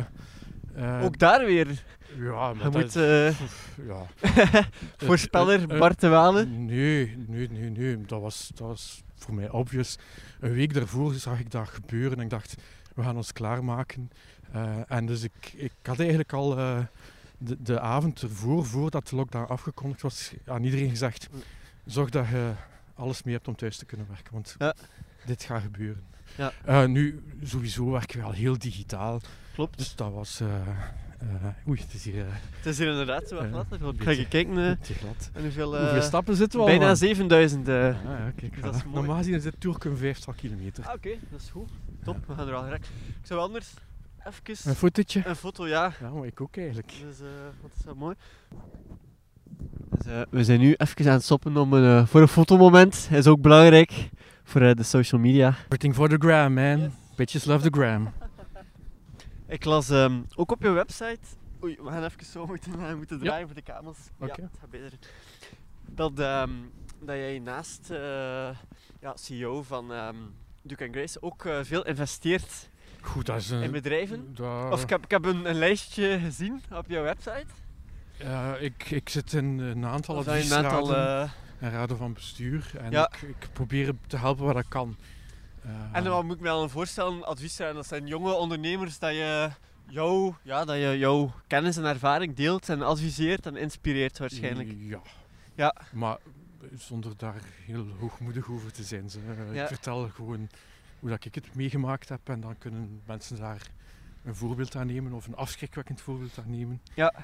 eh, 0.74 1.04
ook 1.04 1.18
daar 1.18 1.44
weer. 1.44 1.84
ja, 2.18 2.52
maar 2.54 2.64
Je 2.64 2.78
moet 2.78 2.96
eh, 2.96 3.40
ja. 3.86 4.06
voorspeller 5.06 5.66
Bart 5.66 6.00
de. 6.00 6.46
Nee, 6.46 7.16
nee, 7.26 7.48
nee, 7.50 7.70
nee. 7.70 8.00
Dat 8.00 8.20
was, 8.20 8.50
dat 8.54 8.66
was 8.66 9.02
voor 9.14 9.34
mij 9.34 9.50
obvious. 9.50 9.98
Een 10.40 10.52
week 10.52 10.74
daarvoor 10.74 11.14
zag 11.14 11.40
ik 11.40 11.50
dat 11.50 11.68
gebeuren 11.68 12.18
en 12.18 12.24
ik 12.24 12.30
dacht, 12.30 12.54
we 12.94 13.02
gaan 13.02 13.16
ons 13.16 13.32
klaarmaken. 13.32 14.10
En 14.86 15.06
dus 15.06 15.22
ik, 15.22 15.52
ik 15.56 15.72
had 15.82 15.98
eigenlijk 15.98 16.32
al 16.32 16.54
de, 17.38 17.56
de 17.62 17.80
avond 17.80 18.22
ervoor, 18.22 18.66
voordat 18.66 19.08
de 19.08 19.16
lockdown 19.16 19.52
afgekondigd 19.52 20.02
was, 20.02 20.32
aan 20.46 20.64
iedereen 20.64 20.90
gezegd, 20.90 21.28
Mm. 21.32 21.42
Zorg 21.84 22.10
dat 22.10 22.26
je 22.28 22.52
alles 22.94 23.22
mee 23.22 23.34
hebt 23.34 23.48
om 23.48 23.56
thuis 23.56 23.76
te 23.76 23.84
kunnen 23.84 24.06
werken, 24.08 24.32
want 24.32 24.54
Ja. 24.58 24.74
dit 25.26 25.42
gaat 25.42 25.62
gebeuren. 25.62 26.02
Ja. 26.36 26.52
Eh, 26.64 26.84
nu, 26.86 27.22
sowieso 27.42 27.90
werken 27.90 28.18
we 28.18 28.24
al 28.24 28.32
heel 28.32 28.58
digitaal, 28.58 29.20
Klopt. 29.54 29.78
dus 29.78 29.94
dat 29.94 30.12
was... 30.12 30.40
eh, 30.40 30.60
eh, 31.18 31.68
oei, 31.68 31.80
het 31.80 31.94
is 31.94 32.04
hier 32.04 32.24
Het 32.56 32.66
is 32.66 32.78
hier 32.78 32.88
inderdaad 32.90 33.28
zo 33.28 33.36
wat 33.36 33.46
glad. 33.46 33.94
Ik 33.94 34.02
ga 34.02 34.10
je 34.10 34.28
kijken. 34.28 34.78
te 34.80 34.94
glad. 34.94 35.30
en 35.32 35.42
hoeveel, 35.42 35.78
Hoeveel 35.80 36.02
stappen 36.02 36.36
zitten 36.36 36.58
we 36.58 36.64
al? 36.64 36.70
bijna 36.70 36.86
man? 36.86 36.96
7000. 36.96 37.68
eh. 37.68 37.74
Ah, 37.86 37.94
ja, 38.04 38.32
kijk, 38.36 38.62
dat 38.62 38.74
is 38.74 38.82
mooi. 38.84 38.94
Normaal 38.96 39.16
gezien 39.16 39.34
is 39.34 39.42
dit 39.42 39.64
een 39.64 39.96
vijftal 39.96 40.34
kilometer. 40.34 40.84
Ah, 40.86 40.94
Oké, 40.94 41.10
dat 41.30 41.40
is 41.40 41.48
goed. 41.50 41.70
Top, 42.04 42.26
we 42.26 42.34
gaan 42.34 42.48
er 42.48 42.54
al 42.54 42.62
direct. 42.64 42.86
Ik 43.20 43.26
zou 43.26 43.40
anders 43.40 43.74
even 44.26 44.70
Een 44.70 44.74
fotootje? 44.76 45.22
een 45.26 45.36
foto, 45.36 45.68
ja. 45.68 45.92
Ja, 46.00 46.10
maar 46.10 46.26
ik 46.26 46.40
ook 46.40 46.56
eigenlijk. 46.56 46.92
Dus 47.02 47.18
wat 47.60 47.70
is 47.78 47.84
dat 47.84 47.96
mooi. 47.96 48.14
Eh, 50.12 50.20
we 50.30 50.44
zijn 50.44 50.60
nu 50.60 50.74
even 50.76 51.06
aan 51.06 51.12
het 51.12 51.22
stoppen 51.24 51.56
om 51.56 51.72
een, 51.72 51.98
eh, 52.00 52.06
voor 52.06 52.20
een 52.20 52.28
fotomoment. 52.28 53.06
Dat 53.10 53.18
is 53.18 53.26
ook 53.26 53.40
belangrijk 53.40 54.08
voor 54.44 54.60
eh, 54.60 54.74
de 54.74 54.82
social 54.82 55.20
media. 55.20 55.48
Everything 55.48 55.94
for 55.94 56.08
the 56.08 56.16
gram, 56.18 56.52
man. 56.54 56.78
Yes. 56.80 56.90
Bitches 57.16 57.44
love 57.44 57.70
the 57.70 57.78
gram. 57.80 58.12
Ik 59.48 59.64
las 59.64 59.90
ehm, 59.90 60.20
ook 60.34 60.50
op 60.52 60.62
je 60.62 60.70
website. 60.70 61.18
Oei, 61.64 61.76
we 61.82 61.90
gaan 61.90 62.04
even 62.04 62.24
zo 62.24 62.46
moeten, 62.46 62.96
moeten 62.96 63.18
Ja. 63.18 63.24
draaien 63.24 63.46
voor 63.46 63.54
de 63.56 63.62
kamers. 63.62 63.98
Oké. 64.18 64.32
Ja, 64.36 64.48
het 64.48 64.58
gaat 64.60 64.70
beter. 64.70 64.92
Dat, 65.90 66.18
ehm, 66.18 66.50
dat 67.00 67.16
jij 67.16 67.38
naast 67.38 67.90
eh, 67.90 67.98
ja, 69.00 69.12
CEO 69.14 69.62
van 69.62 69.92
ehm 69.92 70.16
Duke 70.62 70.88
Grace 70.90 71.22
ook 71.22 71.48
veel 71.62 71.86
investeert 71.86 72.68
Goed, 73.00 73.26
dat 73.26 73.36
is 73.40 73.50
een... 73.50 73.62
in 73.62 73.70
bedrijven. 73.70 74.34
dat- 74.34 74.72
Of 74.72 74.82
ik 74.82 74.88
heb, 74.88 75.04
ik 75.04 75.10
heb 75.10 75.24
een, 75.24 75.48
een 75.48 75.58
lijstje 75.58 76.18
gezien 76.18 76.62
op 76.72 76.84
jouw 76.88 77.02
website. 77.02 77.46
Ja, 78.22 78.56
ik, 78.56 78.90
ik 78.90 79.08
zit 79.08 79.32
in 79.32 79.58
een 79.58 79.84
aantal 79.84 80.16
Of 80.16 80.24
dat 80.24 80.42
je 80.46 80.54
een 80.54 80.64
aantal, 80.64 80.78
adviesraden 80.78 81.30
eh, 81.58 81.66
en 81.68 81.70
raden 81.70 81.96
van 81.96 82.12
bestuur. 82.12 82.70
En 82.78 82.90
Ja. 82.90 83.10
ik, 83.12 83.28
ik 83.28 83.48
probeer 83.52 83.92
te 84.06 84.16
helpen 84.16 84.44
waar 84.44 84.56
ik 84.56 84.66
kan. 84.68 84.96
Eh, 85.64 85.70
En 85.92 86.04
wat 86.04 86.24
moet 86.24 86.34
ik 86.34 86.40
me 86.40 86.46
dan 86.46 86.70
voorstellen, 86.70 87.24
advies 87.26 87.54
zijn, 87.56 87.74
dat 87.74 87.86
zijn 87.86 88.06
jonge 88.06 88.32
ondernemers 88.32 88.98
dat 88.98 89.10
je, 89.10 89.50
jou, 89.88 90.34
ja, 90.42 90.64
dat 90.64 90.76
je 90.76 90.98
jouw 90.98 91.32
kennis 91.46 91.76
en 91.76 91.84
ervaring 91.84 92.34
deelt 92.36 92.68
en 92.68 92.82
adviseert 92.82 93.46
en 93.46 93.56
inspireert 93.56 94.18
waarschijnlijk. 94.18 94.74
Ja. 94.78 95.00
Ja. 95.54 95.74
Maar 95.92 96.16
zonder 96.76 97.12
daar 97.16 97.42
heel 97.66 97.86
hoogmoedig 97.98 98.50
over 98.50 98.72
te 98.72 98.82
zijn. 98.82 99.04
Eh, 99.48 99.54
Ja. 99.54 99.62
Ik 99.62 99.68
vertel 99.68 100.08
gewoon 100.08 100.48
hoe 101.00 101.08
dat 101.10 101.24
ik 101.24 101.34
het 101.34 101.54
meegemaakt 101.54 102.08
heb 102.08 102.20
en 102.28 102.40
dan 102.40 102.58
kunnen 102.58 103.00
mensen 103.06 103.36
daar 103.36 103.62
een 104.24 104.34
voorbeeld 104.34 104.76
aan 104.76 104.86
nemen 104.86 105.12
of 105.12 105.26
een 105.26 105.36
afschrikwekkend 105.36 106.00
voorbeeld 106.00 106.38
aan 106.38 106.50
nemen. 106.50 106.80
Ja. 106.94 107.14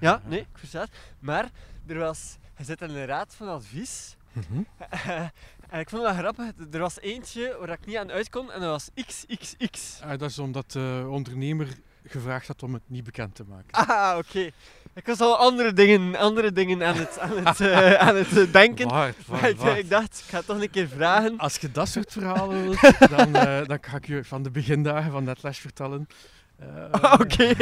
Ja, 0.00 0.22
nee, 0.24 0.40
ik 0.40 0.46
versta 0.52 0.80
het. 0.80 0.90
Maar 1.18 1.50
er 1.86 1.98
was, 1.98 2.36
je 2.56 2.64
zit 2.64 2.82
in 2.82 2.90
een 2.90 3.06
raad 3.06 3.34
van 3.34 3.48
advies. 3.48 4.16
Mhm. 4.32 4.62
en 5.70 5.80
ik 5.80 5.90
vond 5.90 6.02
dat 6.02 6.16
grappig. 6.16 6.52
Er 6.72 6.78
was 6.78 7.00
eentje 7.00 7.56
waar 7.58 7.68
ik 7.68 7.86
niet 7.86 7.96
aan 7.96 8.10
uit 8.10 8.30
kon 8.30 8.52
en 8.52 8.60
dat 8.60 8.70
was 8.70 9.04
XXX. 9.06 10.00
Ah, 10.02 10.18
dat 10.18 10.30
is 10.30 10.38
omdat 10.38 10.72
de 10.72 11.06
ondernemer 11.10 11.68
gevraagd 12.06 12.46
had 12.46 12.62
om 12.62 12.72
het 12.74 12.82
niet 12.86 13.04
bekend 13.04 13.34
te 13.34 13.44
maken. 13.48 13.88
Ah, 13.88 14.18
oké. 14.18 14.50
Ik 14.94 15.06
was 15.06 15.20
al 15.20 15.36
andere 15.36 15.72
dingen, 15.72 16.16
andere 16.16 16.52
dingen 16.52 16.82
aan 16.82 16.96
het, 16.96 17.18
aan 17.18 17.44
het, 17.44 17.60
eh, 17.60 17.94
aan 17.94 18.16
het 18.16 18.38
eh, 18.38 18.52
denken. 18.52 18.88
Waard, 18.88 19.26
waard, 19.26 19.40
Maar 19.40 19.50
ik, 19.50 19.56
waard. 19.56 19.78
ik 19.78 19.90
dacht, 19.90 20.22
ik 20.26 20.30
ga 20.30 20.42
toch 20.42 20.60
een 20.60 20.70
keer 20.70 20.88
vragen. 20.88 21.38
Als 21.38 21.56
je 21.56 21.70
dat 21.70 21.88
soort 21.88 22.12
verhalen 22.12 22.62
wilt, 22.62 22.80
dan, 23.16 23.34
eh, 23.34 23.66
dan 23.66 23.78
ga 23.80 23.96
ik 23.96 24.06
je 24.06 24.24
van 24.24 24.42
de 24.42 24.50
begindagen 24.50 25.10
van 25.12 25.24
Netlash 25.24 25.58
vertellen. 25.58 26.06
Eh, 26.58 27.14
oké. 27.20 27.54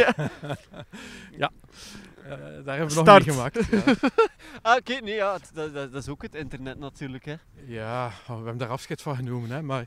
Eh, 2.30 2.64
daar 2.64 2.76
hebben 2.76 2.88
we 2.88 2.94
nog 2.94 3.04
Start. 3.04 3.26
mee 3.26 3.34
gemaakt. 3.34 3.68
Ja. 3.70 4.10
Ah, 4.62 4.76
oké. 4.76 4.92
Nee, 4.92 5.14
ja, 5.14 5.38
dat, 5.52 5.72
dat, 5.74 5.92
dat 5.92 6.02
is 6.02 6.08
ook 6.08 6.22
het 6.22 6.34
internet 6.34 6.78
natuurlijk, 6.78 7.24
hè. 7.24 7.34
Ja, 7.66 8.12
we 8.26 8.32
hebben 8.32 8.56
daar 8.56 8.68
afscheid 8.68 9.02
van 9.02 9.16
genomen. 9.16 9.50
Hè. 9.50 9.62
Maar 9.62 9.86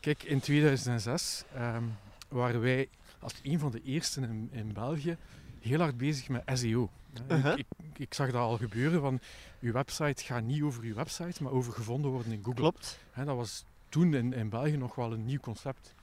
kijk, 0.00 0.22
in 0.22 0.40
2006 0.40 1.44
ehm, 1.54 1.82
waren 2.28 2.60
wij 2.60 2.88
als 3.18 3.34
een 3.42 3.58
van 3.58 3.70
de 3.70 3.82
eersten 3.82 4.22
in, 4.24 4.48
in 4.52 4.72
België 4.72 5.16
heel 5.60 5.78
hard 5.78 5.96
bezig 5.96 6.28
met 6.28 6.42
SEO. 6.54 6.90
hè. 7.26 7.36
Uh-huh. 7.36 7.58
ik, 7.58 7.66
ik, 7.82 7.98
ik 7.98 8.14
zag 8.14 8.26
dat 8.30 8.40
al 8.40 8.56
gebeuren, 8.56 9.00
van 9.00 9.20
uw 9.60 9.72
website 9.72 10.24
gaat 10.24 10.42
niet 10.42 10.62
over 10.62 10.82
uw 10.82 10.94
website, 10.94 11.42
maar 11.42 11.52
over 11.52 11.72
gevonden 11.72 12.10
worden 12.10 12.32
in 12.32 12.38
Google. 12.44 12.60
Klopt. 12.60 12.98
Hè, 13.10 13.24
dat 13.24 13.36
was 13.36 13.64
toen 13.88 14.14
in, 14.14 14.32
in 14.32 14.48
België 14.48 14.76
nog 14.76 14.94
wel 14.94 15.12
een 15.12 15.24
nieuw 15.24 15.40
concept. 15.40 15.94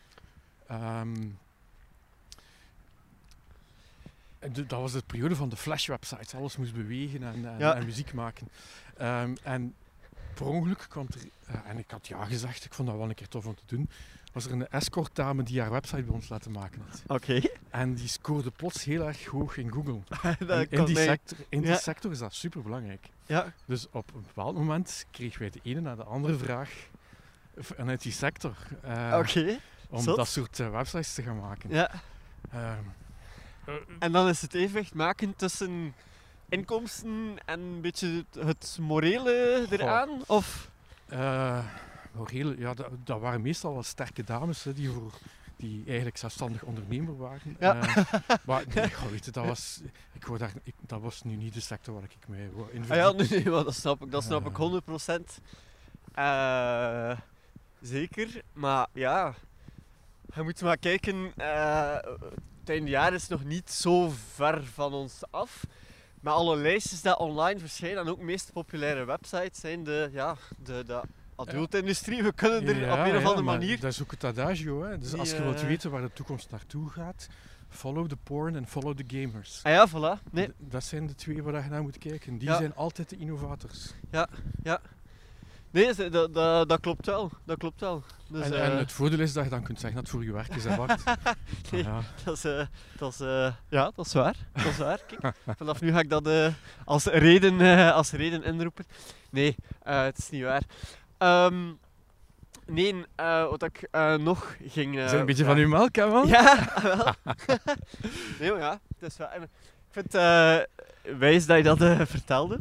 Ehm, 0.68 1.16
en 4.40 4.54
de- 4.54 4.66
dat 4.66 4.80
was 4.80 4.92
de 4.92 5.04
periode 5.08 5.36
van 5.36 5.50
de 5.50 5.56
flash-websites. 5.58 6.34
Alles 6.36 6.58
moest 6.58 6.74
bewegen 6.74 7.24
en, 7.24 7.46
en, 7.46 7.58
Ja. 7.60 7.76
en 7.76 7.86
muziek 7.86 8.14
maken. 8.14 8.48
Ehm, 8.98 9.36
en 9.44 9.74
per 10.34 10.46
ongeluk 10.46 10.86
kwam 10.90 11.08
er, 11.14 11.30
eh, 11.56 11.70
en 11.70 11.78
ik 11.78 11.92
had 11.92 12.08
ja 12.08 12.26
gezegd, 12.26 12.66
ik 12.66 12.74
vond 12.74 12.88
dat 12.88 12.98
wel 12.98 13.10
een 13.10 13.16
keer 13.16 13.28
tof 13.28 13.46
om 13.46 13.56
te 13.56 13.64
doen, 13.66 13.90
was 14.34 14.46
er 14.46 14.52
een 14.52 14.68
escort 14.68 15.16
dame 15.16 15.44
die 15.44 15.62
haar 15.62 15.72
website 15.72 16.04
bij 16.04 16.14
ons 16.14 16.30
laten 16.30 16.52
maken 16.52 16.82
had. 16.90 17.04
Oké. 17.08 17.42
En 17.70 17.94
die 17.94 18.08
scoorde 18.08 18.52
plots 18.52 18.84
heel 18.84 19.08
erg 19.08 19.26
hoog 19.26 19.58
in 19.58 19.72
Google. 19.72 20.00
Dat 20.48 20.68
in 20.70 20.86
die, 20.86 20.96
sector, 20.98 21.38
in 21.50 21.62
die 21.62 21.70
Ja. 21.70 21.78
sector 21.78 22.12
is 22.12 22.20
dat 22.20 22.34
super 22.34 22.62
belangrijk. 22.62 23.10
Ja. 23.26 23.54
Dus 23.66 23.88
op 23.92 24.14
een 24.16 24.22
bepaald 24.22 24.56
moment 24.56 25.06
kregen 25.12 25.40
wij 25.40 25.50
de 25.50 25.60
ene 25.64 25.80
na 25.82 25.96
de 25.96 26.04
andere 26.04 26.38
vraag 26.38 26.72
vanuit 27.58 28.02
die 28.02 28.12
sector. 28.12 28.56
eh, 28.82 29.16
Oké. 29.20 29.60
om 29.90 30.02
zot. 30.02 30.16
dat 30.18 30.28
soort 30.28 30.60
eh, 30.60 30.70
websites 30.72 31.14
te 31.14 31.22
gaan 31.22 31.40
maken. 31.40 31.70
Ja. 31.70 31.92
Ehm, 32.52 32.62
eh, 32.64 32.78
En 34.00 34.12
dan 34.12 34.28
is 34.28 34.42
het 34.42 34.54
evenwicht 34.54 34.94
maken 34.94 35.36
tussen 35.36 35.94
inkomsten 36.50 37.36
en 37.46 37.60
een 37.60 37.82
beetje 37.82 38.26
het, 38.40 38.78
morele 38.82 39.66
eraan? 39.70 40.10
Of? 40.28 40.70
eh, 41.08 41.66
morele, 42.12 42.58
ja, 42.58 42.74
dat, 42.74 42.90
dat 43.04 43.20
waren 43.20 43.42
meestal 43.42 43.74
wel 43.74 43.84
sterke 43.84 44.24
dames 44.24 44.64
hè, 44.64 44.74
die, 44.74 44.90
voor, 44.90 45.12
die 45.56 45.84
eigenlijk 45.86 46.18
zelfstandig 46.18 46.64
ondernemer 46.64 47.18
waren. 47.18 47.58
Ja. 47.60 47.82
Eh, 47.82 48.06
maar 48.48 48.64
nee, 48.74 48.92
goh, 48.94 49.10
weet 49.10 49.26
je, 49.26 49.32
dat, 49.32 49.46
was, 49.46 49.82
ik 50.14 50.26
wou 50.26 50.40
daar, 50.40 50.54
ik, 50.64 50.74
dat 50.80 51.02
was 51.02 51.24
nu 51.24 51.36
niet 51.36 51.54
de 51.54 51.60
sector 51.60 51.94
waar 51.94 52.04
ik 52.04 52.28
mij 52.28 52.50
wou 52.54 52.72
in 52.72 52.82
Ah 52.82 52.96
ja, 52.96 53.12
nee, 53.12 53.28
nee, 53.30 53.44
dat 53.44 53.76
snap 53.76 54.04
ik, 54.04 54.12
dat 54.12 54.24
snap 54.24 54.48
ik 54.48 54.58
Eh. 54.58 55.20
100%. 55.20 55.24
Eh, 56.14 57.18
zeker, 57.82 58.42
maar 58.54 58.88
ja, 58.94 59.34
je 60.36 60.42
moet 60.42 60.62
maar 60.62 60.78
kijken. 60.78 61.34
Het 62.68 62.76
eindjaar 62.76 63.14
is 63.14 63.28
nog 63.28 63.44
niet 63.44 63.72
zo 63.72 64.14
ver 64.34 64.64
van 64.66 64.94
ons 64.94 65.22
af. 65.30 65.66
Maar 66.22 66.34
alle 66.34 66.58
lijstjes 66.58 67.02
die 67.02 67.18
online 67.18 67.60
verschijnen 67.60 68.04
en 68.04 68.10
ook 68.10 68.18
de 68.18 68.24
meest 68.24 68.52
populaire 68.54 69.06
websites 69.06 69.60
zijn 69.60 69.84
de, 69.84 70.10
ja, 70.12 70.36
de, 70.64 70.84
de 70.86 71.02
adultindustrie. 71.36 72.24
We 72.24 72.32
kunnen 72.34 72.68
er 72.68 72.76
Ja, 72.80 72.94
op 72.94 73.00
een 73.08 73.16
of 73.16 73.22
ja, 73.22 73.28
andere 73.28 73.42
manier. 73.42 73.80
Dat 73.80 73.92
is 73.92 74.02
ook 74.02 74.12
het 74.12 74.24
adagio. 74.24 74.84
Hè. 74.84 74.98
Dus 74.98 75.10
Die, 75.10 75.20
als 75.20 75.32
je 75.32 75.42
wilt 75.44 75.62
eh, 75.62 75.68
weten 75.68 75.92
waar 75.92 76.02
de 76.02 76.14
toekomst 76.14 76.50
naartoe 76.50 76.90
gaat, 76.90 77.28
follow 77.70 78.08
the 78.10 78.16
porn 78.16 78.56
en 78.56 78.68
follow 78.68 78.98
the 78.98 79.04
gamers. 79.20 79.60
Ah 79.64 79.72
ja, 79.72 79.88
voilà. 79.90 80.24
Nee, 80.32 80.48
D- 80.48 80.52
Dat 80.58 80.84
zijn 80.84 81.08
de 81.08 81.16
twee 81.16 81.44
waar 81.44 81.64
je 81.64 81.70
naar 81.70 81.82
moet 81.82 81.98
kijken. 81.98 82.38
Die 82.38 82.48
Ja. 82.48 82.58
zijn 82.58 82.76
altijd 82.76 83.10
de 83.10 83.18
innovators. 83.18 83.94
Nee 85.96 86.10
dat, 86.10 86.34
dat, 86.34 86.70
dat, 86.70 86.80
klopt 86.80 87.06
wel. 87.06 87.32
Dat 87.46 87.58
klopt 87.58 87.80
wel. 87.82 88.04
Dus, 88.30 88.46
en, 88.46 88.54
eh, 88.54 88.66
en 88.66 88.78
het 88.78 88.92
voordeel 88.92 89.20
is 89.20 89.34
dat 89.34 89.44
je 89.44 89.50
dan 89.50 89.64
kunt 89.64 89.80
zeggen 89.80 89.96
dat 90.02 90.12
het 90.12 90.16
voor 90.16 90.24
je 90.26 90.34
werk 90.34 90.56
is, 90.56 90.64
hè 90.64 90.76
Bart? 90.76 91.04
Nee. 91.72 91.84
ja. 91.84 92.00
Dat 92.24 92.36
is, 92.36 92.46
eh, 92.46 92.66
dat 92.98 93.14
is, 93.14 93.20
eh, 93.20 93.54
ja, 93.70 93.92
dat 93.96 94.06
is 94.06 94.14
waar. 94.14 94.36
Dat 94.54 94.66
is 94.66 94.78
waar. 94.78 95.00
Kijk, 95.20 95.36
vanaf 95.58 95.82
nu 95.82 95.92
ga 95.92 96.00
ik 96.00 96.10
dat 96.10 96.28
eh, 96.28 96.48
als, 96.86 97.06
reden, 97.06 97.62
eh, 97.62 97.94
als 97.94 98.12
reden 98.12 98.44
inroepen. 98.44 98.86
Nee, 99.32 99.56
eh, 99.82 100.04
het 100.04 100.18
is 100.18 100.30
niet 100.30 100.44
waar. 100.44 100.62
Ehm, 101.18 101.64
nee, 102.66 103.06
eh, 103.16 103.50
wat 103.50 103.64
ik 103.64 103.88
eh, 103.92 104.16
nog 104.16 104.56
ging... 104.68 104.98
eh, 104.98 105.06
Is 105.06 105.12
een 105.12 105.26
beetje 105.26 105.46
van 105.46 105.58
uw 105.58 105.68
melk, 105.68 105.96
hè, 105.96 106.08
man? 106.08 106.28
Ja, 106.28 106.68
wel. 106.84 107.14
nee, 108.40 108.52
maar 108.52 108.60
ja, 108.60 108.80
het 109.00 109.12
is 109.12 109.18
waar. 109.18 109.32
En 109.32 109.42
Ik 109.44 109.50
vind 109.92 110.14
het 110.14 110.22
eh, 110.22 111.18
wijs 111.18 111.46
dat 111.46 111.58
je 111.58 111.64
dat 111.64 111.82
eh, 111.82 112.02
vertelde. 112.06 112.60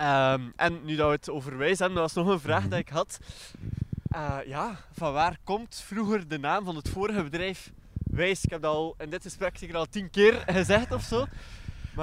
Ehm, 0.00 0.40
en 0.56 0.80
nu 0.84 0.96
dat 0.96 1.06
we 1.06 1.14
het 1.14 1.30
over 1.30 1.56
wijs 1.58 1.78
hebben, 1.78 1.98
dat 1.98 2.14
was 2.14 2.24
nog 2.24 2.34
een 2.34 2.40
vraag 2.40 2.60
Mhm. 2.60 2.70
die 2.70 2.78
ik 2.78 2.88
had. 2.88 3.18
Eh, 4.10 4.36
ja, 4.46 4.76
van 4.92 5.12
waar 5.12 5.38
komt 5.44 5.82
vroeger 5.86 6.28
de 6.28 6.38
naam 6.38 6.64
van 6.64 6.76
het 6.76 6.88
vorige 6.88 7.22
bedrijf 7.22 7.72
Wijs? 8.10 8.44
Ik 8.44 8.50
heb 8.50 8.62
dat 8.62 8.74
al 8.74 8.94
in 8.98 9.10
dit 9.10 9.22
gesprek 9.22 9.58
zeker 9.58 9.76
al 9.76 9.86
tien 9.86 10.10
keer 10.10 10.42
gezegd 10.46 10.92
of 10.92 11.02
zo. 11.02 11.18
Maar, 11.18 11.28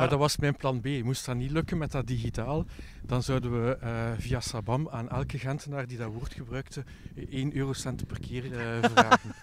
Maar, 0.02 0.10
dat 0.10 0.20
was 0.20 0.38
mijn 0.38 0.56
plan 0.56 0.82
B. 0.82 0.86
Moest 1.04 1.26
dat 1.26 1.36
niet 1.36 1.52
lukken 1.52 1.78
met 1.78 1.92
dat 1.92 2.08
digitaal, 2.08 2.66
dan 3.02 3.24
zouden 3.24 3.66
we 3.66 3.78
eh, 3.78 4.12
via 4.18 4.40
Sabam 4.40 4.90
aan 4.90 5.10
elke 5.10 5.38
Gentenaar 5.40 5.88
die 5.88 5.98
dat 5.98 6.12
woord 6.14 6.34
gebruikte 6.34 6.84
1 7.30 7.56
eurocent 7.56 8.08
per 8.08 8.20
keer 8.20 8.60
eh, 8.60 8.90
vragen. 8.92 9.34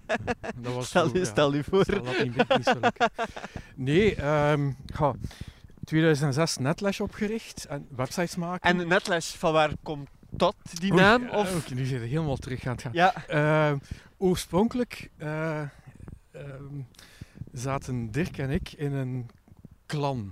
dat 0.62 0.74
was 0.74 0.86
stel, 0.88 1.12
je, 1.12 1.18
ja. 1.18 1.24
stel 1.24 1.54
je 1.54 1.64
voor. 1.64 1.84
Dat 1.84 2.22
niet, 2.22 2.48
niet 2.48 2.64
zo 2.64 2.78
lukken. 2.80 3.10
Nee, 3.74 4.14
ehm, 4.14 4.70
ga, 4.86 5.14
2006 5.86 6.56
Netlash 6.56 7.00
opgericht 7.00 7.64
en 7.64 7.86
websites 7.96 8.36
maken. 8.36 8.80
En 8.80 8.88
Netlash, 8.88 9.34
van 9.34 9.52
waar 9.52 9.70
komt 9.82 10.08
dat, 10.30 10.54
die 10.72 10.92
Oei, 10.92 11.00
naam? 11.02 11.28
Of? 11.28 11.74
nu 11.74 11.84
zijn 11.84 12.00
we 12.00 12.06
helemaal 12.06 12.36
terug 12.36 12.66
aan 12.66 12.72
het 12.72 12.82
gaan. 12.82 12.92
Ja, 12.92 13.14
Ehm, 13.26 13.76
oorspronkelijk 14.16 15.10
eh, 15.16 15.60
ehm, 15.60 15.68
zaten 17.52 18.10
Dirk 18.10 18.38
en 18.38 18.50
ik 18.50 18.72
in 18.72 18.92
een 18.92 19.30
clan. 19.86 20.28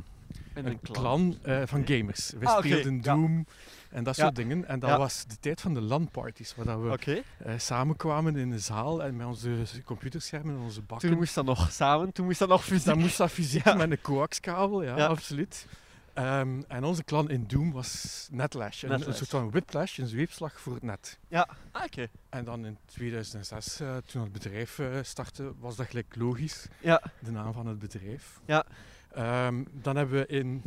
in 0.54 0.66
Een 0.66 0.80
clan 0.82 1.38
eh, 1.42 1.62
van 1.64 1.86
gamers. 1.86 2.32
We 2.38 2.46
Ah, 2.46 2.58
speelden. 2.58 3.00
Doom 3.00 3.46
en 3.94 4.04
dat 4.04 4.16
Ja. 4.16 4.22
soort 4.22 4.36
dingen. 4.36 4.68
En 4.68 4.78
dat 4.78 4.90
Ja. 4.90 4.98
was 4.98 5.24
de 5.26 5.36
tijd 5.40 5.60
van 5.60 5.74
de 5.74 5.80
LAN-parties, 5.80 6.54
waar 6.54 6.64
dat 6.66 6.80
we 6.80 6.90
Oké. 6.90 7.22
eh, 7.38 7.54
samenkwamen 7.58 8.36
in 8.36 8.52
een 8.52 8.60
zaal 8.60 9.02
en 9.02 9.16
met 9.16 9.26
onze 9.26 9.56
computerschermen 9.84 10.54
en 10.56 10.60
onze 10.60 10.82
bakken. 10.82 11.08
Toen 11.08 11.18
moest 11.18 11.34
dat 11.34 11.44
nog 11.44 11.72
samen, 11.72 12.12
toen 12.12 12.24
moest 12.26 12.38
dat 12.38 12.48
nog 12.48 12.64
fysiek. 12.64 12.84
Dan 12.84 12.98
moest 12.98 13.16
dat 13.16 13.30
fysiek 13.30 13.64
Ja. 13.68 13.74
met 13.74 13.90
een 13.90 14.00
coaxkabel, 14.00 14.82
ja, 14.82 14.96
Ja. 14.96 15.06
absoluut. 15.06 15.66
Ehm, 16.12 16.62
en 16.68 16.84
onze 16.84 17.04
clan 17.04 17.30
in 17.30 17.44
Doom 17.46 17.72
was 17.72 18.28
Netlash, 18.32 18.82
een, 18.82 18.92
een 18.92 19.14
soort 19.14 19.28
van 19.30 19.50
whiplash, 19.50 19.98
een 19.98 20.06
zweepslag 20.06 20.60
voor 20.60 20.74
het 20.74 20.82
net. 20.82 21.18
Ah, 21.30 21.44
oké. 21.84 22.06
En 22.28 22.44
dan 22.44 22.66
in 22.66 22.78
2006, 22.86 23.80
eh, 23.80 23.96
toen 24.06 24.22
het 24.22 24.32
bedrijf 24.32 24.78
eh, 24.78 24.86
startte, 25.02 25.52
was 25.58 25.76
dat 25.76 25.86
gelijk 25.86 26.14
logisch, 26.16 26.66
Ja. 26.80 27.02
de 27.18 27.30
naam 27.30 27.52
van 27.52 27.66
het 27.66 27.78
bedrijf. 27.78 28.40
Ja. 28.44 28.64
Ehm, 29.12 29.62
dan 29.72 29.96
hebben 29.96 30.18
we 30.20 30.26
in, 30.26 30.62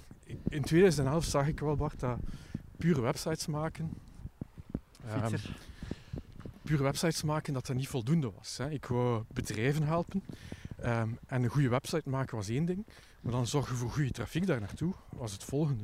in 0.50 0.62
2011 0.64 1.26
zag 1.26 1.48
ik 1.48 1.60
wel, 1.60 1.76
Bart, 1.76 2.00
dat 2.00 2.18
pure 2.78 3.02
websites 3.02 3.48
maken, 3.48 3.90
Fietser. 5.08 5.58
pure 6.62 6.84
websites 6.84 7.24
maken, 7.24 7.54
dat 7.54 7.66
dat 7.66 7.76
niet 7.76 7.88
voldoende 7.88 8.32
was. 8.32 8.58
Hè. 8.58 8.70
Ik 8.70 8.86
wou 8.86 9.24
bedrijven 9.34 9.84
helpen 9.84 10.24
ehm, 10.82 11.10
en 11.28 11.44
een 11.44 11.50
goede 11.50 11.70
website 11.70 12.10
maken 12.10 12.36
was 12.36 12.50
één 12.50 12.66
ding, 12.66 12.86
maar 13.22 13.32
dan 13.32 13.48
zorgen 13.48 13.76
voor 13.76 13.90
goede 13.90 14.12
trafiek 14.12 14.46
daar 14.46 14.60
naartoe 14.60 14.94
was 15.10 15.32
het 15.32 15.44
volgende. 15.44 15.84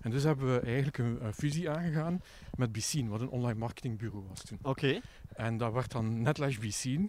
En 0.00 0.10
dus 0.10 0.22
hebben 0.22 0.54
we 0.54 0.60
eigenlijk 0.60 0.98
een, 0.98 1.24
een 1.24 1.34
fusie 1.34 1.70
aangegaan 1.70 2.22
met 2.56 2.72
Bicine, 2.72 3.08
wat 3.08 3.20
een 3.20 3.28
online 3.28 3.58
marketingbureau 3.58 4.24
was 4.28 4.44
toen. 4.44 4.58
Oké. 4.62 5.00
En 5.34 5.56
dat 5.56 5.72
werd 5.72 5.92
dan 5.92 6.22
Netlash 6.22 6.58
Bicine. 6.58 7.08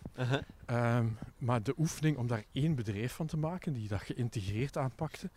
Ehm, 0.65 1.07
maar 1.37 1.63
de 1.63 1.73
oefening 1.77 2.17
om 2.17 2.27
daar 2.27 2.43
één 2.51 2.75
bedrijf 2.75 3.13
van 3.13 3.27
te 3.27 3.37
maken, 3.37 3.73
die 3.73 3.87
dat 3.87 4.01
geïntegreerd 4.01 4.77
aanpakte, 4.77 5.29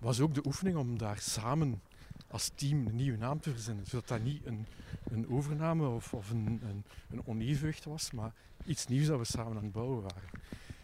was 0.00 0.20
ook 0.20 0.34
de 0.34 0.46
oefening 0.46 0.76
om 0.76 0.98
daar 0.98 1.18
samen 1.18 1.80
als 2.30 2.50
team 2.54 2.86
een 2.86 2.96
nieuwe 2.96 3.18
naam 3.18 3.40
te 3.40 3.50
verzinnen. 3.50 3.86
Zodat 3.86 4.08
dat 4.08 4.22
niet 4.22 4.46
een, 4.46 4.66
een 5.10 5.28
overname 5.28 5.88
of, 5.88 6.14
of 6.14 6.30
een, 6.30 6.60
een, 6.68 6.84
een 7.10 7.26
onevenwicht 7.26 7.84
was, 7.84 8.10
maar 8.10 8.32
iets 8.64 8.86
nieuws 8.86 9.06
dat 9.06 9.18
we 9.18 9.24
samen 9.24 9.56
aan 9.56 9.62
het 9.62 9.72
bouwen 9.72 10.02
waren. 10.02 10.28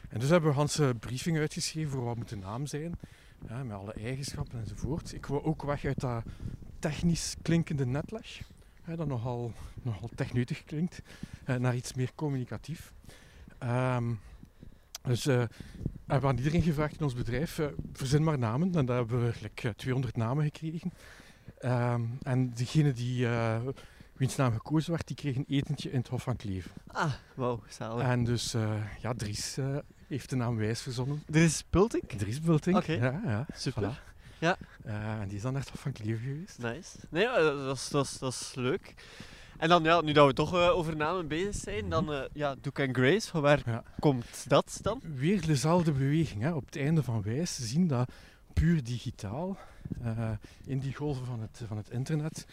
En 0.08 0.20
dus 0.20 0.28
hebben 0.28 0.54
we 0.54 0.82
een 0.82 0.98
briefing 0.98 1.38
uitgeschreven 1.38 1.90
voor 1.90 2.04
wat 2.04 2.16
moet 2.16 2.28
de 2.28 2.36
naam 2.36 2.66
zijn, 2.66 2.98
ja, 3.48 3.62
met 3.64 3.76
alle 3.76 3.92
eigenschappen 3.92 4.60
enzovoort. 4.60 5.12
Ik 5.12 5.26
wou 5.26 5.44
ook 5.44 5.62
weg 5.62 5.84
uit 5.84 6.00
dat 6.00 6.24
technisch 6.78 7.34
klinkende 7.42 8.02
hè, 8.82 8.96
dat 8.96 9.06
nogal, 9.06 9.52
nogal 9.82 10.10
techneutig 10.14 10.64
klinkt, 10.64 11.02
eh, 11.44 11.56
naar 11.56 11.74
iets 11.74 11.94
meer 11.94 12.10
communicatief. 12.14 12.92
Ehm, 13.58 14.12
Dus 15.02 15.26
uh, 15.26 15.34
hebben 16.06 16.20
we 16.20 16.26
aan 16.26 16.36
iedereen 16.36 16.62
gevraagd 16.62 16.96
in 16.98 17.04
ons 17.04 17.14
bedrijf, 17.14 17.58
uh, 17.58 17.66
verzin 17.92 18.24
maar 18.24 18.38
namen. 18.38 18.74
En 18.74 18.86
daar 18.86 18.96
hebben 18.96 19.24
we 19.24 19.32
like, 19.40 19.74
200 19.74 20.16
namen 20.16 20.44
gekregen. 20.44 20.92
Um, 21.64 22.18
en 22.22 22.54
degene 22.54 22.92
die, 22.92 23.26
uh, 23.26 23.56
wiens 24.12 24.36
naam 24.36 24.52
gekozen 24.52 24.90
werd, 24.90 25.06
die 25.06 25.16
kreeg 25.16 25.36
een 25.36 25.44
etentje 25.48 25.90
in 25.90 25.98
het 25.98 26.08
Hof 26.08 26.22
van 26.22 26.36
Kleef. 26.36 26.68
Ah, 26.86 27.12
wauw, 27.34 27.62
zalig. 27.68 28.06
En 28.06 28.24
dus, 28.24 28.52
ja, 29.00 29.14
Dries 29.16 29.56
heeft 30.06 30.30
de 30.30 30.36
naam 30.36 30.56
Wijs 30.56 30.80
verzonnen. 30.80 31.22
Dries 31.26 31.64
Bultink? 31.70 32.10
Dries 32.10 32.40
Bultink, 32.40 32.76
okay. 32.76 32.96
ja. 32.96 33.20
ja 33.24 33.46
Super. 33.54 33.82
Voilà. 33.82 34.14
Ja. 34.38 34.56
en 34.84 35.28
die 35.28 35.36
is 35.36 35.42
dan 35.42 35.56
echt 35.56 35.68
Hof 35.68 35.80
van 35.80 35.92
Kleef 35.92 36.22
geweest. 36.22 36.58
Nice. 36.58 36.96
Nee, 37.08 37.26
dat 37.26 37.76
is, 37.76 37.88
dat 37.88 38.04
is, 38.04 38.18
dat 38.18 38.32
is 38.32 38.52
leuk. 38.54 38.94
En 39.58 39.68
dan, 39.68 39.82
ja, 39.82 40.00
nu 40.00 40.12
dat 40.12 40.26
we 40.26 40.32
toch 40.32 40.54
uh, 40.54 40.76
over 40.76 40.96
namen 40.96 41.28
bezig 41.28 41.54
zijn, 41.54 41.88
dan 41.88 42.12
uh, 42.12 42.20
ja, 42.32 42.54
Duke 42.60 42.86
and 42.86 42.96
Grace, 42.96 43.28
van 43.28 43.40
waar 43.40 43.62
ja. 43.64 43.82
komt 43.98 44.48
dat 44.48 44.78
dan? 44.82 45.00
Weer 45.14 45.46
dezelfde 45.46 45.92
beweging. 45.92 46.42
Hè. 46.42 46.52
Op 46.52 46.66
het 46.66 46.76
einde 46.76 47.02
van 47.02 47.22
Wijs 47.22 47.58
zien 47.58 47.86
dat 47.86 48.10
puur 48.52 48.84
digitaal, 48.84 49.56
uh, 50.02 50.30
in 50.64 50.78
die 50.78 50.94
golven 50.94 51.26
van 51.26 51.40
het, 51.40 51.62
van 51.66 51.76
het 51.76 51.90
internet, 51.90 52.46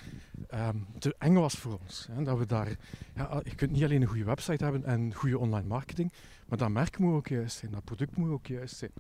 um, 0.54 0.86
te 1.00 1.16
eng 1.18 1.34
was 1.34 1.54
voor 1.54 1.80
ons. 1.84 2.08
Hè. 2.12 2.24
Dat 2.24 2.38
we 2.38 2.46
daar, 2.46 2.76
ja, 3.16 3.42
je 3.44 3.56
kunt 3.56 3.72
niet 3.72 3.84
alleen 3.84 4.02
een 4.02 4.08
goede 4.08 4.24
website 4.24 4.64
hebben 4.64 4.86
en 4.86 5.14
goede 5.14 5.40
online 5.40 5.68
marketing, 5.68 6.12
maar 6.48 6.58
dat 6.58 6.70
merk 6.70 6.98
moet 6.98 7.14
ook 7.14 7.28
juist 7.28 7.58
zijn, 7.58 7.72
dat 7.72 7.84
product 7.84 8.18
moet 8.18 8.30
ook 8.30 8.48
juist 8.48 8.76
zijn. 8.76 8.92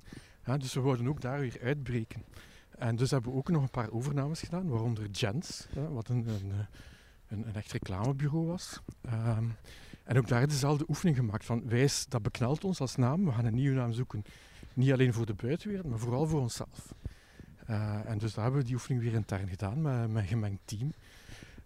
Ja, 0.45 0.57
dus 0.57 0.73
we 0.73 0.81
wilden 0.81 1.07
ook 1.07 1.21
daar 1.21 1.39
weer 1.39 1.57
uitbreken. 1.63 2.23
En 2.77 2.95
dus 2.95 3.11
hebben 3.11 3.31
we 3.31 3.37
ook 3.37 3.49
nog 3.49 3.61
een 3.61 3.69
paar 3.69 3.91
overnames 3.91 4.39
gedaan, 4.39 4.67
waaronder 4.67 5.09
Jens, 5.09 5.67
wat 5.91 6.09
een, 6.09 6.27
een 6.27 6.51
een, 7.33 7.47
een 7.47 7.55
echt 7.55 7.71
reclamebureau 7.71 8.45
was. 8.45 8.79
Um, 9.05 9.55
en 10.03 10.17
ook 10.17 10.27
daar 10.27 10.47
dezelfde 10.47 10.85
oefening 10.87 11.17
gemaakt 11.17 11.45
van 11.45 11.67
wijs, 11.67 12.05
dat 12.07 12.21
beknelt 12.21 12.63
ons 12.63 12.79
als 12.79 12.95
naam, 12.95 13.25
we 13.25 13.31
gaan 13.31 13.45
een 13.45 13.53
nieuwe 13.53 13.75
naam 13.75 13.91
zoeken. 13.91 14.23
Niet 14.73 14.91
alleen 14.91 15.13
voor 15.13 15.25
de 15.25 15.33
buitenwereld, 15.33 15.87
maar 15.89 15.99
vooral 15.99 16.27
voor 16.27 16.41
onszelf. 16.41 16.93
Uh, 17.69 18.09
en 18.09 18.17
dus 18.17 18.33
daar 18.33 18.43
hebben 18.43 18.61
we 18.61 18.67
die 18.67 18.75
oefening 18.75 19.03
weer 19.03 19.13
intern 19.13 19.47
gedaan 19.47 19.81
met, 19.81 20.11
met 20.11 20.21
een 20.21 20.27
gemengd 20.27 20.61
team. 20.65 20.93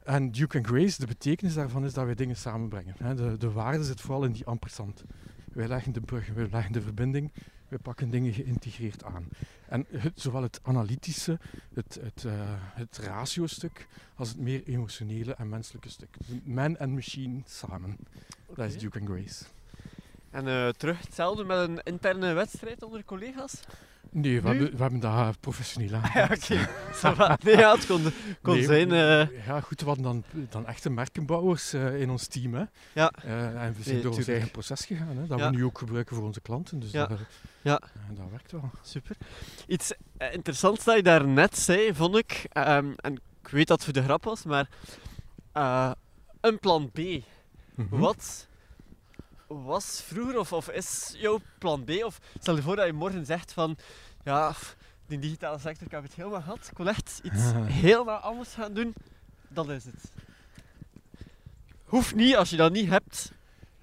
En 0.04 0.32
Duke 0.32 0.58
and 0.58 0.68
Grace, 0.68 1.00
de 1.00 1.08
betekenis 1.08 1.54
daarvan 1.54 1.86
is 1.86 1.93
dat 1.93 2.06
wij 2.06 2.16
dingen 2.16 2.36
samenbrengen. 2.36 2.95
Hè. 2.98 3.16
De, 3.16 3.38
de 3.38 3.52
waarde 3.52 3.84
zit 3.84 4.02
vooral 4.02 4.24
in 4.24 4.32
die 4.32 4.45
ampersand. 4.45 5.04
Wij 5.54 5.68
leggen 5.68 5.91
de 5.93 6.02
brug, 6.02 6.28
wij 6.34 6.48
leggen 6.52 6.74
de 6.74 6.82
verbinding, 6.82 7.32
wij 7.68 7.78
pakken 7.78 8.10
dingen 8.10 8.34
geïntegreerd 8.34 9.04
aan. 9.04 9.28
En 9.70 9.86
het, 9.89 10.22
zowel 10.22 10.41
het 10.41 10.60
analytische, 10.64 11.39
het, 11.74 12.00
het, 12.02 12.24
uh, 12.24 12.34
het 12.54 12.98
ratio-stuk, 12.98 13.88
als 14.16 14.30
het 14.30 14.38
meer 14.38 14.64
emotionele 14.64 15.34
en 15.34 15.50
menselijke 15.50 15.89
stuk. 15.89 16.18
Man 16.43 16.78
en 16.78 16.93
machine 16.93 17.41
samen. 17.45 17.98
Okay. 18.45 18.66
Dat 18.66 18.76
is 18.76 18.82
Duke 18.82 19.00
and 19.00 19.10
Grace. 19.10 19.45
En 20.30 20.48
uh, 20.48 20.70
terug 20.70 21.02
hetzelfde 21.02 21.43
met 21.43 21.70
een 21.70 21.84
interne 21.84 22.34
wedstrijd 22.34 22.84
onder 22.84 23.04
collega's? 23.04 23.60
Nee, 24.12 24.41
we, 24.41 24.47
hebben, 24.47 24.72
we 24.72 24.82
hebben 24.82 24.99
dat 24.99 25.39
professioneel 25.39 25.93
aan. 25.93 26.12
ja, 26.14 26.30
oké. 26.34 26.68
Okay. 27.12 27.38
nee, 27.43 27.58
ja, 27.58 27.76
het 27.76 27.86
kon, 27.86 28.03
kon 28.41 28.53
nee, 28.53 28.64
zijn... 28.64 28.89
Uh... 28.89 29.45
Ja, 29.45 29.62
goed, 29.62 29.80
we 29.80 29.86
hadden 29.86 30.03
dan, 30.03 30.24
dan 30.49 30.68
echte 30.68 30.89
merkenbouwers 30.89 31.74
uh, 31.74 32.01
in 32.01 32.10
ons 32.10 32.28
team. 32.28 32.53
Hè. 32.53 32.64
Ja. 32.93 33.14
Uh, 33.26 33.64
en 33.64 33.74
we 33.74 33.84
zijn 33.84 33.95
nee, 33.95 34.03
door 34.03 34.14
ons 34.16 34.28
eigen 34.28 34.51
proces 34.51 34.86
gegaan. 34.86 35.18
Hè, 35.18 35.28
dat 35.28 35.39
ja. 35.39 35.49
we 35.49 35.55
nu 35.55 35.66
ook 35.66 35.78
gebruiken 35.78 36.16
voor 36.16 36.26
onze 36.26 36.41
klanten. 36.41 36.80
Dus 36.80 36.91
ja. 36.91 37.05
dat, 37.05 37.20
ja. 37.62 37.82
dat 38.10 38.30
werkt 38.30 38.51
wel. 38.51 38.70
Super. 38.82 39.16
Iets 39.68 39.93
interessants 40.18 40.84
dat 40.84 40.95
je 40.95 41.03
daar 41.03 41.28
net 41.28 41.58
zei, 41.58 41.93
vond 41.93 42.18
ik... 42.18 42.47
Um, 42.53 42.93
en 42.95 43.14
ik 43.41 43.47
weet 43.49 43.68
dat 43.68 43.78
het 43.78 43.86
voor 43.86 44.01
de 44.01 44.03
grap 44.03 44.24
was, 44.24 44.43
maar... 44.43 44.70
een 46.41 46.60
plan 46.60 46.91
B. 46.91 46.97
Mm 46.97 47.88
-hmm. 47.89 47.99
Wat 47.99 48.47
was 49.48 50.02
vroeger 50.02 50.39
of, 50.39 50.54
of 50.54 50.70
is 50.70 51.14
jouw 51.18 51.39
plan 51.58 51.84
B? 51.84 51.89
Of 51.89 52.20
stel 52.39 52.56
je 52.56 52.62
voor 52.62 52.76
dat 52.76 52.86
je 52.86 52.93
morgen 52.93 53.26
zegt 53.26 53.54
van 53.54 53.78
ja, 54.24 54.54
die 55.08 55.20
digitale 55.20 55.60
sector, 55.60 55.86
ik 55.86 55.91
heb 55.91 56.04
het 56.04 56.14
helemaal 56.14 56.41
gehad. 56.41 56.68
Ik 56.72 56.78
wil 56.78 56.88
echt 56.88 57.20
iets 57.24 57.52
helemaal 57.86 58.18
anders 58.20 58.54
gaan 58.54 58.74
doen. 58.74 58.93
Dat 59.48 59.70
is 59.70 59.86
het. 59.86 60.12
Hoeft 61.84 62.16
niet, 62.16 62.36
als 62.36 62.50
je 62.50 62.58
dat 62.58 62.72
niet 62.72 62.89
hebt. 62.89 63.32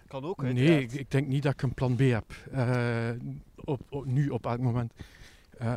Kan 0.06 0.24
ook, 0.24 0.42
Nee, 0.42 0.82
ik, 0.82 0.92
ik, 0.92 1.10
denk 1.10 1.26
niet 1.26 1.42
dat 1.42 1.52
ik 1.52 1.62
een 1.62 1.74
plan 1.74 1.96
B 1.96 1.98
heb. 1.98 2.34
Uh, 2.52 3.10
op, 3.54 3.80
op, 3.88 4.04
nu, 4.06 4.28
op 4.28 4.46
elk 4.46 4.60
moment. 4.60 4.92
Uh, 5.62 5.74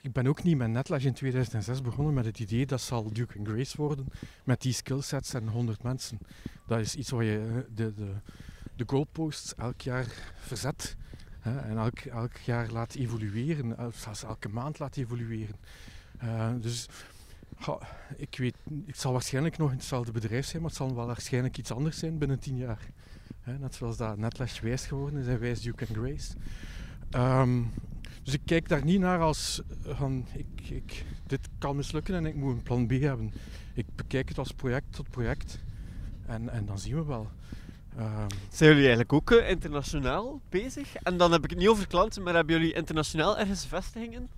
ik 0.00 0.12
ben 0.12 0.26
ook 0.26 0.42
niet 0.42 0.56
met 0.56 0.70
Netlash 0.70 1.04
in 1.04 1.12
2006 1.12 1.80
begonnen 1.80 2.14
met 2.14 2.24
het 2.24 2.40
idee 2.40 2.66
dat 2.66 2.80
zal 2.80 3.12
Duke 3.12 3.38
and 3.38 3.48
Grace 3.48 3.76
worden. 3.76 4.06
Met 4.44 4.60
die 4.60 4.72
skillsets 4.72 5.34
en 5.34 5.48
100 5.48 5.82
mensen. 5.82 6.18
Dat 6.66 6.78
is 6.78 6.94
iets 6.94 7.10
waar 7.10 7.24
je 7.24 7.66
de, 7.74 7.94
de, 7.94 8.12
de 8.76 8.84
goalposts 8.86 9.54
elk 9.54 9.80
jaar 9.80 10.06
verzet. 10.38 10.96
Hè, 11.40 11.58
en 11.58 11.76
elk, 11.76 11.98
elk 11.98 12.36
jaar 12.36 12.70
laat 12.70 12.94
evolueren, 12.94 13.92
zelfs 13.94 14.22
elke 14.22 14.48
maand 14.48 14.78
laat 14.78 14.96
evolueren. 14.96 15.56
Uh, 16.24 16.52
dus 16.60 16.88
ik 18.16 18.36
weet, 18.38 18.56
ik 18.86 18.94
zal 18.94 19.12
waarschijnlijk 19.12 19.58
nog 19.58 19.70
in 19.70 19.76
hetzelfde 19.76 20.12
bedrijf 20.12 20.46
zijn, 20.46 20.62
maar 20.62 20.70
het 20.70 20.78
zal 20.78 20.94
wel 20.94 21.06
waarschijnlijk 21.06 21.58
iets 21.58 21.72
anders 21.72 21.98
zijn 21.98 22.18
binnen 22.18 22.38
tien 22.38 22.56
jaar. 22.56 22.86
Hè, 23.40 23.58
net 23.58 23.74
zoals 23.74 23.96
dat 23.96 24.16
Netlash 24.16 24.60
wijs 24.60 24.86
geworden 24.86 25.20
is 25.20 25.26
en 25.26 25.40
wijs 25.40 25.60
Duke 25.60 25.86
and 25.86 25.96
Grace. 25.96 26.34
Um, 27.40 27.72
dus 28.22 28.34
ik 28.34 28.40
kijk 28.44 28.68
daar 28.68 28.84
niet 28.84 29.00
naar 29.00 29.20
als 29.20 29.62
van 29.82 30.26
ik, 30.32 30.70
ik, 30.70 31.04
dit 31.26 31.48
kan 31.58 31.76
mislukken 31.76 32.14
en 32.14 32.26
ik 32.26 32.34
moet 32.34 32.52
een 32.52 32.62
plan 32.62 32.86
B 32.86 32.90
hebben. 32.90 33.32
Ik 33.74 33.86
bekijk 33.94 34.28
het 34.28 34.38
als 34.38 34.52
project 34.52 34.92
tot 34.92 35.10
project 35.10 35.58
en, 36.26 36.48
en 36.48 36.66
dan 36.66 36.78
zien 36.78 36.94
we 36.94 37.04
wel. 37.04 37.30
Um, 37.98 38.26
Zijn 38.50 38.68
jullie 38.68 38.86
eigenlijk 38.86 39.12
ook 39.12 39.30
uh, 39.30 39.50
internationaal 39.50 40.40
bezig? 40.48 40.96
En 40.96 41.16
dan 41.16 41.32
heb 41.32 41.44
ik 41.44 41.50
het 41.50 41.58
niet 41.58 41.68
over 41.68 41.86
klanten, 41.86 42.22
maar 42.22 42.34
hebben 42.34 42.56
jullie 42.58 42.72
internationaal 42.72 43.38
ergens 43.38 43.66
vestigingen? 43.66 44.28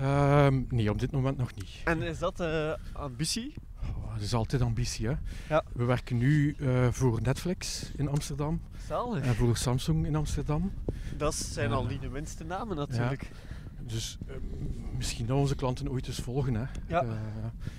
Um, 0.00 0.66
nee, 0.70 0.90
op 0.90 0.98
dit 0.98 1.12
moment 1.12 1.36
nog 1.36 1.54
niet. 1.54 1.70
En 1.84 2.02
is 2.02 2.18
dat 2.18 2.40
uh, 2.40 2.72
ambitie? 2.92 3.54
Oh, 3.80 4.12
dat 4.12 4.22
is 4.22 4.34
altijd 4.34 4.62
ambitie, 4.62 5.06
hè. 5.06 5.14
Ja. 5.48 5.64
We 5.72 5.84
werken 5.84 6.16
nu 6.16 6.56
uh, 6.58 6.86
voor 6.90 7.22
Netflix 7.22 7.90
in 7.96 8.08
Amsterdam. 8.08 8.60
Zalig. 8.88 9.24
En 9.24 9.34
voor 9.34 9.56
Samsung 9.56 10.06
in 10.06 10.16
Amsterdam. 10.16 10.72
Dat 11.16 11.34
zijn 11.34 11.72
al 11.72 11.84
niet 11.84 12.00
de 12.00 12.08
minste 12.08 12.44
namen 12.44 12.76
natuurlijk. 12.76 13.22
Ja. 13.22 13.28
Dus 13.86 14.18
uh, 14.28 14.34
misschien 14.96 15.26
dat 15.26 15.36
onze 15.36 15.54
klanten 15.54 15.90
ooit 15.90 16.06
eens 16.06 16.18
volgen. 16.18 16.54
Hè. 16.54 16.64
Ja. 16.86 17.04
Uh, 17.04 17.10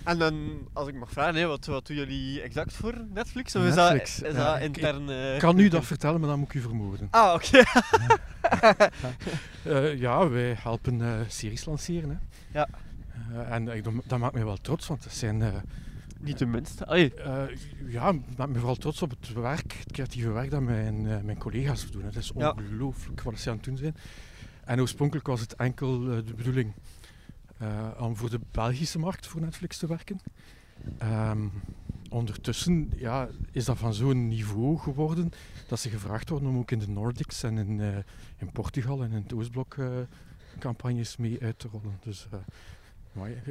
en 0.03 0.19
dan, 0.19 0.67
als 0.73 0.87
ik 0.87 0.95
mag 0.95 1.11
vragen, 1.11 1.35
hè, 1.35 1.45
wat, 1.45 1.65
wat 1.65 1.87
doen 1.87 1.95
jullie 1.95 2.41
exact 2.41 2.73
voor 2.73 2.93
Netflix? 3.13 3.55
Of 3.55 3.63
Netflix. 3.63 4.15
is 4.15 4.19
dat, 4.19 4.27
is 4.29 4.35
dat 4.35 4.45
ja, 4.45 4.59
intern? 4.59 5.09
Ik, 5.09 5.33
ik 5.33 5.39
kan 5.39 5.55
nu 5.55 5.67
dat 5.67 5.85
vertellen, 5.85 6.19
maar 6.19 6.29
dan 6.29 6.39
moet 6.39 6.47
ik 6.47 6.53
u 6.53 6.61
vermoorden. 6.61 7.07
Ah, 7.11 7.33
oké. 7.33 7.65
Okay. 8.41 8.89
uh, 9.65 9.99
ja, 10.05 10.29
wij 10.29 10.55
helpen 10.59 11.25
series 11.27 11.65
lanceren. 11.65 12.09
Hè. 12.09 12.17
Ja. 12.59 12.67
en 13.49 13.83
dat 14.07 14.19
maakt 14.19 14.33
mij 14.33 14.45
wel 14.45 14.57
trots, 14.57 14.87
want 14.87 15.03
dat 15.03 15.13
zijn... 15.13 15.63
niet 16.19 16.37
de 16.37 16.45
minste. 16.45 17.11
ja, 17.87 18.11
dat 18.11 18.37
maakt 18.37 18.51
me 18.51 18.57
vooral 18.57 18.75
trots 18.75 19.01
op 19.01 19.09
het 19.09 19.33
werk, 19.33 19.73
het 19.79 19.91
creatieve 19.91 20.31
werk 20.31 20.51
dat 20.51 20.61
mijn, 20.61 21.25
mijn 21.25 21.37
collega's 21.37 21.91
doen. 21.91 22.03
Het 22.03 22.15
is 22.15 22.31
ongelooflijk 22.31 23.21
wat 23.21 23.39
ze 23.39 23.49
aan 23.49 23.55
het 23.55 23.65
doen 23.65 23.77
zijn. 23.77 23.95
En 24.67 24.81
oorspronkelijk 24.81 25.27
was 25.27 25.39
het 25.39 25.55
enkel 25.55 26.01
uh, 26.01 26.25
de 26.25 26.33
bedoeling 26.33 26.73
uh, 27.61 27.87
om 27.99 28.15
voor 28.15 28.29
de 28.29 28.39
Belgische 28.51 28.99
markt 28.99 29.27
voor 29.27 29.41
Netflix 29.41 29.77
te 29.77 29.87
werken. 29.87 30.19
Um, 31.03 31.51
ondertussen 32.09 32.91
ja, 32.95 33.27
is 33.51 33.65
dat 33.65 33.77
van 33.77 33.93
zo'n 33.93 34.27
niveau 34.27 34.77
geworden 34.77 35.31
dat 35.67 35.79
ze 35.79 35.89
gevraagd 35.89 36.29
worden 36.29 36.49
om 36.49 36.57
ook 36.57 36.71
in 36.71 36.79
de 36.79 36.89
Nordics 36.89 37.43
en 37.43 37.57
in, 37.57 37.79
uh, 37.79 37.97
in 38.37 38.51
Portugal 38.51 39.03
en 39.03 39.11
in 39.11 39.21
het 39.21 39.33
Oostblok 39.33 39.75
campagnes 40.59 41.17
mee 41.17 41.41
uit 41.41 41.59
te 41.59 41.67
rollen. 41.67 41.99
Dus 42.03 42.27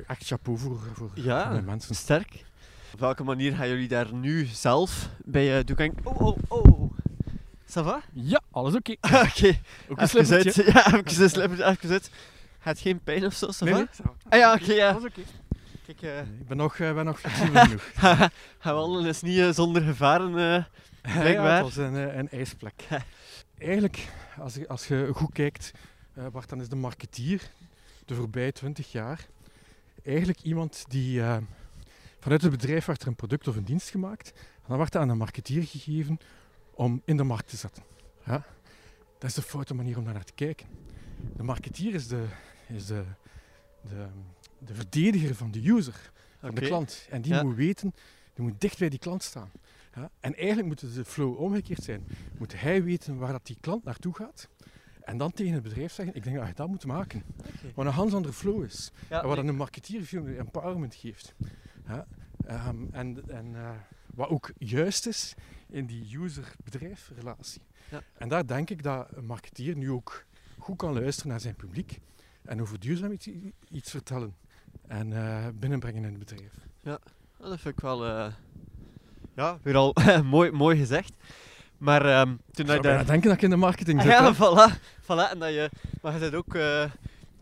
echt 0.06 0.26
chapeau 0.26 0.58
voor, 0.58 0.78
voor, 0.92 1.10
ja, 1.14 1.42
voor 1.42 1.52
mijn 1.52 1.64
mensen. 1.64 1.94
sterk. 1.94 2.44
Op 2.92 3.00
welke 3.00 3.24
manier 3.24 3.54
gaan 3.54 3.68
jullie 3.68 3.88
daar 3.88 4.14
nu 4.14 4.44
zelf 4.44 5.08
bij 5.24 5.58
uh, 5.58 5.64
Duke 5.64 5.92
Oh, 6.02 6.20
oh, 6.20 6.38
oh. 6.48 6.85
Ça 7.66 7.82
va? 7.82 8.02
Ja, 8.12 8.40
alles 8.50 8.74
oké. 8.74 8.96
Okay. 9.00 9.22
oké. 9.28 9.58
Ook 9.88 10.00
een 10.00 10.08
slippertje. 10.08 10.64
Ja, 10.72 10.86
even 10.86 11.22
een 11.22 11.30
slippertje, 11.30 11.64
even 11.64 11.90
uit. 11.90 12.10
Gaat 12.58 12.78
geen 12.78 13.00
pijn 13.00 13.24
of 13.26 13.34
zo, 13.34 13.46
ça 13.46 13.58
nee, 13.58 13.74
va? 13.74 13.78
Nee, 13.78 13.88
ah 14.28 14.38
ja, 14.38 14.54
oké, 14.54 14.62
okay, 14.62 14.76
ja. 14.76 14.90
Alles 14.90 15.04
oké. 15.04 15.20
Kijk, 15.86 16.02
uh... 16.02 16.10
nee, 16.10 16.40
ik 16.40 16.46
ben 16.46 16.56
nog, 16.56 16.78
uh, 16.78 16.94
ben 16.94 17.04
nog 17.04 17.20
flexibel 17.20 17.62
genoeg. 17.64 17.90
Gaan 18.58 18.74
wandelen 18.74 19.06
is 19.06 19.22
niet 19.22 19.36
uh, 19.36 19.50
zonder 19.50 19.82
gevaren, 19.82 20.32
blijkbaar. 21.02 21.32
ja, 21.32 21.54
het 21.54 21.62
was 21.62 21.76
een, 21.76 22.18
een 22.18 22.30
ijsplek. 22.30 22.86
Eigenlijk, 23.58 24.08
als 24.38 24.54
je, 24.54 24.68
als 24.68 24.86
je 24.86 25.10
goed 25.12 25.32
kijkt, 25.32 25.72
Bart, 26.32 26.48
dan 26.48 26.60
is 26.60 26.68
de 26.68 26.76
marketeer 26.76 27.50
de 28.04 28.14
voorbije 28.14 28.52
20 28.52 28.92
jaar 28.92 29.26
eigenlijk 30.04 30.40
iemand 30.42 30.84
die 30.88 31.22
vanuit 32.20 32.42
het 32.42 32.50
bedrijf 32.50 32.84
werd 32.84 33.02
er 33.02 33.08
een 33.08 33.14
product 33.14 33.48
of 33.48 33.56
een 33.56 33.64
dienst 33.64 33.90
gemaakt. 33.90 34.32
En 34.36 34.68
dan 34.68 34.78
werd 34.78 34.92
dat 34.92 35.02
aan 35.02 35.08
een 35.08 35.16
marketeer 35.16 35.62
gegeven 35.62 36.18
om 36.76 37.02
in 37.04 37.16
de 37.16 37.22
markt 37.22 37.48
te 37.48 37.56
zetten. 37.56 37.82
Ja? 38.24 38.44
Dat 39.18 39.30
is 39.30 39.34
de 39.34 39.42
foute 39.42 39.74
manier 39.74 39.98
om 39.98 40.04
daar 40.04 40.14
naar 40.14 40.24
te 40.24 40.32
kijken. 40.32 40.66
De 41.36 41.42
marketeer 41.42 41.94
is 41.94 42.08
de, 42.08 42.26
is 42.68 42.86
de, 42.86 43.04
de, 43.80 44.06
de 44.58 44.74
verdediger 44.74 45.34
van 45.34 45.50
de 45.50 45.68
user, 45.68 46.10
van 46.38 46.50
okay. 46.50 46.62
de 46.62 46.66
klant. 46.68 47.06
En 47.10 47.22
die 47.22 47.34
Ja. 47.34 47.42
moet 47.42 47.54
weten, 47.56 47.94
die 48.34 48.44
moet 48.44 48.60
dicht 48.60 48.78
bij 48.78 48.88
die 48.88 48.98
klant 48.98 49.22
staan. 49.22 49.50
Ja? 49.94 50.10
En 50.20 50.34
eigenlijk 50.34 50.66
moet 50.68 50.94
de 50.94 51.04
flow 51.04 51.40
omgekeerd 51.40 51.82
zijn. 51.82 52.06
Moet 52.38 52.60
hij 52.60 52.82
weten 52.82 53.16
waar 53.18 53.32
dat 53.32 53.46
die 53.46 53.56
klant 53.60 53.84
naartoe 53.84 54.14
gaat. 54.14 54.48
En 55.02 55.18
dan 55.18 55.32
tegen 55.32 55.52
het 55.52 55.62
bedrijf 55.62 55.92
zeggen, 55.92 56.14
ik 56.14 56.24
denk 56.24 56.36
dat 56.36 56.46
je 56.46 56.54
dat 56.54 56.68
moet 56.68 56.86
maken. 56.86 57.22
Wat 57.74 57.86
een 57.86 57.92
ganz 57.92 58.12
andere 58.14 58.34
flow 58.34 58.64
is. 58.64 58.92
Ja, 59.08 59.22
en 59.22 59.28
wat 59.28 59.36
nee. 59.36 59.46
een 59.48 59.56
marketeer 59.56 60.02
veel 60.04 60.22
meer 60.22 60.38
empowerment 60.38 60.94
geeft. 60.94 61.34
Ja? 61.86 62.06
Ehm, 62.46 62.76
en 62.90 63.22
en 63.28 63.54
eh, 63.54 63.70
wat 64.16 64.28
ook 64.28 64.50
juist 64.58 65.06
is 65.06 65.34
in 65.68 65.86
die 65.86 66.18
user-bedrijf 66.18 67.10
relatie. 67.16 67.60
Ja. 67.90 68.02
En 68.14 68.28
daar 68.28 68.46
denk 68.46 68.70
ik 68.70 68.82
dat 68.82 69.08
een 69.16 69.26
marketeer 69.26 69.76
nu 69.76 69.90
ook 69.90 70.24
goed 70.58 70.76
kan 70.76 70.92
luisteren 70.94 71.30
naar 71.30 71.40
zijn 71.40 71.54
publiek 71.56 71.98
en 72.44 72.60
over 72.60 72.80
duurzaamheid 72.80 73.26
i- 73.26 73.52
iets 73.70 73.90
vertellen 73.90 74.34
en 74.86 75.12
eh, 75.12 75.46
binnenbrengen 75.54 76.04
in 76.04 76.08
het 76.10 76.18
bedrijf. 76.18 76.52
Oh, 76.84 77.48
dat 77.50 77.60
vind 77.60 77.74
ik 77.74 77.80
wel... 77.80 78.04
eh, 78.06 78.32
Ja, 79.34 79.58
weer 79.62 79.76
al 79.76 79.94
mooi, 80.24 80.50
mooi 80.50 80.78
gezegd. 80.78 81.12
Maar 81.78 82.04
ehm, 82.06 82.26
toen 82.50 82.66
Ik 82.66 82.66
dat 82.66 82.82
daar... 82.82 83.06
denken 83.06 83.28
dat 83.28 83.36
ik 83.36 83.42
in 83.42 83.50
de 83.50 83.56
marketing 83.56 83.98
Ah, 83.98 84.04
zit. 84.04 84.12
ja, 84.18 84.32
hè. 84.32 84.34
voilà, 84.34 84.78
voilà. 85.02 85.30
En 85.32 85.38
dat 85.38 85.48
je... 85.52 85.70
Maar 86.02 86.12
je 86.12 86.18
bent 86.18 86.34
ook 86.34 86.54
eh, 86.54 86.90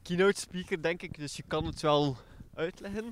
keynote 0.03 0.41
speaker, 0.41 0.83
denk 0.83 1.03
ik. 1.03 1.19
Dus 1.19 1.37
je 1.37 1.43
kan 1.47 1.67
het 1.67 1.81
wel 1.81 2.17
uitleggen. 2.55 3.05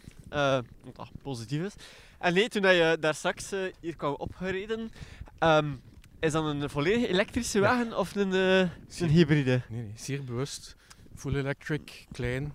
wat 0.94 1.10
positief 1.22 1.62
is. 1.62 1.74
En 2.22 2.34
nee, 2.34 2.48
toen 2.48 2.62
dat 2.62 2.74
je 2.74 2.96
daar 3.00 3.14
straks 3.14 3.52
eh, 3.52 3.60
hier 3.80 3.96
kwam 3.96 4.14
opgereden... 4.14 4.92
ehm, 5.38 5.72
is 6.20 6.32
dat 6.32 6.44
een 6.44 6.70
volledig 6.70 7.08
elektrische 7.08 7.58
Ja. 7.58 7.64
wagen 7.64 7.98
of 7.98 8.14
een, 8.16 8.32
eh, 8.32 8.68
Zeer- 8.88 9.06
een 9.06 9.12
hybride? 9.14 9.62
Nee, 9.68 9.82
nee, 9.82 9.92
zeer 9.96 10.24
bewust. 10.24 10.76
Full 11.16 11.34
electric, 11.36 12.06
klein. 12.12 12.52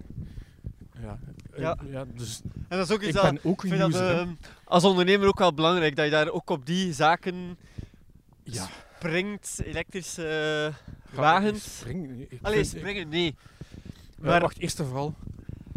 Ja, 1.02 1.20
eh, 1.54 1.60
Ja. 1.62 1.78
ja 1.90 2.06
dus 2.16 2.42
En 2.68 2.78
dat 2.78 2.88
is 2.90 2.94
ook 2.96 3.02
ik 3.02 3.08
iets 3.08 3.16
dat... 3.22 3.24
ben 3.34 3.40
ook 3.44 3.64
Ik 3.64 3.70
vind 3.70 3.82
dat 3.82 3.90
user. 3.90 4.18
ehm, 4.20 4.30
als 4.64 4.84
ondernemer 4.84 5.28
ook 5.28 5.40
wel 5.40 5.54
belangrijk, 5.54 5.96
dat 5.96 6.06
je 6.06 6.12
daar 6.12 6.30
ook 6.30 6.50
op 6.50 6.66
die 6.66 6.94
zaken 6.94 7.58
ja, 8.44 8.68
springt, 8.98 9.62
elektrische 9.64 10.72
ga- 11.10 11.16
wagens. 11.22 11.78
Spring, 11.80 12.28
Allee, 12.42 12.64
springen, 12.64 13.10
nee. 13.10 13.36
Maar 14.18 14.30
Maar- 14.32 14.42
wacht, 14.42 14.58
eerst 14.60 14.80
en 14.80 14.86
vooral, 14.86 15.14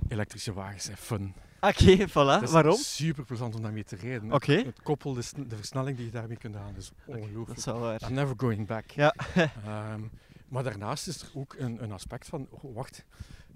elektrische 0.09 0.53
wagens 0.53 0.85
zijn 0.85 0.97
fun. 0.97 1.35
Oké, 1.61 2.09
voilà. 2.09 2.13
Het 2.41 2.43
is 2.43 2.51
Waarom? 2.51 2.77
super 2.77 3.25
plezant 3.25 3.55
om 3.55 3.63
daarmee 3.63 3.85
te 3.85 3.97
rijden. 3.97 4.33
Oké. 4.33 4.53
Het 4.53 4.83
koppel, 4.83 5.15
de, 5.15 5.23
de 5.47 5.57
versnelling 5.57 5.97
die 5.97 6.07
je 6.07 6.13
daarmee 6.13 6.37
kunt 6.37 6.55
halen, 6.55 6.77
is 6.77 6.93
Dat 7.07 7.17
ongelooflijk. 7.17 7.59
is 7.59 7.65
wel 7.65 7.79
waar. 7.81 8.03
I'm 8.09 8.15
never 8.15 8.35
going 8.37 8.67
back. 8.67 8.91
Ja. 8.91 9.15
Ehm, 9.65 10.01
maar 10.49 10.63
daarnaast 10.63 11.07
is 11.09 11.21
er 11.23 11.29
ook 11.35 11.55
een, 11.59 11.83
een 11.83 11.93
aspect 11.93 12.27
van, 12.29 12.47
oh, 12.51 12.75
wacht, 12.75 13.05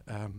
ehm, 0.05 0.30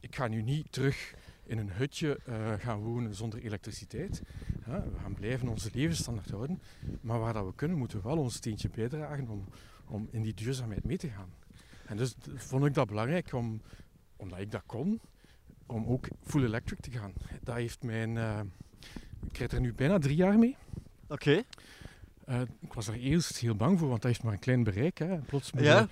ik 0.00 0.16
ga 0.16 0.26
nu 0.28 0.42
niet 0.42 0.72
terug 0.72 1.14
in 1.44 1.58
een 1.58 1.70
hutje 1.72 2.18
eh, 2.26 2.52
gaan 2.58 2.78
wonen 2.78 3.14
zonder 3.14 3.40
elektriciteit. 3.42 4.22
We 4.64 4.82
gaan 5.02 5.14
blijven 5.14 5.48
onze 5.48 5.70
levensstandaard 5.72 6.30
houden, 6.30 6.62
maar 7.00 7.18
waar 7.18 7.32
dat 7.32 7.44
we 7.46 7.54
kunnen, 7.54 7.78
moeten 7.78 7.96
we 8.02 8.08
wel 8.08 8.18
ons 8.18 8.34
steentje 8.34 8.68
bijdragen 8.68 9.28
om, 9.28 9.44
om 9.86 10.08
in 10.10 10.22
die 10.22 10.34
duurzaamheid 10.34 10.84
mee 10.84 10.96
te 10.98 11.08
gaan. 11.08 11.32
En 11.86 11.96
dus 11.96 12.14
vond 12.34 12.64
ik 12.64 12.74
dat 12.74 12.86
belangrijk, 12.86 13.32
om, 13.32 13.62
omdat 14.16 14.38
ik 14.38 14.50
dat 14.50 14.62
kon, 14.66 15.00
om 15.70 15.86
ook 15.86 16.08
full 16.24 16.44
electric 16.44 16.80
te 16.80 16.90
gaan. 16.90 17.12
Dat 17.42 17.54
heeft 17.54 17.82
mijn... 17.82 18.16
eh, 18.16 18.40
ik 19.30 19.36
rijd 19.38 19.52
er 19.52 19.60
nu 19.60 19.72
bijna 19.74 19.98
drie 19.98 20.16
jaar 20.16 20.38
mee. 20.38 20.56
Oké. 21.08 21.42
Eh, 22.24 22.40
ik 22.60 22.72
was 22.72 22.88
er 22.88 22.94
eerst 22.94 23.38
heel 23.38 23.54
bang 23.54 23.78
voor, 23.78 23.88
want 23.88 24.02
dat 24.02 24.10
heeft 24.10 24.22
maar 24.22 24.32
een 24.32 24.38
klein 24.38 24.64
bereik. 24.64 24.98
Hè. 24.98 25.06
En 25.12 25.24
Plots 25.26 25.52
moet 25.52 25.62
Ja. 25.64 25.78
je 25.78 25.86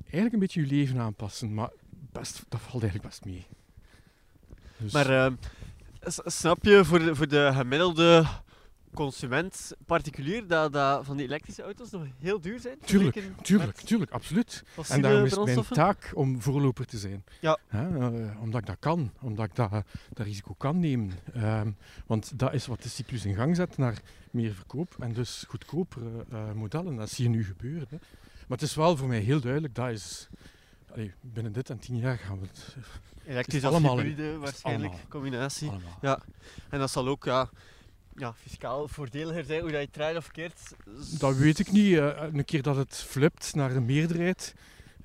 eigenlijk 0.00 0.32
een 0.32 0.38
beetje 0.40 0.60
je 0.60 0.66
leven 0.66 0.98
aanpassen, 0.98 1.54
maar 1.54 1.70
best, 2.12 2.44
dat 2.48 2.60
valt 2.60 2.82
eigenlijk 2.82 3.04
best 3.10 3.24
mee. 3.24 3.46
Dus, 4.76 4.92
Maar 4.92 5.32
s- 6.02 6.20
snap 6.24 6.64
je 6.64 6.84
voor 6.84 6.98
de, 6.98 7.14
voor 7.14 7.28
de 7.28 7.50
gemiddelde 7.54 8.26
consument, 8.94 9.72
particulier, 9.86 10.46
dat, 10.46 10.72
dat 10.72 11.04
van 11.04 11.16
die 11.16 11.26
elektrische 11.26 11.62
auto's 11.62 11.90
nog 11.90 12.02
heel 12.18 12.40
duur 12.40 12.60
zijn? 12.60 12.78
Tuurlijk, 12.84 13.14
tuurlijk, 13.42 13.76
met 13.76 13.86
tuurlijk, 13.86 14.10
absoluut. 14.10 14.64
En 14.88 15.02
daarom 15.02 15.24
is 15.24 15.30
het 15.36 15.44
mijn 15.44 15.64
taak 15.64 16.10
om 16.14 16.42
voorloper 16.42 16.86
te 16.86 16.98
zijn. 16.98 17.24
Ja. 17.40 17.58
Hè, 17.66 17.98
eh, 17.98 18.40
omdat 18.42 18.60
ik 18.60 18.66
dat 18.66 18.76
kan, 18.78 19.12
omdat 19.20 19.44
ik 19.44 19.54
dat, 19.54 19.70
dat 20.12 20.26
risico 20.26 20.54
kan 20.54 20.78
nemen. 20.78 21.12
Ehm, 21.34 21.70
want 22.06 22.38
dat 22.38 22.54
is 22.54 22.66
wat 22.66 22.82
de 22.82 22.88
cyclus 22.88 23.24
in 23.24 23.34
gang 23.34 23.56
zet 23.56 23.76
naar 23.76 24.02
meer 24.30 24.54
verkoop 24.54 24.96
en 24.98 25.12
dus 25.12 25.44
goedkopere 25.48 26.24
eh, 26.30 26.52
modellen. 26.52 26.96
Dat 26.96 27.10
zie 27.10 27.24
je 27.24 27.30
nu 27.30 27.44
gebeuren. 27.44 27.86
Hè. 27.90 27.96
Maar 28.48 28.58
het 28.58 28.62
is 28.62 28.74
wel 28.74 28.96
voor 28.96 29.08
mij 29.08 29.20
heel 29.20 29.40
duidelijk, 29.40 29.74
dat 29.74 29.90
is... 29.90 30.28
allee, 30.92 31.12
binnen 31.20 31.52
dit 31.52 31.70
en 31.70 31.78
tien 31.78 31.96
jaar 31.96 32.18
gaan 32.18 32.40
we 32.40 32.46
het 32.46 32.76
Elektrisch 33.28 33.62
Het 33.62 33.72
of 33.72 33.78
is 33.78 33.86
allemaal 33.86 34.04
hybride, 34.04 34.38
waarschijnlijk, 34.38 34.90
allemaal. 34.92 35.08
combinatie. 35.08 35.68
allemaal. 35.68 35.98
Ja. 36.00 36.20
En 36.68 36.78
dat 36.78 36.90
zal 36.90 37.08
ook 37.08 37.24
ja, 37.24 37.50
ja, 38.18 38.34
fiscaal 38.34 38.88
voordeliger 38.88 39.44
zijn, 39.44 39.60
hoe 39.60 39.70
dat 39.70 39.80
je 39.80 39.90
draait 39.90 40.16
of 40.16 40.30
keert. 40.30 40.74
Dat 41.18 41.36
weet 41.36 41.58
ik 41.58 41.72
niet. 41.72 41.96
Eh, 41.98 42.22
een 42.32 42.44
keer 42.44 42.62
dat 42.62 42.76
het 42.76 42.96
flipt 42.96 43.54
naar 43.54 43.72
de 43.72 43.80
meerderheid, 43.80 44.54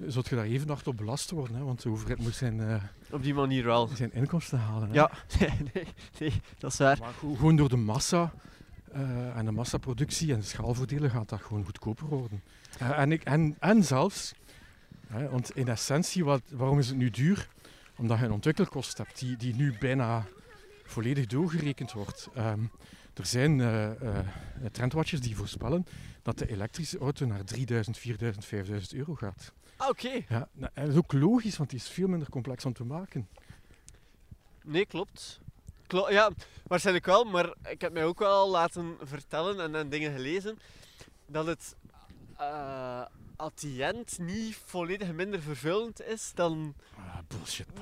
zult 0.07 0.27
je 0.29 0.35
daar 0.35 0.45
even 0.45 0.67
hard 0.67 0.87
op 0.87 0.97
belast 0.97 1.29
worden. 1.31 1.55
Hè? 1.55 1.63
Want 1.63 1.81
de 1.81 1.89
overheid 1.89 2.19
moet 2.19 2.35
zijn, 2.35 2.59
eh, 2.59 2.83
Op 3.11 3.23
die 3.23 3.33
manier 3.33 3.63
wel. 3.65 3.87
zijn 3.87 4.13
inkomsten 4.13 4.59
halen. 4.59 4.87
Hè? 4.89 4.93
Ja, 4.93 5.11
nee, 5.73 5.87
nee, 6.19 6.41
dat 6.57 6.71
is 6.71 6.77
waar. 6.77 6.97
Maar 6.99 7.13
gewoon 7.13 7.55
door 7.55 7.69
de 7.69 7.75
massa 7.77 8.33
eh, 8.91 9.37
en 9.37 9.45
de 9.45 9.51
massaproductie 9.51 10.33
en 10.33 10.39
de 10.39 10.45
schaalvoordelen 10.45 11.09
gaat 11.09 11.29
dat 11.29 11.41
gewoon 11.41 11.65
goedkoper 11.65 12.07
worden. 12.07 12.41
En, 12.79 13.11
ik, 13.11 13.23
en, 13.23 13.55
en 13.59 13.83
zelfs, 13.83 14.33
hè, 15.07 15.29
want 15.29 15.55
in 15.55 15.67
essentie, 15.67 16.25
wat, 16.25 16.41
waarom 16.49 16.79
is 16.79 16.87
het 16.87 16.97
nu 16.97 17.09
duur? 17.09 17.47
Omdat 17.97 18.19
je 18.19 18.25
een 18.25 18.31
ontwikkelkost 18.31 18.97
hebt 18.97 19.19
die, 19.19 19.37
die 19.37 19.55
nu 19.55 19.77
bijna 19.79 20.25
volledig 20.83 21.25
doorgerekend 21.25 21.91
wordt. 21.91 22.29
Ehm, 22.35 22.59
er 23.13 23.25
zijn 23.25 23.61
eh, 23.61 23.89
trendwatchers 24.71 25.21
die 25.21 25.35
voorspellen 25.35 25.85
dat 26.21 26.37
de 26.37 26.49
elektrische 26.49 26.97
auto 26.97 27.25
naar 27.25 27.43
3000, 27.43 27.97
4000, 27.97 28.45
5000 28.45 28.93
euro 28.93 29.15
gaat. 29.15 29.53
Ah, 29.77 29.89
Oké, 29.89 30.23
Ja, 30.27 30.47
nou, 30.53 30.71
en 30.73 30.83
dat 30.83 30.91
is 30.91 30.97
ook 30.97 31.13
logisch, 31.13 31.57
want 31.57 31.69
die 31.69 31.79
is 31.79 31.87
veel 31.89 32.07
minder 32.07 32.29
complex 32.29 32.65
om 32.65 32.73
te 32.73 32.83
maken. 32.83 33.27
nee, 34.63 34.85
klopt. 34.85 35.39
Klo 35.87 36.09
ja, 36.09 36.31
waarschijnlijk 36.67 37.05
wel, 37.05 37.23
maar 37.23 37.53
ik 37.69 37.81
heb 37.81 37.93
mij 37.93 38.05
ook 38.05 38.19
wel 38.19 38.49
laten 38.49 38.97
vertellen 39.01 39.59
en, 39.59 39.75
en 39.75 39.89
dingen 39.89 40.13
gelezen 40.13 40.57
dat 41.25 41.45
het 41.45 41.75
eh 42.37 43.05
at 43.35 43.51
the 43.55 43.83
end 43.83 44.17
niet 44.19 44.57
volledig 44.65 45.11
minder 45.13 45.41
vervuilend 45.41 46.01
is 46.01 46.31
dan 46.35 46.73
Ah, 46.97 47.19
bullshit. 47.27 47.67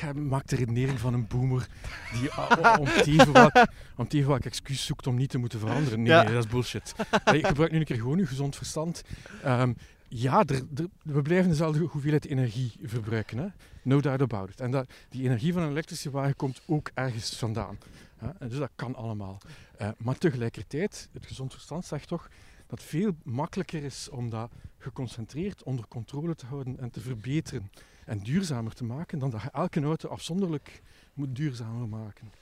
je- 0.00 0.12
maakt 0.14 0.50
de 0.50 0.56
redenering 0.56 0.98
van 1.00 1.14
een 1.14 1.26
boomer 1.26 1.66
die 2.12 2.30
ah, 2.30 2.80
om 2.80 2.86
teven 2.86 3.32
welk, 3.32 3.52
om 3.96 4.06
welk 4.26 4.44
excuus 4.44 4.84
zoekt 4.84 5.06
om 5.06 5.14
niet 5.14 5.30
te 5.30 5.38
moeten 5.38 5.58
veranderen. 5.58 6.02
Nee, 6.02 6.12
Ja. 6.12 6.22
nee, 6.22 6.32
dat 6.34 6.44
is 6.44 6.50
bullshit. 6.50 6.94
Allee, 7.24 7.44
gebruik 7.44 7.70
nu 7.72 7.78
een 7.78 7.84
keer 7.84 7.96
gewoon 7.96 8.18
je 8.18 8.26
gezond 8.26 8.56
verstand. 8.56 9.02
Ehm, 9.42 9.72
ja, 10.08 10.44
er, 10.46 10.62
er- 10.74 10.86
we 11.02 11.22
blijven 11.22 11.50
dezelfde 11.50 11.78
hoeveelheid 11.84 12.26
energie 12.26 12.72
verbruiken. 12.82 13.38
Hè? 13.38 13.46
No 13.82 14.00
doubt 14.00 14.22
about 14.22 14.48
it. 14.50 14.60
En 14.60 14.70
dat, 14.70 14.90
die 15.08 15.22
energie 15.24 15.52
van 15.52 15.62
een 15.62 15.70
elektrische 15.70 16.10
wagen 16.10 16.36
komt 16.36 16.60
ook 16.66 16.90
ergens 16.94 17.36
vandaan. 17.36 17.78
Hè? 18.16 18.28
En 18.38 18.48
dus 18.48 18.58
dat 18.58 18.70
kan 18.76 18.94
allemaal. 18.94 19.38
Eh, 19.78 19.88
maar 19.98 20.18
tegelijkertijd, 20.18 21.08
het 21.12 21.26
gezond 21.26 21.52
verstand 21.52 21.84
zegt 21.86 22.08
toch 22.08 22.28
dat 22.66 22.78
het 22.80 22.88
veel 22.88 23.16
makkelijker 23.22 23.82
is 23.84 24.08
om 24.08 24.30
dat 24.30 24.50
geconcentreerd 24.78 25.62
onder 25.62 25.88
controle 25.88 26.34
te 26.34 26.46
houden 26.46 26.78
en 26.78 26.90
te 26.90 27.00
verbeteren 27.00 27.70
en 28.04 28.18
duurzamer 28.18 28.72
te 28.74 28.84
maken 28.84 29.18
dan 29.18 29.30
dat 29.30 29.42
je 29.42 29.50
elke 29.50 29.80
auto 29.82 30.08
afzonderlijk 30.08 30.82
moet 31.14 31.36
duurzamer 31.36 31.88
maken. 31.88 32.32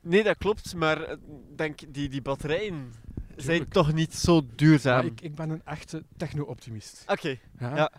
Nee, 0.00 0.22
dat 0.22 0.38
klopt, 0.38 0.74
maar 0.74 1.02
eh, 1.02 1.16
denk 1.56 1.80
die, 1.94 2.08
die 2.08 2.22
batterijen 2.22 2.92
zijn 3.36 3.68
toch 3.68 3.92
niet 3.92 4.14
zo 4.14 4.46
duurzaam. 4.54 5.06
Ik, 5.06 5.20
ik 5.20 5.34
ben 5.34 5.50
een 5.50 5.64
echte 5.64 6.04
techno-optimist. 6.16 7.04
Oké, 7.06 7.28
Ja? 7.58 7.76
Ja. 7.76 7.90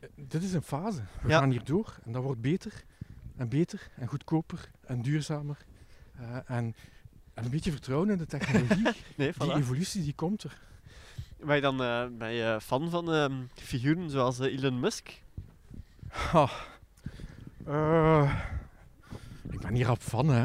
Eh, 0.00 0.08
Dit 0.14 0.42
is 0.42 0.52
een 0.52 0.62
fase. 0.62 1.02
We 1.22 1.28
Ja. 1.28 1.38
gaan 1.38 1.50
hier 1.50 1.64
door 1.64 1.98
en 2.04 2.12
dat 2.12 2.22
wordt 2.22 2.40
beter 2.40 2.84
en 3.36 3.48
beter 3.48 3.90
en 3.96 4.06
goedkoper 4.06 4.70
en 4.86 5.02
duurzamer. 5.02 5.64
Eh, 6.16 6.36
en, 6.46 6.74
en 7.34 7.44
een 7.44 7.50
beetje 7.50 7.70
vertrouwen 7.70 8.10
in 8.10 8.18
de 8.18 8.26
technologie. 8.26 8.82
nee, 9.16 9.32
Die 9.32 9.48
voilà. 9.48 9.56
evolutie 9.56 10.02
die 10.02 10.14
komt 10.14 10.42
er. 10.42 10.60
Ben 11.46 11.54
je 11.54 11.60
dan 11.60 11.82
eh, 11.82 12.06
ben 12.18 12.32
je 12.32 12.58
fan 12.62 12.90
van 12.90 13.12
ehm, 13.12 13.32
figuren 13.54 14.10
zoals 14.10 14.38
eh, 14.38 14.58
Elon 14.58 14.80
Musk? 14.80 15.22
Eh, 17.66 18.32
ik 19.50 19.60
ben 19.60 19.74
hier 19.74 19.86
rap 19.86 20.02
van, 20.02 20.28
hè. 20.28 20.44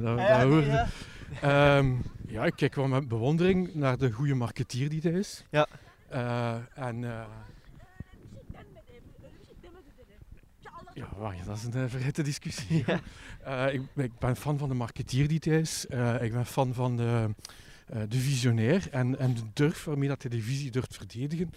Dat, 0.00 0.18
je. 0.18 0.84
Ehm, 1.40 1.94
ja, 2.26 2.44
ik 2.44 2.56
kijk 2.56 2.74
wel 2.74 2.86
met 2.86 3.08
bewondering 3.08 3.74
naar 3.74 3.98
de 3.98 4.10
goede 4.10 4.34
marketeer 4.34 4.88
die 4.88 5.00
hij 5.02 5.12
is. 5.12 5.44
Ja. 5.50 5.66
Eh, 6.08 6.54
en 6.74 7.04
eh, 7.04 7.24
ja, 10.94 11.08
wacht, 11.16 11.46
dat 11.46 11.56
is 11.56 11.64
een 11.64 11.76
uh, 11.76 11.84
verhitte 11.88 12.22
discussie. 12.22 12.84
Ja. 12.86 13.00
Eh, 13.42 13.74
ik, 13.74 13.82
ik 13.94 14.18
ben 14.18 14.36
fan 14.36 14.58
van 14.58 14.68
de 14.68 14.74
marketeer 14.74 15.28
die 15.28 15.38
hij 15.42 15.60
is. 15.60 15.86
Eh, 15.86 16.22
ik 16.22 16.32
ben 16.32 16.46
fan 16.46 16.74
van 16.74 16.96
de, 16.96 17.02
eh, 17.02 17.52
de 17.86 18.18
visionair 18.18 18.88
en, 18.90 19.18
en 19.18 19.34
de 19.34 19.42
durf 19.52 19.84
waarmee 19.84 20.08
dat 20.08 20.22
hij 20.22 20.30
de 20.30 20.42
visie 20.42 20.70
durft 20.70 20.96
verdedigen. 20.96 21.50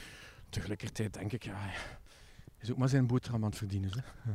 Tegelijkertijd 0.49 1.13
denk 1.13 1.31
ik, 1.33 1.43
ja, 1.43 1.53
hij 1.55 1.73
is 2.61 2.71
ook 2.71 2.77
maar 2.77 2.89
zijn 2.89 3.07
boterham 3.07 3.43
aan 3.43 3.49
het 3.49 3.57
verdienen. 3.57 3.89
Hè. 3.91 3.97
Eh, 4.31 4.33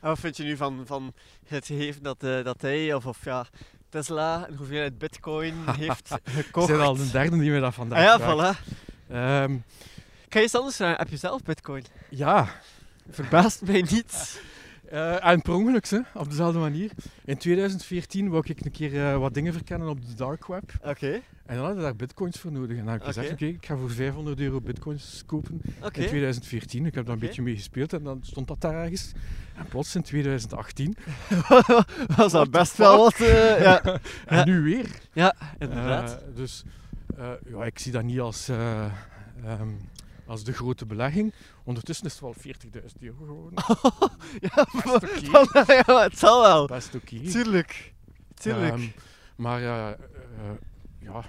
En 0.00 0.08
wat 0.08 0.18
vind 0.18 0.36
je 0.36 0.42
nu 0.42 0.56
van, 0.56 0.82
van 0.86 1.12
het 1.46 1.66
gegeven 1.66 2.02
dat, 2.02 2.22
eh, 2.22 2.44
dat 2.44 2.62
hij, 2.62 2.94
of, 2.94 3.06
of 3.06 3.24
ja, 3.24 3.46
Tesla, 3.88 4.48
een 4.48 4.56
hoeveelheid 4.56 4.98
bitcoin 4.98 5.54
heeft 5.78 6.14
gekocht? 6.24 6.66
ben 6.66 6.80
al 6.80 6.96
de 6.96 7.10
derde 7.10 7.38
die 7.38 7.50
me 7.50 7.60
dat 7.60 7.74
vandaag 7.74 7.98
ah 7.98 8.04
ja, 8.04 8.18
vraagt. 8.36 8.60
voilà. 8.60 8.72
Ehm, 9.08 9.56
kan 10.28 10.40
je 10.40 10.46
eens 10.46 10.54
anders 10.54 10.76
vragen? 10.76 10.98
Heb 10.98 11.08
je 11.08 11.16
zelf 11.16 11.42
bitcoin? 11.42 11.84
Ja, 12.10 12.60
Verbaast 13.10 13.62
mij 13.62 13.82
niet. 13.90 14.40
Eh, 14.90 15.26
en 15.26 15.42
per 15.42 15.54
ongeluk, 15.54 15.88
hè, 15.88 15.98
op 16.14 16.28
dezelfde 16.30 16.58
manier. 16.58 16.90
In 17.24 17.36
2014 17.36 18.28
wou 18.28 18.42
ik 18.46 18.64
een 18.64 18.70
keer 18.70 19.06
eh, 19.08 19.16
wat 19.18 19.34
dingen 19.34 19.52
verkennen 19.52 19.88
op 19.88 20.06
de 20.06 20.14
dark 20.14 20.46
web. 20.46 20.72
Oké, 20.84 21.20
En 21.46 21.56
dan 21.56 21.64
had 21.64 21.74
ik 21.74 21.80
daar 21.80 21.96
bitcoins 21.96 22.38
voor 22.38 22.52
nodig. 22.52 22.76
En 22.78 22.84
dan 22.84 22.92
heb 22.92 23.00
ik 23.00 23.06
gezegd, 23.06 23.32
Oké. 23.32 23.44
ik 23.44 23.66
ga 23.66 23.76
voor 23.76 23.90
500 23.90 24.40
euro 24.40 24.60
bitcoins 24.60 25.22
kopen 25.26 25.60
in 25.64 25.90
2014. 25.92 26.86
Ik 26.86 26.94
heb 26.94 27.04
daar 27.04 27.14
een 27.14 27.20
beetje 27.20 27.42
mee 27.42 27.54
gespeeld 27.56 27.92
en 27.92 28.02
dan 28.02 28.20
stond 28.22 28.48
dat 28.48 28.60
daar 28.60 28.74
ergens. 28.74 29.12
En 29.56 29.66
plots 29.68 29.94
in 29.94 30.02
2018. 30.02 30.96
Was 32.16 32.32
dat 32.32 32.50
best 32.50 32.76
wel 32.76 32.96
wat... 32.98 33.14
eh, 33.14 33.60
ja. 33.62 33.82
en 34.26 34.36
Ja. 34.36 34.44
nu 34.44 34.60
weer. 34.62 34.86
ja, 35.12 35.34
inderdaad. 35.58 36.18
Dus 36.34 36.64
ja, 37.48 37.64
ik 37.64 37.78
zie 37.78 37.92
dat 37.92 38.02
niet 38.02 38.20
als, 38.20 38.48
eh, 38.48 38.84
ehm, 39.44 39.68
als 40.30 40.44
de 40.44 40.52
grote 40.52 40.86
belegging. 40.86 41.34
Ondertussen 41.64 42.06
is 42.06 42.12
het 42.12 42.20
wel 42.20 42.34
40.000 42.82 42.98
euro 43.00 43.24
geworden. 43.24 43.64
ja, 44.46 44.66
best 45.00 45.26
ja, 45.86 46.02
het 46.02 46.18
zal 46.18 46.42
wel. 46.42 46.66
Best 46.66 46.94
oké. 46.94 47.20
Tuurlijk. 47.20 47.94
Tuurlijk. 48.34 48.72
Ehm, 48.74 48.82
maar 49.36 49.60
eh, 49.62 49.88
eh, 49.88 49.96
ja, 50.98 51.24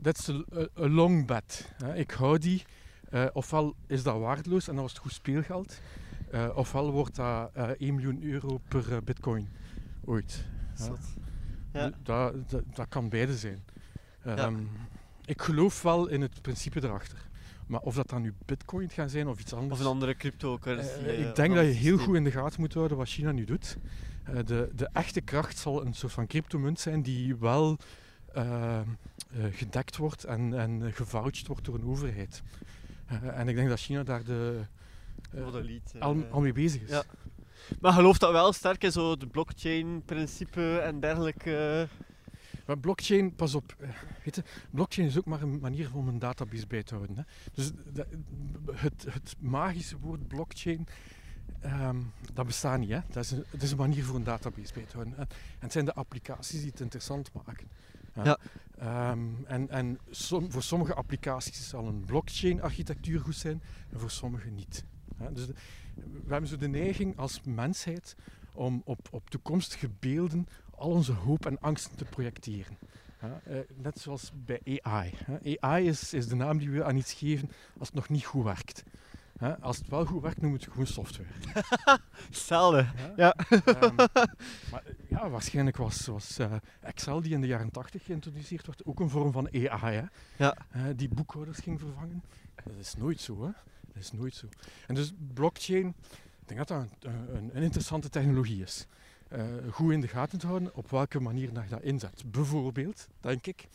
dit 0.00 0.18
is 0.18 0.26
een 0.26 0.92
long 0.92 1.26
bet. 1.26 1.72
Hè. 1.84 1.94
Ik 1.96 2.10
hou 2.10 2.38
die. 2.38 2.62
Eh, 3.10 3.26
ofwel 3.32 3.74
is 3.86 4.02
dat 4.02 4.18
waardeloos 4.18 4.68
en 4.68 4.72
dan 4.74 4.82
was 4.82 4.92
het 4.92 5.00
goed 5.00 5.12
speelgeld. 5.12 5.80
eh, 6.30 6.48
ofwel 6.54 6.90
wordt 6.90 7.16
dat 7.16 7.50
eh 7.54 7.68
1 7.78 7.94
miljoen 7.94 8.22
euro 8.22 8.60
per 8.68 9.02
bitcoin 9.04 9.48
ooit. 10.04 10.44
Ja. 10.76 10.92
Ja. 11.72 11.90
Dat, 12.02 12.50
dat, 12.50 12.62
dat 12.74 12.88
kan 12.88 13.08
beide 13.08 13.36
zijn. 13.36 13.64
Ehm, 14.24 14.56
Ik 15.24 15.42
geloof 15.42 15.82
wel 15.82 16.08
in 16.08 16.20
het 16.20 16.42
principe 16.42 16.82
erachter. 16.84 17.18
Maar 17.72 17.80
of 17.80 17.94
dat 17.94 18.08
dan 18.08 18.22
nu 18.22 18.34
bitcoin 18.46 18.90
gaat 18.90 19.10
zijn 19.10 19.28
of 19.28 19.40
iets 19.40 19.52
anders. 19.52 19.72
Of 19.72 19.80
een 19.80 19.92
andere 19.92 20.14
cryptocurrency. 20.14 20.90
Eh, 20.90 21.08
eh, 21.08 21.28
ik 21.28 21.34
denk 21.34 21.54
dat 21.54 21.64
je 21.64 21.70
heel 21.70 21.98
goed 21.98 22.16
in 22.16 22.24
de 22.24 22.30
gaten 22.30 22.60
moet 22.60 22.74
houden 22.74 22.96
wat 22.96 23.08
China 23.08 23.32
nu 23.32 23.44
doet. 23.44 23.76
Eh, 24.24 24.34
de, 24.44 24.70
de 24.74 24.88
echte 24.92 25.20
kracht 25.20 25.58
zal 25.58 25.86
een 25.86 25.94
soort 25.94 26.12
van 26.12 26.26
cryptomunt 26.26 26.80
zijn 26.80 27.02
die 27.02 27.36
wel 27.36 27.78
gedekt 29.50 29.96
wordt 29.96 30.24
en, 30.24 30.54
en 30.54 30.92
wordt 31.46 31.64
door 31.64 31.74
een 31.74 31.84
overheid. 31.84 32.42
En 33.22 33.48
ik 33.48 33.56
denk 33.56 33.68
dat 33.68 33.80
China 33.80 34.02
daar 34.02 34.24
de, 34.24 34.60
al, 35.98 36.24
al 36.30 36.40
mee 36.40 36.52
bezig 36.52 36.82
is. 36.82 36.90
Ja. 36.90 37.02
Maar 37.80 37.92
gelooft 37.92 38.20
dat 38.20 38.32
wel 38.32 38.52
sterk 38.52 38.84
in 38.84 38.92
zo 38.92 39.16
de 39.16 39.26
blockchain-principe 39.26 40.78
en 40.78 41.00
dergelijke? 41.00 41.88
Maar 42.72 42.80
blockchain, 42.80 43.34
pas 43.34 43.54
op, 43.54 43.74
eh, 43.78 43.88
weet 44.24 44.36
je, 44.36 44.42
blockchain 44.70 45.08
is 45.08 45.18
ook 45.18 45.24
maar 45.24 45.42
een 45.42 45.58
manier 45.60 45.94
om 45.94 46.08
een 46.08 46.18
database 46.18 46.66
bij 46.66 46.82
te 46.82 46.94
houden. 46.94 47.16
Hè. 47.16 47.22
Dus 47.52 47.70
dat- 47.92 48.06
het, 48.72 49.06
het 49.10 49.34
magische 49.38 49.98
woord 49.98 50.28
blockchain, 50.28 50.86
ehm, 51.60 51.96
dat 52.32 52.46
bestaat 52.46 52.78
niet. 52.78 52.90
Hè. 52.90 53.00
Dat 53.10 53.24
is 53.24 53.30
een, 53.30 53.44
het 53.50 53.62
is 53.62 53.70
een 53.70 53.76
manier 53.76 54.04
voor 54.04 54.16
een 54.16 54.24
database 54.24 54.72
bij 54.74 54.82
te 54.84 54.92
houden. 54.96 55.16
En, 55.18 55.28
het 55.58 55.72
zijn 55.72 55.84
de 55.84 55.94
applicaties 55.94 56.60
die 56.60 56.70
het 56.70 56.80
interessant 56.80 57.30
maken. 57.32 57.68
Ja. 58.24 58.38
Ehm, 58.78 59.20
en 59.46 59.68
en 59.68 59.98
som- 60.10 60.52
voor 60.52 60.62
sommige 60.62 60.94
applicaties 60.94 61.68
zal 61.68 61.86
een 61.86 62.04
blockchain-architectuur 62.04 63.20
goed 63.20 63.36
zijn 63.36 63.62
en 63.90 64.00
voor 64.00 64.10
sommige 64.10 64.48
niet. 64.50 64.84
Dus 65.32 65.46
de- 65.46 65.54
we 66.24 66.30
hebben 66.32 66.48
zo 66.48 66.56
de 66.56 66.68
neiging 66.68 67.16
als 67.18 67.40
mensheid 67.44 68.16
om 68.54 68.82
op, 68.84 69.08
op 69.10 69.30
toekomstige 69.30 69.88
beelden 69.98 70.46
al 70.82 70.90
onze 70.90 71.12
hoop 71.12 71.46
en 71.46 71.60
angsten 71.60 71.96
te 71.96 72.04
projecteren. 72.04 72.78
Eh, 73.18 73.58
net 73.74 73.98
zoals 73.98 74.32
bij 74.34 74.80
AI. 74.82 75.12
hè. 75.24 75.58
AI 75.60 75.86
is, 75.86 76.12
is 76.12 76.28
de 76.28 76.34
naam 76.34 76.58
die 76.58 76.70
we 76.70 76.84
aan 76.84 76.96
iets 76.96 77.12
geven 77.12 77.50
als 77.78 77.88
het 77.88 77.96
nog 77.96 78.08
niet 78.08 78.24
goed 78.24 78.44
werkt. 78.44 78.84
Hè, 79.38 79.60
als 79.60 79.76
het 79.76 79.88
wel 79.88 80.06
goed 80.06 80.22
werkt, 80.22 80.40
noemen 80.40 80.58
we 80.58 80.64
het 80.64 80.72
gewoon 80.72 80.92
software. 80.92 81.28
Hetzelfde. 82.26 82.86
Ja. 82.96 83.12
Ja. 83.16 83.34
Ehm, 83.64 83.94
maar 84.70 84.82
ja, 85.08 85.30
waarschijnlijk 85.30 85.76
was, 85.76 86.06
was 86.06 86.38
eh, 86.38 86.52
Excel, 86.80 87.20
die 87.20 87.32
in 87.32 87.40
de 87.40 87.46
jaren 87.46 87.70
80 87.70 88.04
geïntroduceerd 88.04 88.66
werd, 88.66 88.84
ook 88.84 89.00
een 89.00 89.10
vorm 89.10 89.32
van 89.32 89.48
AI. 89.52 89.94
Hè? 89.94 90.04
Ja. 90.36 90.56
Eh, 90.70 90.82
die 90.96 91.08
boekhouders 91.08 91.58
ging 91.58 91.80
vervangen. 91.80 92.22
Dat 92.64 92.74
is 92.80 92.94
nooit 92.94 93.20
zo, 93.20 93.42
hè? 93.44 93.50
Dat 93.86 94.02
is 94.02 94.12
nooit 94.12 94.34
zo. 94.34 94.46
En 94.86 94.94
dus 94.94 95.12
blockchain, 95.34 95.94
ik 96.40 96.48
denk 96.48 96.58
dat 96.58 96.68
dat 96.68 96.78
een, 96.78 97.34
een, 97.36 97.50
een 97.56 97.62
interessante 97.62 98.08
technologie 98.08 98.62
is. 98.62 98.86
Eh, 99.32 99.44
goed 99.70 99.92
in 99.92 100.00
de 100.00 100.08
gaten 100.08 100.38
te 100.38 100.46
houden 100.46 100.74
op 100.74 100.90
welke 100.90 101.20
manier 101.20 101.52
je 101.52 101.68
dat 101.68 101.82
inzet. 101.82 102.22
Bijvoorbeeld, 102.26 103.08
denk 103.20 103.46
ik, 103.46 103.68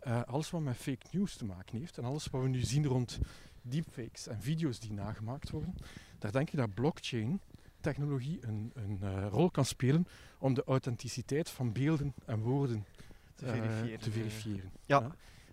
eh, 0.00 0.22
alles 0.22 0.50
wat 0.50 0.60
met 0.60 0.76
fake 0.76 1.06
news 1.10 1.36
te 1.36 1.44
maken 1.44 1.78
heeft 1.78 1.98
en 1.98 2.04
alles 2.04 2.26
wat 2.26 2.42
we 2.42 2.48
nu 2.48 2.60
zien 2.60 2.86
rond 2.86 3.18
deepfakes 3.62 4.26
en 4.26 4.40
video's 4.40 4.78
die 4.78 4.92
nagemaakt 4.92 5.50
worden, 5.50 5.74
daar 6.18 6.32
denk 6.32 6.50
ik 6.50 6.56
dat 6.56 6.74
blockchain 6.74 7.40
technologie 7.80 8.38
een, 8.42 8.72
een 8.74 8.98
eh, 9.02 9.26
rol 9.30 9.50
kan 9.50 9.64
spelen 9.64 10.06
om 10.38 10.54
de 10.54 10.64
authenticiteit 10.64 11.50
van 11.50 11.72
beelden 11.72 12.14
en 12.24 12.38
woorden 12.40 12.86
Te 13.34 13.46
verifiëren. 13.46 14.00
te 14.00 14.10
verifiëren. 14.10 14.70
Ja. 14.86 15.00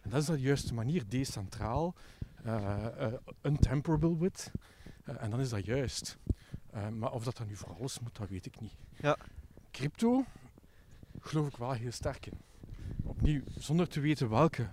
En 0.01 0.10
dat 0.10 0.22
is 0.22 0.26
de 0.28 0.39
juiste 0.39 0.74
manier, 0.74 1.03
decentraal, 1.07 1.95
untamperable 3.41 4.18
with, 4.18 4.51
en 5.03 5.30
dan 5.30 5.39
is 5.39 5.49
dat 5.49 5.66
juist. 5.66 6.18
Maar 6.97 7.12
of 7.12 7.24
dat 7.24 7.38
dan 7.38 7.47
nu 7.47 7.55
voor 7.55 7.76
alles 7.80 7.99
moet, 7.99 8.16
dat 8.18 8.30
weet 8.30 8.45
ik 8.45 8.60
niet. 8.60 8.76
Ja. 8.95 9.18
Crypto 9.72 10.26
geloof 11.20 11.47
ik 11.47 11.57
wel 11.57 11.72
heel 11.72 11.91
sterk 11.91 12.26
in. 12.26 12.38
Opnieuw, 13.03 13.41
zonder 13.57 13.88
te 13.88 13.99
weten 13.99 14.30
welke, 14.30 14.72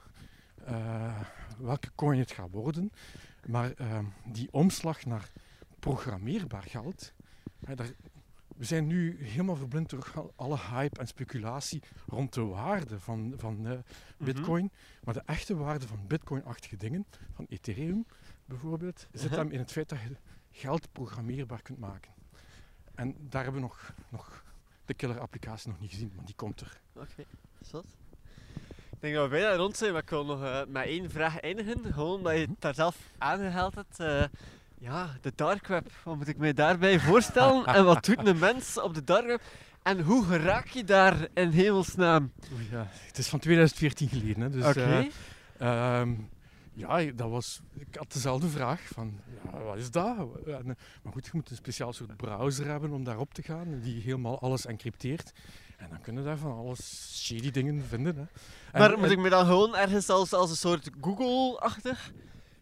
eh, 0.65 1.21
welke 1.59 1.91
coin 1.95 2.19
het 2.19 2.31
gaat 2.31 2.51
worden, 2.51 2.93
maar 3.47 3.73
eh, 3.73 3.99
die 4.25 4.49
omslag 4.53 5.05
naar 5.05 5.31
programmeerbaar 5.79 6.63
geld, 6.63 7.13
hè, 7.65 7.75
daar, 7.75 7.91
we 8.57 8.65
zijn 8.65 8.87
nu 8.87 9.25
helemaal 9.25 9.57
verblind 9.57 9.91
door 9.91 10.13
al- 10.15 10.33
alle 10.37 10.59
hype 10.59 11.01
en 11.01 11.07
speculatie 11.07 11.83
rond 12.07 12.33
de 12.35 12.41
waarde 12.45 13.01
van, 13.01 13.35
van 13.37 13.67
eh, 13.67 13.79
bitcoin. 14.19 14.71
Maar 15.05 15.15
de 15.15 15.23
echte 15.27 15.57
waarde 15.57 15.87
van 15.87 16.07
bitcoin-achtige 16.07 16.77
dingen, 16.77 17.07
van 17.33 17.47
Ethereum 17.49 18.07
bijvoorbeeld, 18.45 18.99
zit 19.13 19.23
Uh-huh. 19.23 19.39
hem 19.39 19.51
in 19.51 19.59
het 19.59 19.73
feit 19.73 19.89
dat 19.89 20.01
je 20.01 20.17
geld 20.51 20.93
programmeerbaar 20.93 21.63
kunt 21.63 21.79
maken. 21.79 22.13
En 22.95 23.17
daar 23.29 23.43
hebben 23.43 23.61
we 23.61 23.67
nog, 23.67 23.95
nog 24.09 24.45
de 24.87 24.95
killer 24.95 25.21
applicatie 25.21 25.69
nog 25.71 25.81
niet 25.81 25.91
gezien, 25.91 26.13
maar 26.17 26.25
die 26.25 26.35
komt 26.35 26.61
er. 26.61 26.81
Oké, 26.95 27.25
zot. 27.61 27.85
Ik 28.91 29.03
denk 29.03 29.15
dat 29.15 29.25
we 29.25 29.31
bijna 29.31 29.55
rond 29.57 29.77
zijn, 29.77 29.93
maar 29.93 30.03
ik 30.03 30.11
wil 30.11 30.25
nog 30.25 30.43
eh, 30.43 30.61
met 30.69 30.85
één 30.87 31.11
vraag 31.11 31.41
eindigen. 31.41 31.93
Gewoon 31.93 32.17
omdat 32.17 32.33
je 32.33 32.39
het 32.41 32.51
daar 32.59 32.75
zelf 32.75 32.97
aangehaald 33.19 33.75
hebt. 33.75 34.01
Eh, 34.01 34.25
ja, 34.79 35.17
de 35.21 35.33
dark 35.35 35.67
web. 35.67 35.91
Wat 36.05 36.17
moet 36.17 36.29
ik 36.29 36.37
mij 36.37 36.53
daarbij 36.53 37.01
voorstellen? 37.09 37.65
en 37.67 37.85
wat 37.85 38.05
doet 38.05 38.27
een 38.27 38.39
mens 38.39 38.81
op 38.81 38.95
de 38.95 39.05
dark 39.05 39.27
web? 39.27 39.41
En 39.83 40.01
hoe 40.01 40.25
geraak 40.25 40.67
je 40.69 40.85
daar 40.85 41.29
in 41.35 41.51
hemelsnaam? 41.51 42.33
Oei, 42.55 42.69
ja. 42.71 42.87
Het 43.07 43.19
is 43.19 43.29
van 43.29 43.39
2014 43.39 44.09
geleden, 44.09 44.41
hè, 44.43 44.51
dus 44.51 44.65
Oké. 44.67 44.81
eh, 45.59 46.01
ehm, 46.01 46.15
ja, 46.77 47.13
dat 47.15 47.31
was, 47.31 47.61
ik 47.75 47.95
had 47.95 48.13
dezelfde 48.13 48.49
vraag 48.49 48.81
van, 48.81 49.21
ja, 49.53 49.59
wat 49.63 49.77
is 49.77 49.91
dat? 49.91 50.17
Maar 51.03 51.13
goed, 51.13 51.25
je 51.25 51.31
moet 51.33 51.51
een 51.51 51.57
speciaal 51.57 51.93
soort 51.93 52.17
browser 52.17 52.67
hebben 52.67 52.91
om 52.93 53.05
daarop 53.05 53.35
te 53.35 53.43
gaan, 53.43 53.81
die 53.81 54.01
helemaal 54.03 54.41
alles 54.41 54.67
encrypteert. 54.67 55.33
En 55.77 55.89
dan 55.91 56.01
kunnen 56.01 56.25
daar 56.25 56.39
van 56.39 56.53
alles 56.57 57.11
shady 57.25 57.51
dingen 57.51 57.85
vinden. 57.85 58.17
Hè. 58.17 58.23
En- 58.73 58.81
maar 58.81 58.99
moet 58.99 59.11
ik 59.11 59.19
me 59.19 59.29
dan 59.29 59.47
gewoon 59.47 59.77
ergens 59.77 60.09
als, 60.09 60.33
als 60.33 60.51
een 60.51 60.57
soort 60.57 60.91
Google-achtig 61.01 62.13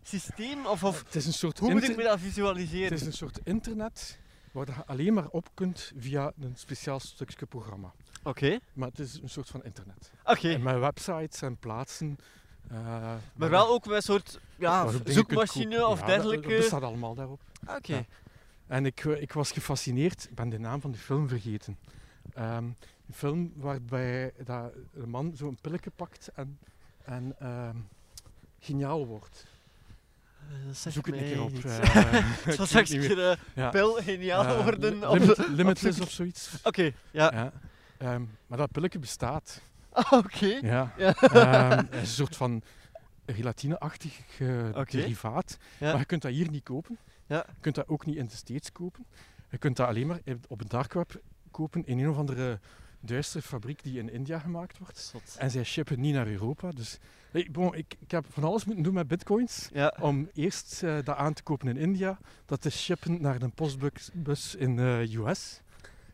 systeem? 0.02 0.66
Of, 0.66 0.84
of 0.84 1.04
het 1.04 1.14
is 1.14 1.26
een 1.26 1.32
soort 1.32 1.58
hoe 1.58 1.72
moet 1.72 1.88
ik 1.88 1.96
me 1.96 2.02
dat 2.02 2.12
Het 2.12 2.20
visualiseren? 2.20 2.92
is 2.92 3.02
een 3.06 3.12
soort 3.12 3.40
internet 3.44 4.18
waar 4.52 4.66
je 4.66 4.84
alleen 4.86 5.14
maar 5.14 5.28
op 5.28 5.48
kunt 5.54 5.92
via 5.96 6.32
een 6.40 6.52
speciaal 6.56 7.00
stukje 7.00 7.46
programma. 7.46 7.92
Oké, 8.22 8.58
Maar 8.72 8.88
het 8.88 8.98
is 8.98 9.18
een 9.22 9.28
soort 9.28 9.48
van 9.48 9.64
internet. 9.64 10.10
oké. 10.24 10.48
En 10.52 10.62
met 10.62 10.78
websites 10.78 11.42
en 11.42 11.56
plaatsen. 11.56 12.18
Eh, 12.70 13.14
Maar 13.34 13.50
wel 13.50 13.68
ook 13.68 13.86
met 13.86 13.96
een 13.96 14.02
soort 14.02 14.40
ja, 14.56 14.90
zoekmachine 15.04 15.86
of 15.86 16.02
dergelijke. 16.02 16.48
Dat 16.48 16.56
bestaat 16.56 16.82
allemaal 16.82 17.14
daarop. 17.14 17.40
Oké. 17.68 17.94
Ja. 17.94 18.04
En 18.66 18.86
ik, 18.86 19.04
ik 19.04 19.32
was 19.32 19.50
gefascineerd, 19.52 20.24
ik 20.30 20.34
ben 20.34 20.48
de 20.48 20.58
naam 20.58 20.80
van 20.80 20.90
de 20.90 20.98
film 20.98 21.28
vergeten. 21.28 21.78
Ehm, 22.34 22.64
een 23.06 23.14
film 23.14 23.52
waarbij 23.56 24.32
dat 24.44 24.72
een 24.94 25.08
man 25.08 25.32
zo'n 25.36 25.58
pilletje 25.60 25.90
pakt 25.96 26.28
en, 26.34 26.58
en 27.04 27.34
ehm, 27.38 27.76
geniaal 28.60 29.06
wordt. 29.06 29.46
Eh, 30.48 30.56
dat 30.82 30.92
Zoek 30.92 31.06
het 31.06 31.14
een 31.14 31.20
keer 31.24 31.42
op. 31.42 31.52
eh, 31.64 31.78
Het 32.44 32.52
ik 32.52 32.58
was 32.58 32.68
straks 32.68 32.90
niet 32.90 33.10
een 33.10 33.36
pil 33.70 33.92
geniaal 33.94 34.62
worden. 34.62 34.98
limit- 35.10 35.48
limitless 35.60 36.00
of 36.00 36.10
zoiets. 36.10 36.50
Oké, 36.62 36.82
ja. 37.10 37.32
Ja. 37.34 37.52
Ehm, 37.98 38.22
maar 38.46 38.58
dat 38.58 38.72
pilletje 38.72 38.98
bestaat. 38.98 39.60
Ah, 39.94 40.12
Oké. 40.24 40.46
Ja. 40.46 40.92
Ja. 40.96 41.14
Ehm, 41.14 41.78
het 41.78 41.94
is 41.94 42.00
een 42.00 42.06
soort 42.06 42.36
van 42.36 42.62
gelatine-achtig 43.26 44.20
eh, 44.38 44.84
derivaat. 44.88 45.56
Ja. 45.78 45.90
Maar 45.90 45.98
je 45.98 46.04
kunt 46.04 46.22
dat 46.22 46.32
hier 46.32 46.50
niet 46.50 46.62
kopen. 46.62 46.98
Ja. 47.26 47.44
Je 47.48 47.60
kunt 47.60 47.74
dat 47.74 47.88
ook 47.88 48.06
niet 48.06 48.16
in 48.16 48.26
de 48.26 48.34
States 48.34 48.72
kopen. 48.72 49.06
Je 49.50 49.58
kunt 49.58 49.76
dat 49.76 49.88
alleen 49.88 50.06
maar 50.06 50.20
op 50.48 50.60
een 50.60 50.68
dark 50.68 50.92
web 50.92 51.20
kopen 51.50 51.86
in 51.86 51.98
een 51.98 52.08
of 52.08 52.16
andere 52.16 52.60
duistere 53.00 53.42
fabriek 53.42 53.82
die 53.82 53.98
in 53.98 54.10
India 54.12 54.38
gemaakt 54.38 54.78
wordt. 54.78 54.98
Zot. 54.98 55.36
En 55.38 55.50
zij 55.50 55.64
shippen 55.64 56.00
niet 56.00 56.14
naar 56.14 56.26
Europa. 56.26 56.70
Dus 56.70 56.98
bon, 57.50 57.74
ik, 57.74 57.94
ik 57.98 58.10
heb 58.10 58.24
van 58.28 58.44
alles 58.44 58.64
moeten 58.64 58.84
doen 58.84 58.94
met 58.94 59.08
bitcoins. 59.08 59.68
Ja. 59.72 59.96
Om 60.00 60.28
eerst 60.34 60.82
eh, 60.82 60.94
dat 61.04 61.16
aan 61.16 61.32
te 61.32 61.42
kopen 61.42 61.68
in 61.68 61.76
India, 61.76 62.18
dat 62.46 62.60
te 62.60 62.70
shippen 62.70 63.20
naar 63.20 63.42
een 63.42 63.52
postbus 63.52 64.10
bus 64.12 64.54
in 64.54 64.76
de 64.76 65.08
US. 65.16 65.60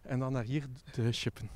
En 0.03 0.19
dan 0.19 0.33
naar 0.33 0.45
hier 0.45 0.65
te 0.93 1.13
shippen. 1.13 1.51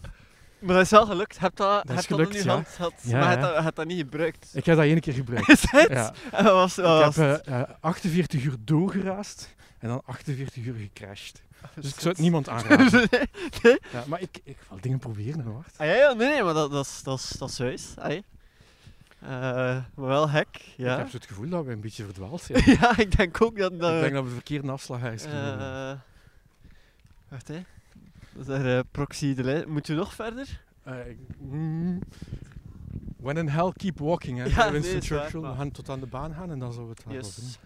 Maar 0.64 0.74
dat 0.74 0.84
is 0.84 0.90
wel 0.90 1.06
gelukt. 1.06 1.38
Heb 1.38 1.56
dat, 1.56 1.86
Dat 1.86 1.96
heb 1.96 2.08
dat 2.08 2.18
in 2.18 2.24
gelukt, 2.26 2.34
je 2.34 2.44
ja. 2.44 2.54
hand 2.54 2.68
gehad, 2.68 2.92
Ja, 3.02 3.18
maar 3.18 3.30
heb 3.30 3.40
dat, 3.40 3.62
heb 3.64 3.74
dat 3.74 3.86
niet 3.86 3.98
gebruikt. 3.98 4.50
Ik 4.52 4.64
heb 4.66 4.76
dat 4.76 4.84
één 4.84 5.00
keer 5.00 5.12
gebruikt. 5.12 5.48
Is 5.56 5.70
het? 5.70 5.90
Ja. 5.90 6.12
En 6.32 6.44
was, 6.44 6.78
Ik 6.78 6.84
was 6.84 7.16
heb 7.16 7.28
het? 7.36 7.46
eh, 7.46 7.60
eh, 7.60 7.68
48 7.80 8.44
uur 8.44 8.54
doorgeraasd 8.60 9.54
en 9.78 9.88
dan 9.88 10.02
48 10.06 10.64
uur 10.64 10.74
gecrashed. 10.74 11.42
Dus 11.74 11.90
ik 11.90 12.00
zou 12.00 12.08
het 12.08 12.18
niemand 12.18 12.48
aanraden. 12.54 12.92
nee, 13.10 13.28
nee. 13.62 13.78
Ja, 13.92 14.04
maar 14.06 14.20
ik, 14.20 14.40
ik 14.44 14.56
wil 14.68 14.78
dingen 14.80 14.98
proberen, 14.98 15.44
Bart. 15.52 15.74
Ah, 15.76 15.86
ja, 15.86 15.92
ja, 15.94 16.12
nee, 16.12 16.28
nee, 16.28 16.42
maar 16.42 16.54
dat, 16.54 16.70
dat, 16.70 16.84
is, 16.86 17.00
dat, 17.02 17.18
is, 17.18 17.28
dat 17.28 17.48
is 17.50 17.56
juist. 17.56 17.94
Ah, 17.98 18.12
ja. 18.12 18.20
Eh, 19.20 19.30
maar 19.94 20.08
wel 20.08 20.30
hek, 20.30 20.48
Ik 20.56 20.72
ja. 20.76 20.96
heb 20.98 21.08
zo 21.10 21.16
het 21.16 21.26
gevoel 21.26 21.48
dat 21.48 21.64
we 21.64 21.72
een 21.72 21.80
beetje 21.80 22.04
verdwaald 22.04 22.42
zijn. 22.46 22.62
ja, 22.80 22.98
ik 22.98 23.16
denk 23.16 23.40
ook 23.42 23.58
dat... 23.58 23.78
dat 23.80 23.94
ik 23.94 24.00
denk 24.00 24.12
dat 24.12 24.22
we 24.22 24.28
de 24.28 24.34
verkeerde 24.34 24.70
afslag 24.72 25.00
hebben 25.00 25.60
eh, 25.60 25.92
wacht, 27.28 27.48
hè. 27.48 27.62
Daar 28.46 28.76
eh, 28.76 28.80
proxy 28.90 29.34
de 29.34 29.44
lijn. 29.44 29.70
Moeten 29.70 29.94
we 29.94 30.00
nog 30.00 30.14
verder? 30.14 30.60
Eh, 30.82 31.08
ik- 31.08 31.18
mm, 31.38 31.98
when 33.16 33.36
in 33.36 33.48
hell, 33.48 33.72
keep 33.76 33.98
walking. 33.98 34.38
Hè, 34.38 34.44
Ja, 34.56 34.62
nee, 34.62 34.72
Winston 34.72 34.96
is 34.98 35.08
waar, 35.08 35.40
We 35.50 35.56
gaan 35.56 35.70
tot 35.70 35.88
aan 35.88 36.00
de 36.00 36.06
baan 36.06 36.34
gaan 36.34 36.50
en 36.50 36.58
dan 36.58 36.72
zullen 36.72 36.88
we 36.88 36.94
het 36.94 37.04
doen. 37.04 37.14
Yes. 37.14 37.58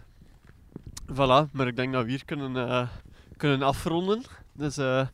Voilà, 1.12 1.50
maar 1.52 1.66
ik 1.66 1.76
denk 1.76 1.92
dat 1.92 2.04
we 2.04 2.10
hier 2.10 2.24
kunnen, 2.24 2.68
eh, 2.68 2.88
kunnen 3.36 3.62
afronden. 3.62 4.22
Dus 4.52 4.76
eh 4.76 5.06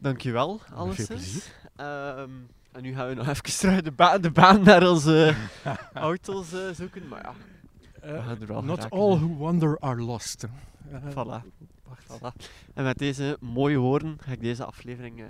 dankjewel, 0.00 0.60
alleszins. 0.74 1.06
plezier. 1.08 1.42
Ehm, 1.76 2.30
en 2.72 2.82
nu 2.82 2.94
gaan 2.94 3.08
we 3.08 3.14
nog 3.14 3.28
even 3.32 3.42
terug 3.44 3.80
de, 3.82 3.92
ba 3.92 4.18
de 4.18 4.30
baan 4.30 4.62
naar 4.62 4.88
onze 4.90 5.34
auto's 5.94 6.48
zoeken. 6.72 7.08
Maar 7.08 7.22
ja, 7.22 7.32
we 8.00 8.22
gaan 8.22 8.40
er 8.40 8.46
wel 8.46 8.62
not 8.62 8.90
all 8.90 9.10
hè. 9.12 9.18
who 9.18 9.36
wander 9.36 9.78
are 9.78 10.00
lost. 10.02 10.46
Voilà. 11.10 11.42
Bart. 11.88 12.20
Voilà. 12.20 12.32
En 12.74 12.84
met 12.84 12.98
deze 12.98 13.36
mooie 13.40 13.78
woorden 13.78 14.18
ga 14.20 14.32
ik 14.32 14.40
deze 14.40 14.64
aflevering 14.64 15.20
eh, 15.20 15.26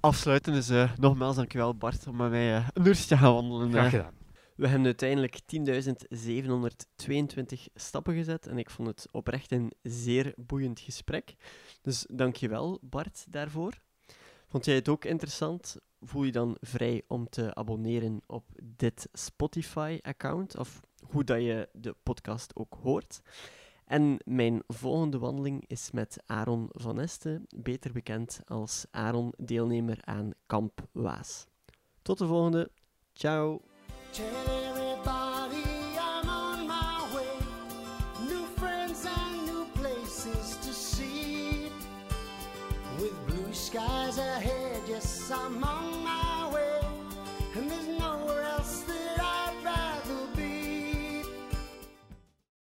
afsluiten. 0.00 0.52
Dus 0.52 0.68
eh, 0.68 0.92
nogmaals 0.96 1.36
dankjewel 1.36 1.74
Bart 1.74 2.06
om 2.06 2.16
met 2.16 2.30
mij 2.30 2.56
eh, 2.56 2.68
een 2.72 2.86
uurtje 2.86 3.06
te 3.06 3.16
gaan 3.16 3.32
wandelen. 3.32 3.70
Graag 3.70 3.90
gedaan. 3.90 4.14
We 4.56 4.68
hebben 4.68 4.86
uiteindelijk 4.86 5.40
10.722 5.40 5.46
stappen 7.74 8.14
gezet 8.14 8.46
en 8.46 8.58
ik 8.58 8.70
vond 8.70 8.88
het 8.88 9.08
oprecht 9.10 9.52
een 9.52 9.72
zeer 9.82 10.34
boeiend 10.36 10.80
gesprek. 10.80 11.34
Dus 11.82 12.06
dankjewel 12.10 12.78
Bart 12.82 13.24
daarvoor. 13.28 13.72
Vond 14.46 14.64
jij 14.64 14.74
het 14.74 14.88
ook 14.88 15.04
interessant? 15.04 15.76
Voel 16.00 16.24
je 16.24 16.32
dan 16.32 16.56
vrij 16.60 17.02
om 17.06 17.28
te 17.28 17.54
abonneren 17.54 18.20
op 18.26 18.44
dit 18.62 19.08
Spotify-account 19.12 20.56
of 20.56 20.80
hoe 21.00 21.24
dat 21.24 21.40
je 21.40 21.68
de 21.72 21.94
podcast 22.02 22.56
ook 22.56 22.76
hoort. 22.82 23.20
En 23.86 24.18
mijn 24.24 24.62
volgende 24.66 25.18
wandeling 25.18 25.64
is 25.66 25.90
met 25.90 26.22
Aaron 26.26 26.68
van 26.72 27.00
Este, 27.00 27.42
beter 27.56 27.92
bekend 27.92 28.40
als 28.44 28.86
Aaron, 28.90 29.32
deelnemer 29.36 29.98
aan 30.04 30.30
Kamp 30.46 30.88
Waas. 30.92 31.46
Tot 32.02 32.18
de 32.18 32.26
volgende. 32.26 32.70
Ciao. 33.12 33.60